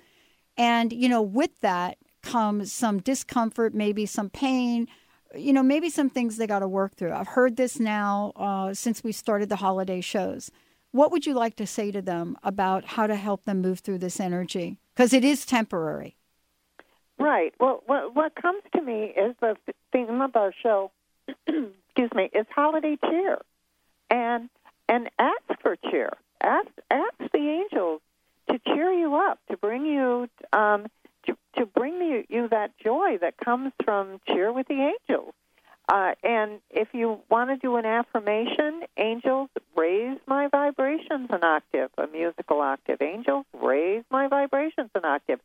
And 0.55 0.93
you 0.93 1.09
know, 1.09 1.21
with 1.21 1.59
that 1.59 1.97
comes 2.28 2.73
some 2.73 2.99
discomfort, 2.99 3.73
maybe 3.73 4.05
some 4.05 4.30
pain, 4.30 4.88
you 5.34 5.53
know, 5.53 5.63
maybe 5.63 5.89
some 5.89 6.09
things 6.09 6.38
they 6.38 6.47
got 6.47 6.59
to 6.59 6.67
work 6.67 6.95
through. 6.95 7.13
I've 7.13 7.28
heard 7.28 7.55
this 7.55 7.80
now 7.80 8.34
uh, 8.36 8.73
since 8.73 9.03
we 9.03 9.11
started 9.11 9.49
the 9.49 9.55
holiday 9.57 10.01
shows. 10.01 10.51
What 10.91 11.11
would 11.11 11.25
you 11.25 11.34
like 11.34 11.55
to 11.57 11.65
say 11.67 11.91
to 11.91 12.01
them 12.01 12.38
about 12.43 12.86
how 12.86 13.07
to 13.07 13.15
help 13.15 13.45
them 13.45 13.61
move 13.61 13.80
through 13.80 13.99
this 13.99 14.19
energy? 14.19 14.78
Because 14.93 15.13
it 15.13 15.23
is 15.23 15.45
temporary. 15.45 16.15
Right. 17.19 17.53
Well, 17.59 17.82
what 17.86 18.15
what 18.15 18.36
comes 18.36 18.61
to 18.75 18.82
me 18.82 19.13
is 19.17 19.36
the 19.41 19.55
theme 19.91 20.21
of 20.21 20.36
our 20.36 20.53
show. 20.61 20.91
excuse 21.47 22.11
me. 22.13 22.30
Is 22.34 22.45
holiday 22.53 22.97
cheer, 23.09 23.39
and 24.11 24.49
and 24.88 25.09
ask 25.17 25.61
for 25.61 25.75
cheer. 25.89 26.11
Ask 26.41 26.67
ask 26.91 27.17
the 27.32 27.39
angels 27.39 28.01
to 28.51 28.59
cheer 28.59 28.91
you 28.91 29.15
up, 29.15 29.39
to 29.49 29.57
bring 29.57 29.86
you 29.86 30.30
um, 30.53 30.86
to 31.58 31.66
bring 31.66 31.95
you, 31.95 32.24
you 32.30 32.47
that 32.49 32.72
joy 32.84 33.18
that 33.22 33.38
comes 33.38 33.72
from 33.84 34.20
cheer 34.28 34.51
with 34.51 34.68
the 34.68 34.91
angels. 35.10 35.34
Uh, 35.89 36.14
and 36.22 36.60
if 36.70 36.89
you 36.93 37.20
want 37.30 37.49
to 37.49 37.55
do 37.55 37.78
an 37.78 37.86
affirmation, 37.86 38.82
angels 38.97 39.49
raise 39.76 40.18
my 40.28 40.47
vibrations 40.49 41.30
an 41.30 41.43
octave, 41.43 41.89
a 41.97 42.08
musical 42.08 42.60
octave. 42.60 43.01
Angels 43.01 43.45
raise 43.53 44.03
my 44.12 44.28
vibrations 44.28 44.89
an 44.95 45.05
octave. 45.05 45.39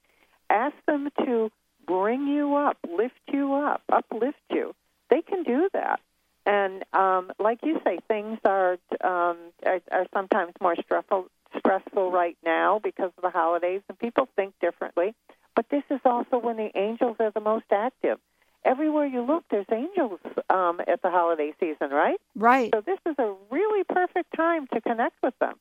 Ask 0.51 0.75
them 0.87 1.11
to 1.25 1.51
bring 1.87 2.27
you 2.27 2.57
up, 2.57 2.77
lift 2.89 3.21
you 3.33 3.55
up, 3.55 3.83
uplift 3.91 4.39
you. 4.51 4.75
They 5.11 5.23
can 5.23 5.45
do 5.45 5.69
that. 5.75 6.01
And 6.45 6.83
um, 6.93 7.31
like 7.39 7.61
you 7.63 7.81
say, 7.85 8.01
things 8.09 8.39
are, 8.45 8.73
um, 9.01 9.37
are 9.65 9.81
are 9.93 10.07
sometimes 10.13 10.53
more 10.61 10.75
stressful 10.75 11.29
stressful 11.59 12.11
right 12.11 12.37
now 12.45 12.81
because 12.83 13.13
of 13.17 13.23
the 13.23 13.31
holidays, 13.31 13.83
and 13.89 13.99
people 13.99 14.29
think 14.35 14.55
differently. 14.61 15.15
But 15.55 15.67
this 15.71 15.83
is 15.91 16.01
also 16.05 16.39
when 16.39 16.57
the 16.57 16.71
angels 16.75 17.17
are 17.21 17.31
the 17.31 17.41
most 17.41 17.67
active. 17.71 18.19
Everywhere 18.65 19.07
you 19.07 19.23
look, 19.23 19.45
there's 19.51 19.67
angels 19.73 20.21
um, 20.49 20.81
at 20.87 21.03
the 21.03 21.11
holiday 21.11 21.53
season, 21.59 21.91
right? 21.91 22.21
Right. 22.35 22.71
So 22.73 22.81
this 22.81 22.99
is 23.07 23.17
a 23.19 23.35
really 23.51 23.85
perfect 23.85 24.35
time 24.37 24.69
to 24.73 24.81
connect 24.81 25.17
with 25.23 25.35
them. 25.41 25.55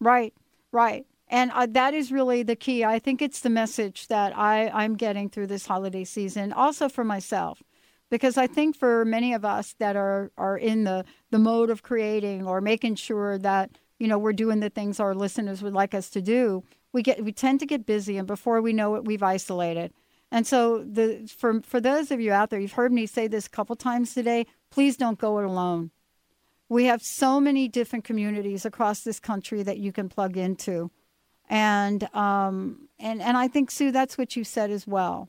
Right, 0.00 0.32
right. 0.72 1.04
And 1.28 1.50
uh, 1.52 1.66
that 1.70 1.94
is 1.94 2.10
really 2.10 2.42
the 2.42 2.56
key. 2.56 2.84
I 2.84 2.98
think 2.98 3.22
it's 3.22 3.40
the 3.40 3.50
message 3.50 4.08
that 4.08 4.36
I, 4.36 4.68
I'm 4.68 4.96
getting 4.96 5.28
through 5.28 5.46
this 5.46 5.66
holiday 5.66 6.04
season, 6.04 6.52
also 6.52 6.88
for 6.88 7.04
myself. 7.04 7.62
Because 8.10 8.36
I 8.36 8.46
think 8.46 8.76
for 8.76 9.04
many 9.06 9.32
of 9.32 9.44
us 9.44 9.74
that 9.78 9.96
are, 9.96 10.30
are 10.36 10.58
in 10.58 10.84
the, 10.84 11.04
the 11.30 11.38
mode 11.38 11.70
of 11.70 11.82
creating 11.82 12.46
or 12.46 12.60
making 12.60 12.96
sure 12.96 13.38
that, 13.38 13.70
you 13.98 14.08
know, 14.08 14.18
we're 14.18 14.34
doing 14.34 14.60
the 14.60 14.68
things 14.68 15.00
our 15.00 15.14
listeners 15.14 15.62
would 15.62 15.72
like 15.72 15.94
us 15.94 16.10
to 16.10 16.20
do, 16.20 16.62
we 16.92 17.02
get 17.02 17.24
we 17.24 17.32
tend 17.32 17.60
to 17.60 17.66
get 17.66 17.86
busy, 17.86 18.18
and 18.18 18.26
before 18.26 18.60
we 18.60 18.72
know 18.72 18.94
it, 18.96 19.04
we've 19.04 19.22
isolated. 19.22 19.92
And 20.30 20.46
so, 20.46 20.82
the 20.82 21.26
for 21.26 21.60
for 21.62 21.80
those 21.80 22.10
of 22.10 22.20
you 22.20 22.32
out 22.32 22.50
there, 22.50 22.60
you've 22.60 22.72
heard 22.72 22.92
me 22.92 23.06
say 23.06 23.26
this 23.28 23.46
a 23.46 23.50
couple 23.50 23.76
times 23.76 24.14
today. 24.14 24.46
Please 24.70 24.96
don't 24.96 25.18
go 25.18 25.38
it 25.38 25.44
alone. 25.44 25.90
We 26.68 26.86
have 26.86 27.02
so 27.02 27.38
many 27.38 27.68
different 27.68 28.04
communities 28.04 28.64
across 28.64 29.00
this 29.00 29.20
country 29.20 29.62
that 29.62 29.78
you 29.78 29.92
can 29.92 30.08
plug 30.08 30.36
into, 30.36 30.90
and 31.50 32.04
um, 32.14 32.88
and 32.98 33.20
and 33.20 33.36
I 33.36 33.48
think 33.48 33.70
Sue, 33.70 33.90
that's 33.90 34.16
what 34.16 34.36
you 34.36 34.44
said 34.44 34.70
as 34.70 34.86
well. 34.86 35.28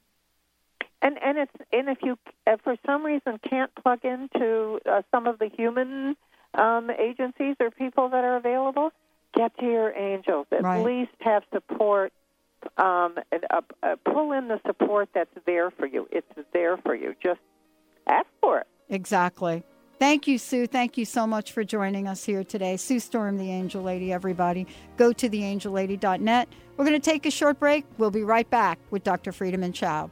And 1.01 1.17
and 1.21 1.37
it's 1.37 1.51
and 1.73 1.89
if 1.89 1.97
you 2.01 2.17
if 2.47 2.61
for 2.61 2.77
some 2.85 3.05
reason 3.05 3.39
can't 3.49 3.75
plug 3.75 4.05
into 4.05 4.79
uh, 4.89 5.01
some 5.11 5.27
of 5.27 5.37
the 5.39 5.49
human 5.49 6.15
um, 6.53 6.89
agencies 6.89 7.57
or 7.59 7.71
people 7.71 8.07
that 8.07 8.23
are 8.23 8.37
available, 8.37 8.91
get 9.33 9.55
to 9.57 9.65
your 9.65 9.91
angels. 9.95 10.47
At 10.51 10.63
Right. 10.63 10.83
least 10.85 11.11
have 11.21 11.43
support. 11.53 12.11
Um, 12.77 13.15
and, 13.31 13.43
uh, 13.49 13.61
uh, 13.83 13.95
pull 14.05 14.31
in 14.31 14.47
the 14.47 14.59
support 14.65 15.09
that's 15.13 15.33
there 15.45 15.69
for 15.71 15.85
you. 15.85 16.07
It's 16.11 16.27
there 16.53 16.77
for 16.77 16.95
you. 16.95 17.13
Just 17.21 17.41
ask 18.07 18.25
for 18.39 18.59
it. 18.59 18.67
Exactly. 18.89 19.63
Thank 19.99 20.27
you, 20.27 20.37
Sue. 20.37 20.65
Thank 20.67 20.97
you 20.97 21.05
so 21.05 21.27
much 21.27 21.51
for 21.51 21.63
joining 21.63 22.07
us 22.07 22.23
here 22.23 22.43
today. 22.43 22.77
Sue 22.77 22.99
Storm, 22.99 23.37
the 23.37 23.51
Angel 23.51 23.81
Lady, 23.83 24.11
everybody. 24.13 24.65
Go 24.97 25.11
to 25.13 25.29
theangellady.net. 25.29 26.49
We're 26.77 26.85
going 26.85 26.99
to 26.99 27.11
take 27.11 27.25
a 27.25 27.31
short 27.31 27.59
break. 27.59 27.85
We'll 27.97 28.11
be 28.11 28.23
right 28.23 28.49
back 28.49 28.79
with 28.91 29.03
Dr. 29.03 29.31
Friedemann 29.31 29.73
Schaub. 29.73 30.09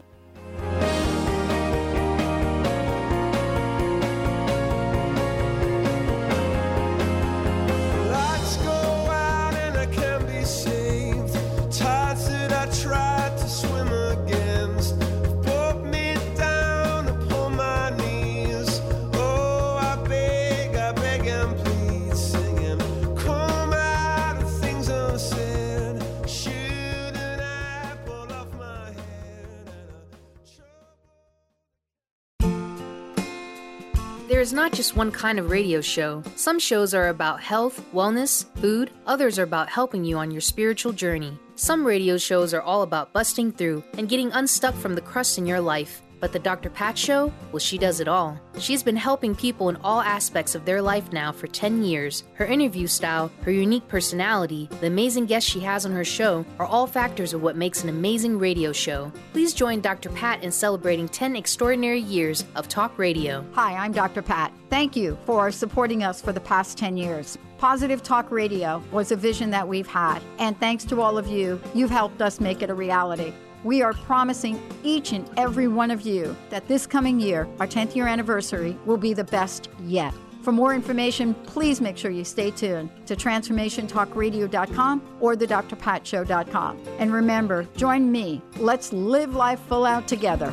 There 34.42 34.48
is 34.48 34.54
not 34.54 34.74
just 34.74 34.96
one 34.96 35.12
kind 35.12 35.38
of 35.38 35.52
radio 35.52 35.82
show. 35.82 36.24
Some 36.36 36.58
shows 36.58 36.96
are 36.96 37.10
about 37.10 37.42
health, 37.42 37.80
wellness, 37.94 38.44
food, 38.56 38.90
others 39.06 39.38
are 39.38 39.44
about 39.44 39.70
helping 39.70 40.04
you 40.04 40.18
on 40.18 40.32
your 40.32 40.42
spiritual 40.42 40.94
journey. 40.94 41.38
Some 41.54 41.86
radio 41.86 42.18
shows 42.18 42.52
are 42.52 42.64
all 42.64 42.82
about 42.82 43.14
busting 43.14 43.52
through 43.52 43.84
and 44.00 44.10
getting 44.10 44.32
unstuck 44.32 44.74
from 44.74 44.96
the 44.96 45.02
crust 45.02 45.38
in 45.38 45.46
your 45.46 45.62
life. 45.62 46.02
But 46.22 46.32
the 46.32 46.40
Dr. 46.40 46.70
Pat 46.70 46.98
Show, 46.98 47.34
well, 47.52 47.60
she 47.60 47.80
does 47.80 48.00
it 48.00 48.08
all. 48.08 48.40
She's 48.60 48.84
been 48.84 48.96
helping 48.96 49.36
people 49.36 49.70
in 49.70 49.76
all 49.78 50.02
aspects 50.02 50.54
of 50.54 50.64
their 50.64 50.82
life 50.82 51.12
now 51.12 51.32
for 51.32 51.48
10 51.48 51.84
years. 51.84 52.24
Her 52.36 52.46
interview 52.46 52.86
style, 52.86 53.32
her 53.42 53.52
unique 53.52 53.88
personality, 53.88 54.70
the 54.80 54.88
amazing 54.88 55.26
guests 55.26 55.50
she 55.50 55.60
has 55.62 55.86
on 55.86 55.92
her 55.92 56.06
show 56.06 56.46
are 56.60 56.66
all 56.68 56.86
factors 56.86 57.34
of 57.34 57.42
what 57.42 57.58
makes 57.58 57.84
an 57.84 57.90
amazing 57.90 58.38
radio 58.38 58.72
show. 58.72 59.12
Please 59.34 59.54
join 59.54 59.82
Dr. 59.82 60.10
Pat 60.12 60.44
in 60.44 60.52
celebrating 60.52 61.10
10 61.10 61.36
extraordinary 61.36 62.00
years 62.00 62.46
of 62.56 62.70
talk 62.70 62.98
radio. 63.00 63.44
Hi, 63.54 63.74
I'm 63.74 63.92
Dr. 63.92 64.22
Pat. 64.22 64.54
Thank 64.70 64.96
you 64.96 65.18
for 65.26 65.52
supporting 65.52 66.04
us 66.04 66.22
for 66.22 66.32
the 66.32 66.40
past 66.40 66.78
10 66.78 66.98
years. 66.98 67.38
Positive 67.58 68.02
Talk 68.02 68.32
Radio 68.32 68.82
was 68.92 69.12
a 69.12 69.16
vision 69.16 69.52
that 69.52 69.68
we've 69.68 69.86
had, 69.86 70.20
and 70.40 70.60
thanks 70.60 70.84
to 70.86 71.00
all 71.00 71.18
of 71.20 71.28
you, 71.28 71.62
you've 71.76 71.92
helped 71.92 72.20
us 72.20 72.40
make 72.40 72.64
it 72.64 72.72
a 72.72 72.74
reality. 72.74 73.34
We 73.64 73.82
are 73.82 73.94
promising 73.94 74.62
each 74.84 75.14
and 75.14 75.30
every 75.38 75.68
one 75.68 75.92
of 75.92 76.02
you 76.02 76.36
that 76.50 76.68
this 76.68 76.88
coming 76.88 77.20
year, 77.20 77.48
our 77.60 77.68
10th 77.68 77.96
year 77.96 78.08
anniversary, 78.08 78.78
will 78.86 78.98
be 78.98 79.14
the 79.14 79.24
best 79.24 79.70
yet. 79.84 80.14
For 80.42 80.52
more 80.52 80.74
information, 80.74 81.36
please 81.36 81.80
make 81.80 81.98
sure 81.98 82.10
you 82.10 82.24
stay 82.24 82.50
tuned 82.50 82.90
to 83.06 83.16
transformationtalkradio.com 83.16 85.18
or 85.20 85.36
thedrpatshow.com. 85.36 86.80
And 86.98 87.14
remember, 87.14 87.68
join 87.76 88.12
me. 88.12 88.42
Let's 88.58 88.92
live 88.92 89.36
life 89.36 89.60
full 89.60 89.86
out 89.86 90.08
together. 90.08 90.52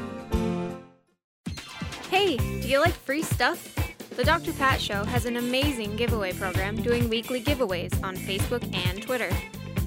Hey, 2.11 2.37
do 2.37 2.69
you 2.69 2.81
like 2.81 2.95
free 2.95 3.23
stuff? 3.23 3.75
The 4.17 4.25
Dr. 4.25 4.53
Pat 4.53 4.81
Show 4.81 5.05
has 5.05 5.27
an 5.27 5.37
amazing 5.37 5.97
giveaway 5.97 6.33
program 6.33 6.77
doing 6.77 7.09
weekly 7.09 7.43
giveaways 7.43 8.03
on 8.03 8.17
Facebook 8.17 8.75
and 8.75 9.01
Twitter. 9.01 9.31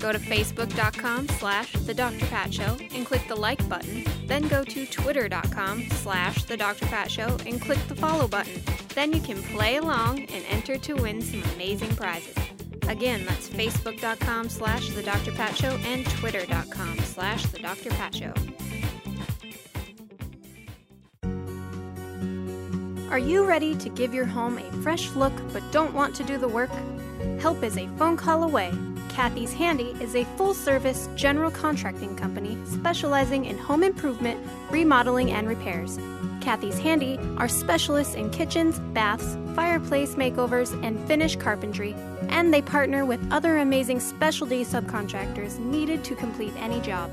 Go 0.02 0.12
to 0.12 0.18
facebook.com 0.18 1.28
slash 1.30 1.74
The 1.74 1.94
Dr. 1.94 2.26
Pat 2.26 2.52
Show 2.52 2.76
and 2.94 3.06
click 3.06 3.22
the 3.28 3.36
like 3.36 3.68
button. 3.70 4.04
Then 4.26 4.48
go 4.48 4.64
to 4.64 4.86
twitter.com 4.88 5.88
slash 5.92 6.44
The 6.46 6.58
Dr. 6.58 6.88
Pat 6.88 7.12
Show 7.12 7.38
and 7.46 7.62
click 7.62 7.78
the 7.88 7.96
follow 7.96 8.28
button. 8.28 8.64
Then 8.96 9.14
you 9.14 9.22
can 9.22 9.44
play 9.44 9.76
along 9.76 10.22
and 10.22 10.44
enter 10.50 10.78
to 10.80 10.96
win 10.96 11.22
some 11.22 11.44
amazing 11.54 11.96
prizes. 11.96 12.36
Again, 12.88 13.26
that's 13.26 13.48
facebook.com 13.48 14.50
slash 14.50 14.90
The 14.90 15.04
Dr. 15.04 15.34
Pat 15.34 15.56
Show 15.56 15.78
and 15.86 16.04
twitter.com 16.10 16.98
slash 17.00 17.46
The 17.46 17.60
Dr. 17.60 17.92
Pat 17.92 18.16
Show. 18.16 18.34
Are 23.12 23.20
you 23.20 23.46
ready 23.46 23.76
to 23.76 23.90
give 23.90 24.14
your 24.14 24.26
home 24.26 24.58
a 24.58 24.72
fresh 24.82 25.12
look 25.12 25.34
but 25.54 25.62
don't 25.72 25.94
want 25.94 26.16
to 26.16 26.24
do 26.24 26.38
the 26.38 26.48
work? 26.48 26.72
Help 27.40 27.62
is 27.62 27.78
a 27.78 27.88
phone 27.98 28.18
call 28.18 28.44
away. 28.44 28.72
Kathy's 29.12 29.52
Handy 29.52 29.94
is 30.00 30.16
a 30.16 30.24
full 30.38 30.54
service 30.54 31.10
general 31.16 31.52
contracting 31.52 32.16
company 32.16 32.58
specializing 32.66 33.44
in 33.44 33.58
home 33.58 33.84
improvement, 33.84 34.40
remodeling, 34.70 35.32
and 35.32 35.50
repairs. 35.50 36.00
Kathy's 36.40 36.80
Handy 36.80 37.20
are 37.38 37.50
specialists 37.50 38.16
in 38.16 38.30
kitchens, 38.30 38.80
baths, 38.94 39.38
fireplace 39.54 40.16
makeovers, 40.16 40.72
and 40.84 40.98
finish 41.08 41.36
carpentry, 41.36 41.94
and 42.30 42.54
they 42.54 42.62
partner 42.62 43.06
with 43.06 43.20
other 43.32 43.58
amazing 43.58 44.00
specialty 44.00 44.64
subcontractors 44.64 45.60
needed 45.60 46.06
to 46.06 46.16
complete 46.16 46.54
any 46.58 46.80
job. 46.80 47.12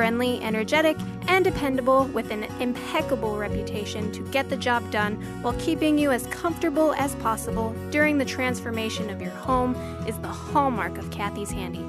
Friendly, 0.00 0.40
energetic, 0.40 0.96
and 1.28 1.44
dependable 1.44 2.06
with 2.06 2.30
an 2.30 2.44
impeccable 2.58 3.36
reputation 3.36 4.10
to 4.12 4.22
get 4.30 4.48
the 4.48 4.56
job 4.56 4.90
done 4.90 5.16
while 5.42 5.52
keeping 5.58 5.98
you 5.98 6.10
as 6.10 6.26
comfortable 6.28 6.94
as 6.94 7.14
possible 7.16 7.74
during 7.90 8.16
the 8.16 8.24
transformation 8.24 9.10
of 9.10 9.20
your 9.20 9.30
home 9.30 9.74
is 10.08 10.16
the 10.20 10.26
hallmark 10.26 10.96
of 10.96 11.10
Kathy's 11.10 11.50
Handy. 11.50 11.84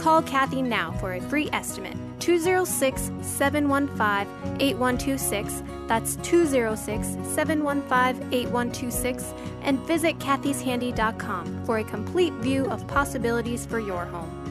Call 0.00 0.22
Kathy 0.22 0.62
now 0.62 0.92
for 0.92 1.12
a 1.12 1.20
free 1.20 1.50
estimate 1.52 1.98
206 2.18 3.10
715 3.20 4.56
8126. 4.62 5.62
That's 5.86 6.16
206 6.22 7.08
715 7.28 8.32
8126. 8.32 9.34
And 9.60 9.78
visit 9.80 10.18
kathyshandy.com 10.18 11.66
for 11.66 11.76
a 11.76 11.84
complete 11.84 12.32
view 12.40 12.64
of 12.70 12.86
possibilities 12.86 13.66
for 13.66 13.80
your 13.80 14.06
home. 14.06 14.43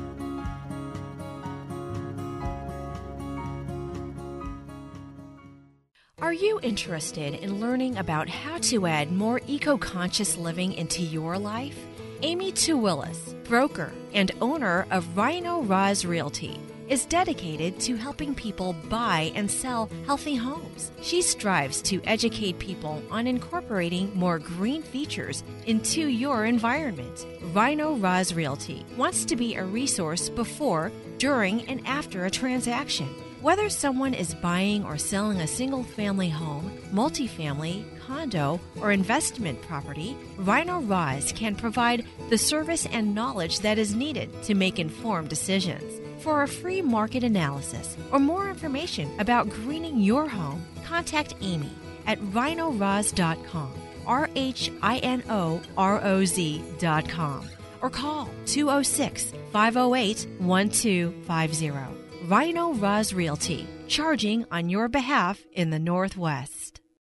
Are 6.33 6.45
you 6.45 6.59
interested 6.63 7.35
in 7.35 7.59
learning 7.59 7.97
about 7.97 8.27
how 8.27 8.57
to 8.57 8.87
add 8.87 9.11
more 9.11 9.39
eco 9.45 9.77
conscious 9.77 10.35
living 10.35 10.73
into 10.73 11.03
your 11.03 11.37
life? 11.37 11.77
Amy 12.23 12.51
Tuwillis, 12.51 13.35
broker 13.43 13.93
and 14.15 14.31
owner 14.41 14.87
of 14.89 15.15
Rhino 15.15 15.61
Roz 15.61 16.05
Realty, 16.05 16.59
is 16.87 17.05
dedicated 17.05 17.79
to 17.81 17.95
helping 17.97 18.33
people 18.33 18.73
buy 18.89 19.31
and 19.35 19.49
sell 19.49 19.91
healthy 20.07 20.33
homes. 20.33 20.91
She 21.03 21.21
strives 21.21 21.83
to 21.83 22.01
educate 22.03 22.57
people 22.57 23.03
on 23.11 23.27
incorporating 23.27 24.11
more 24.15 24.39
green 24.39 24.81
features 24.81 25.43
into 25.67 26.07
your 26.07 26.45
environment. 26.45 27.27
Rhino 27.53 27.93
Roz 27.97 28.33
Realty 28.33 28.83
wants 28.97 29.23
to 29.25 29.35
be 29.35 29.53
a 29.53 29.63
resource 29.63 30.29
before, 30.29 30.91
during, 31.19 31.61
and 31.69 31.85
after 31.85 32.25
a 32.25 32.31
transaction. 32.31 33.07
Whether 33.43 33.67
someone 33.67 34.13
is 34.13 34.33
buying 34.35 34.85
or 34.85 34.97
selling 34.97 35.41
a 35.41 35.47
single 35.47 35.83
family 35.83 36.29
home, 36.29 36.71
multifamily, 36.93 37.83
condo, 37.99 38.57
or 38.79 38.93
investment 38.93 39.61
property, 39.63 40.15
Rhino 40.37 40.79
Roz 40.79 41.33
can 41.33 41.53
provide 41.53 42.05
the 42.29 42.37
service 42.37 42.85
and 42.85 43.13
knowledge 43.13 43.59
that 43.59 43.77
is 43.77 43.95
needed 43.95 44.29
to 44.43 44.55
make 44.55 44.79
informed 44.79 45.27
decisions. 45.27 45.99
For 46.23 46.43
a 46.43 46.47
free 46.47 46.81
market 46.81 47.25
analysis 47.25 47.97
or 48.13 48.19
more 48.19 48.49
information 48.49 49.11
about 49.19 49.49
greening 49.49 49.99
your 49.99 50.25
home, 50.29 50.65
contact 50.85 51.35
Amy 51.41 51.73
at 52.07 52.21
rhinoroz.com, 52.21 53.73
R 54.07 54.29
H 54.37 54.71
I 54.81 54.99
N 54.99 55.21
O 55.29 55.61
R 55.75 56.01
O 56.01 56.23
Z.com, 56.23 57.49
or 57.81 57.89
call 57.89 58.29
206 58.45 59.33
508 59.51 60.27
1250. 60.39 62.02
Rhino 62.23 62.71
Roz 62.75 63.13
Realty, 63.13 63.67
charging 63.89 64.45
on 64.49 64.69
your 64.69 64.87
behalf 64.87 65.41
in 65.51 65.71
the 65.71 65.79
Northwest. 65.79 66.79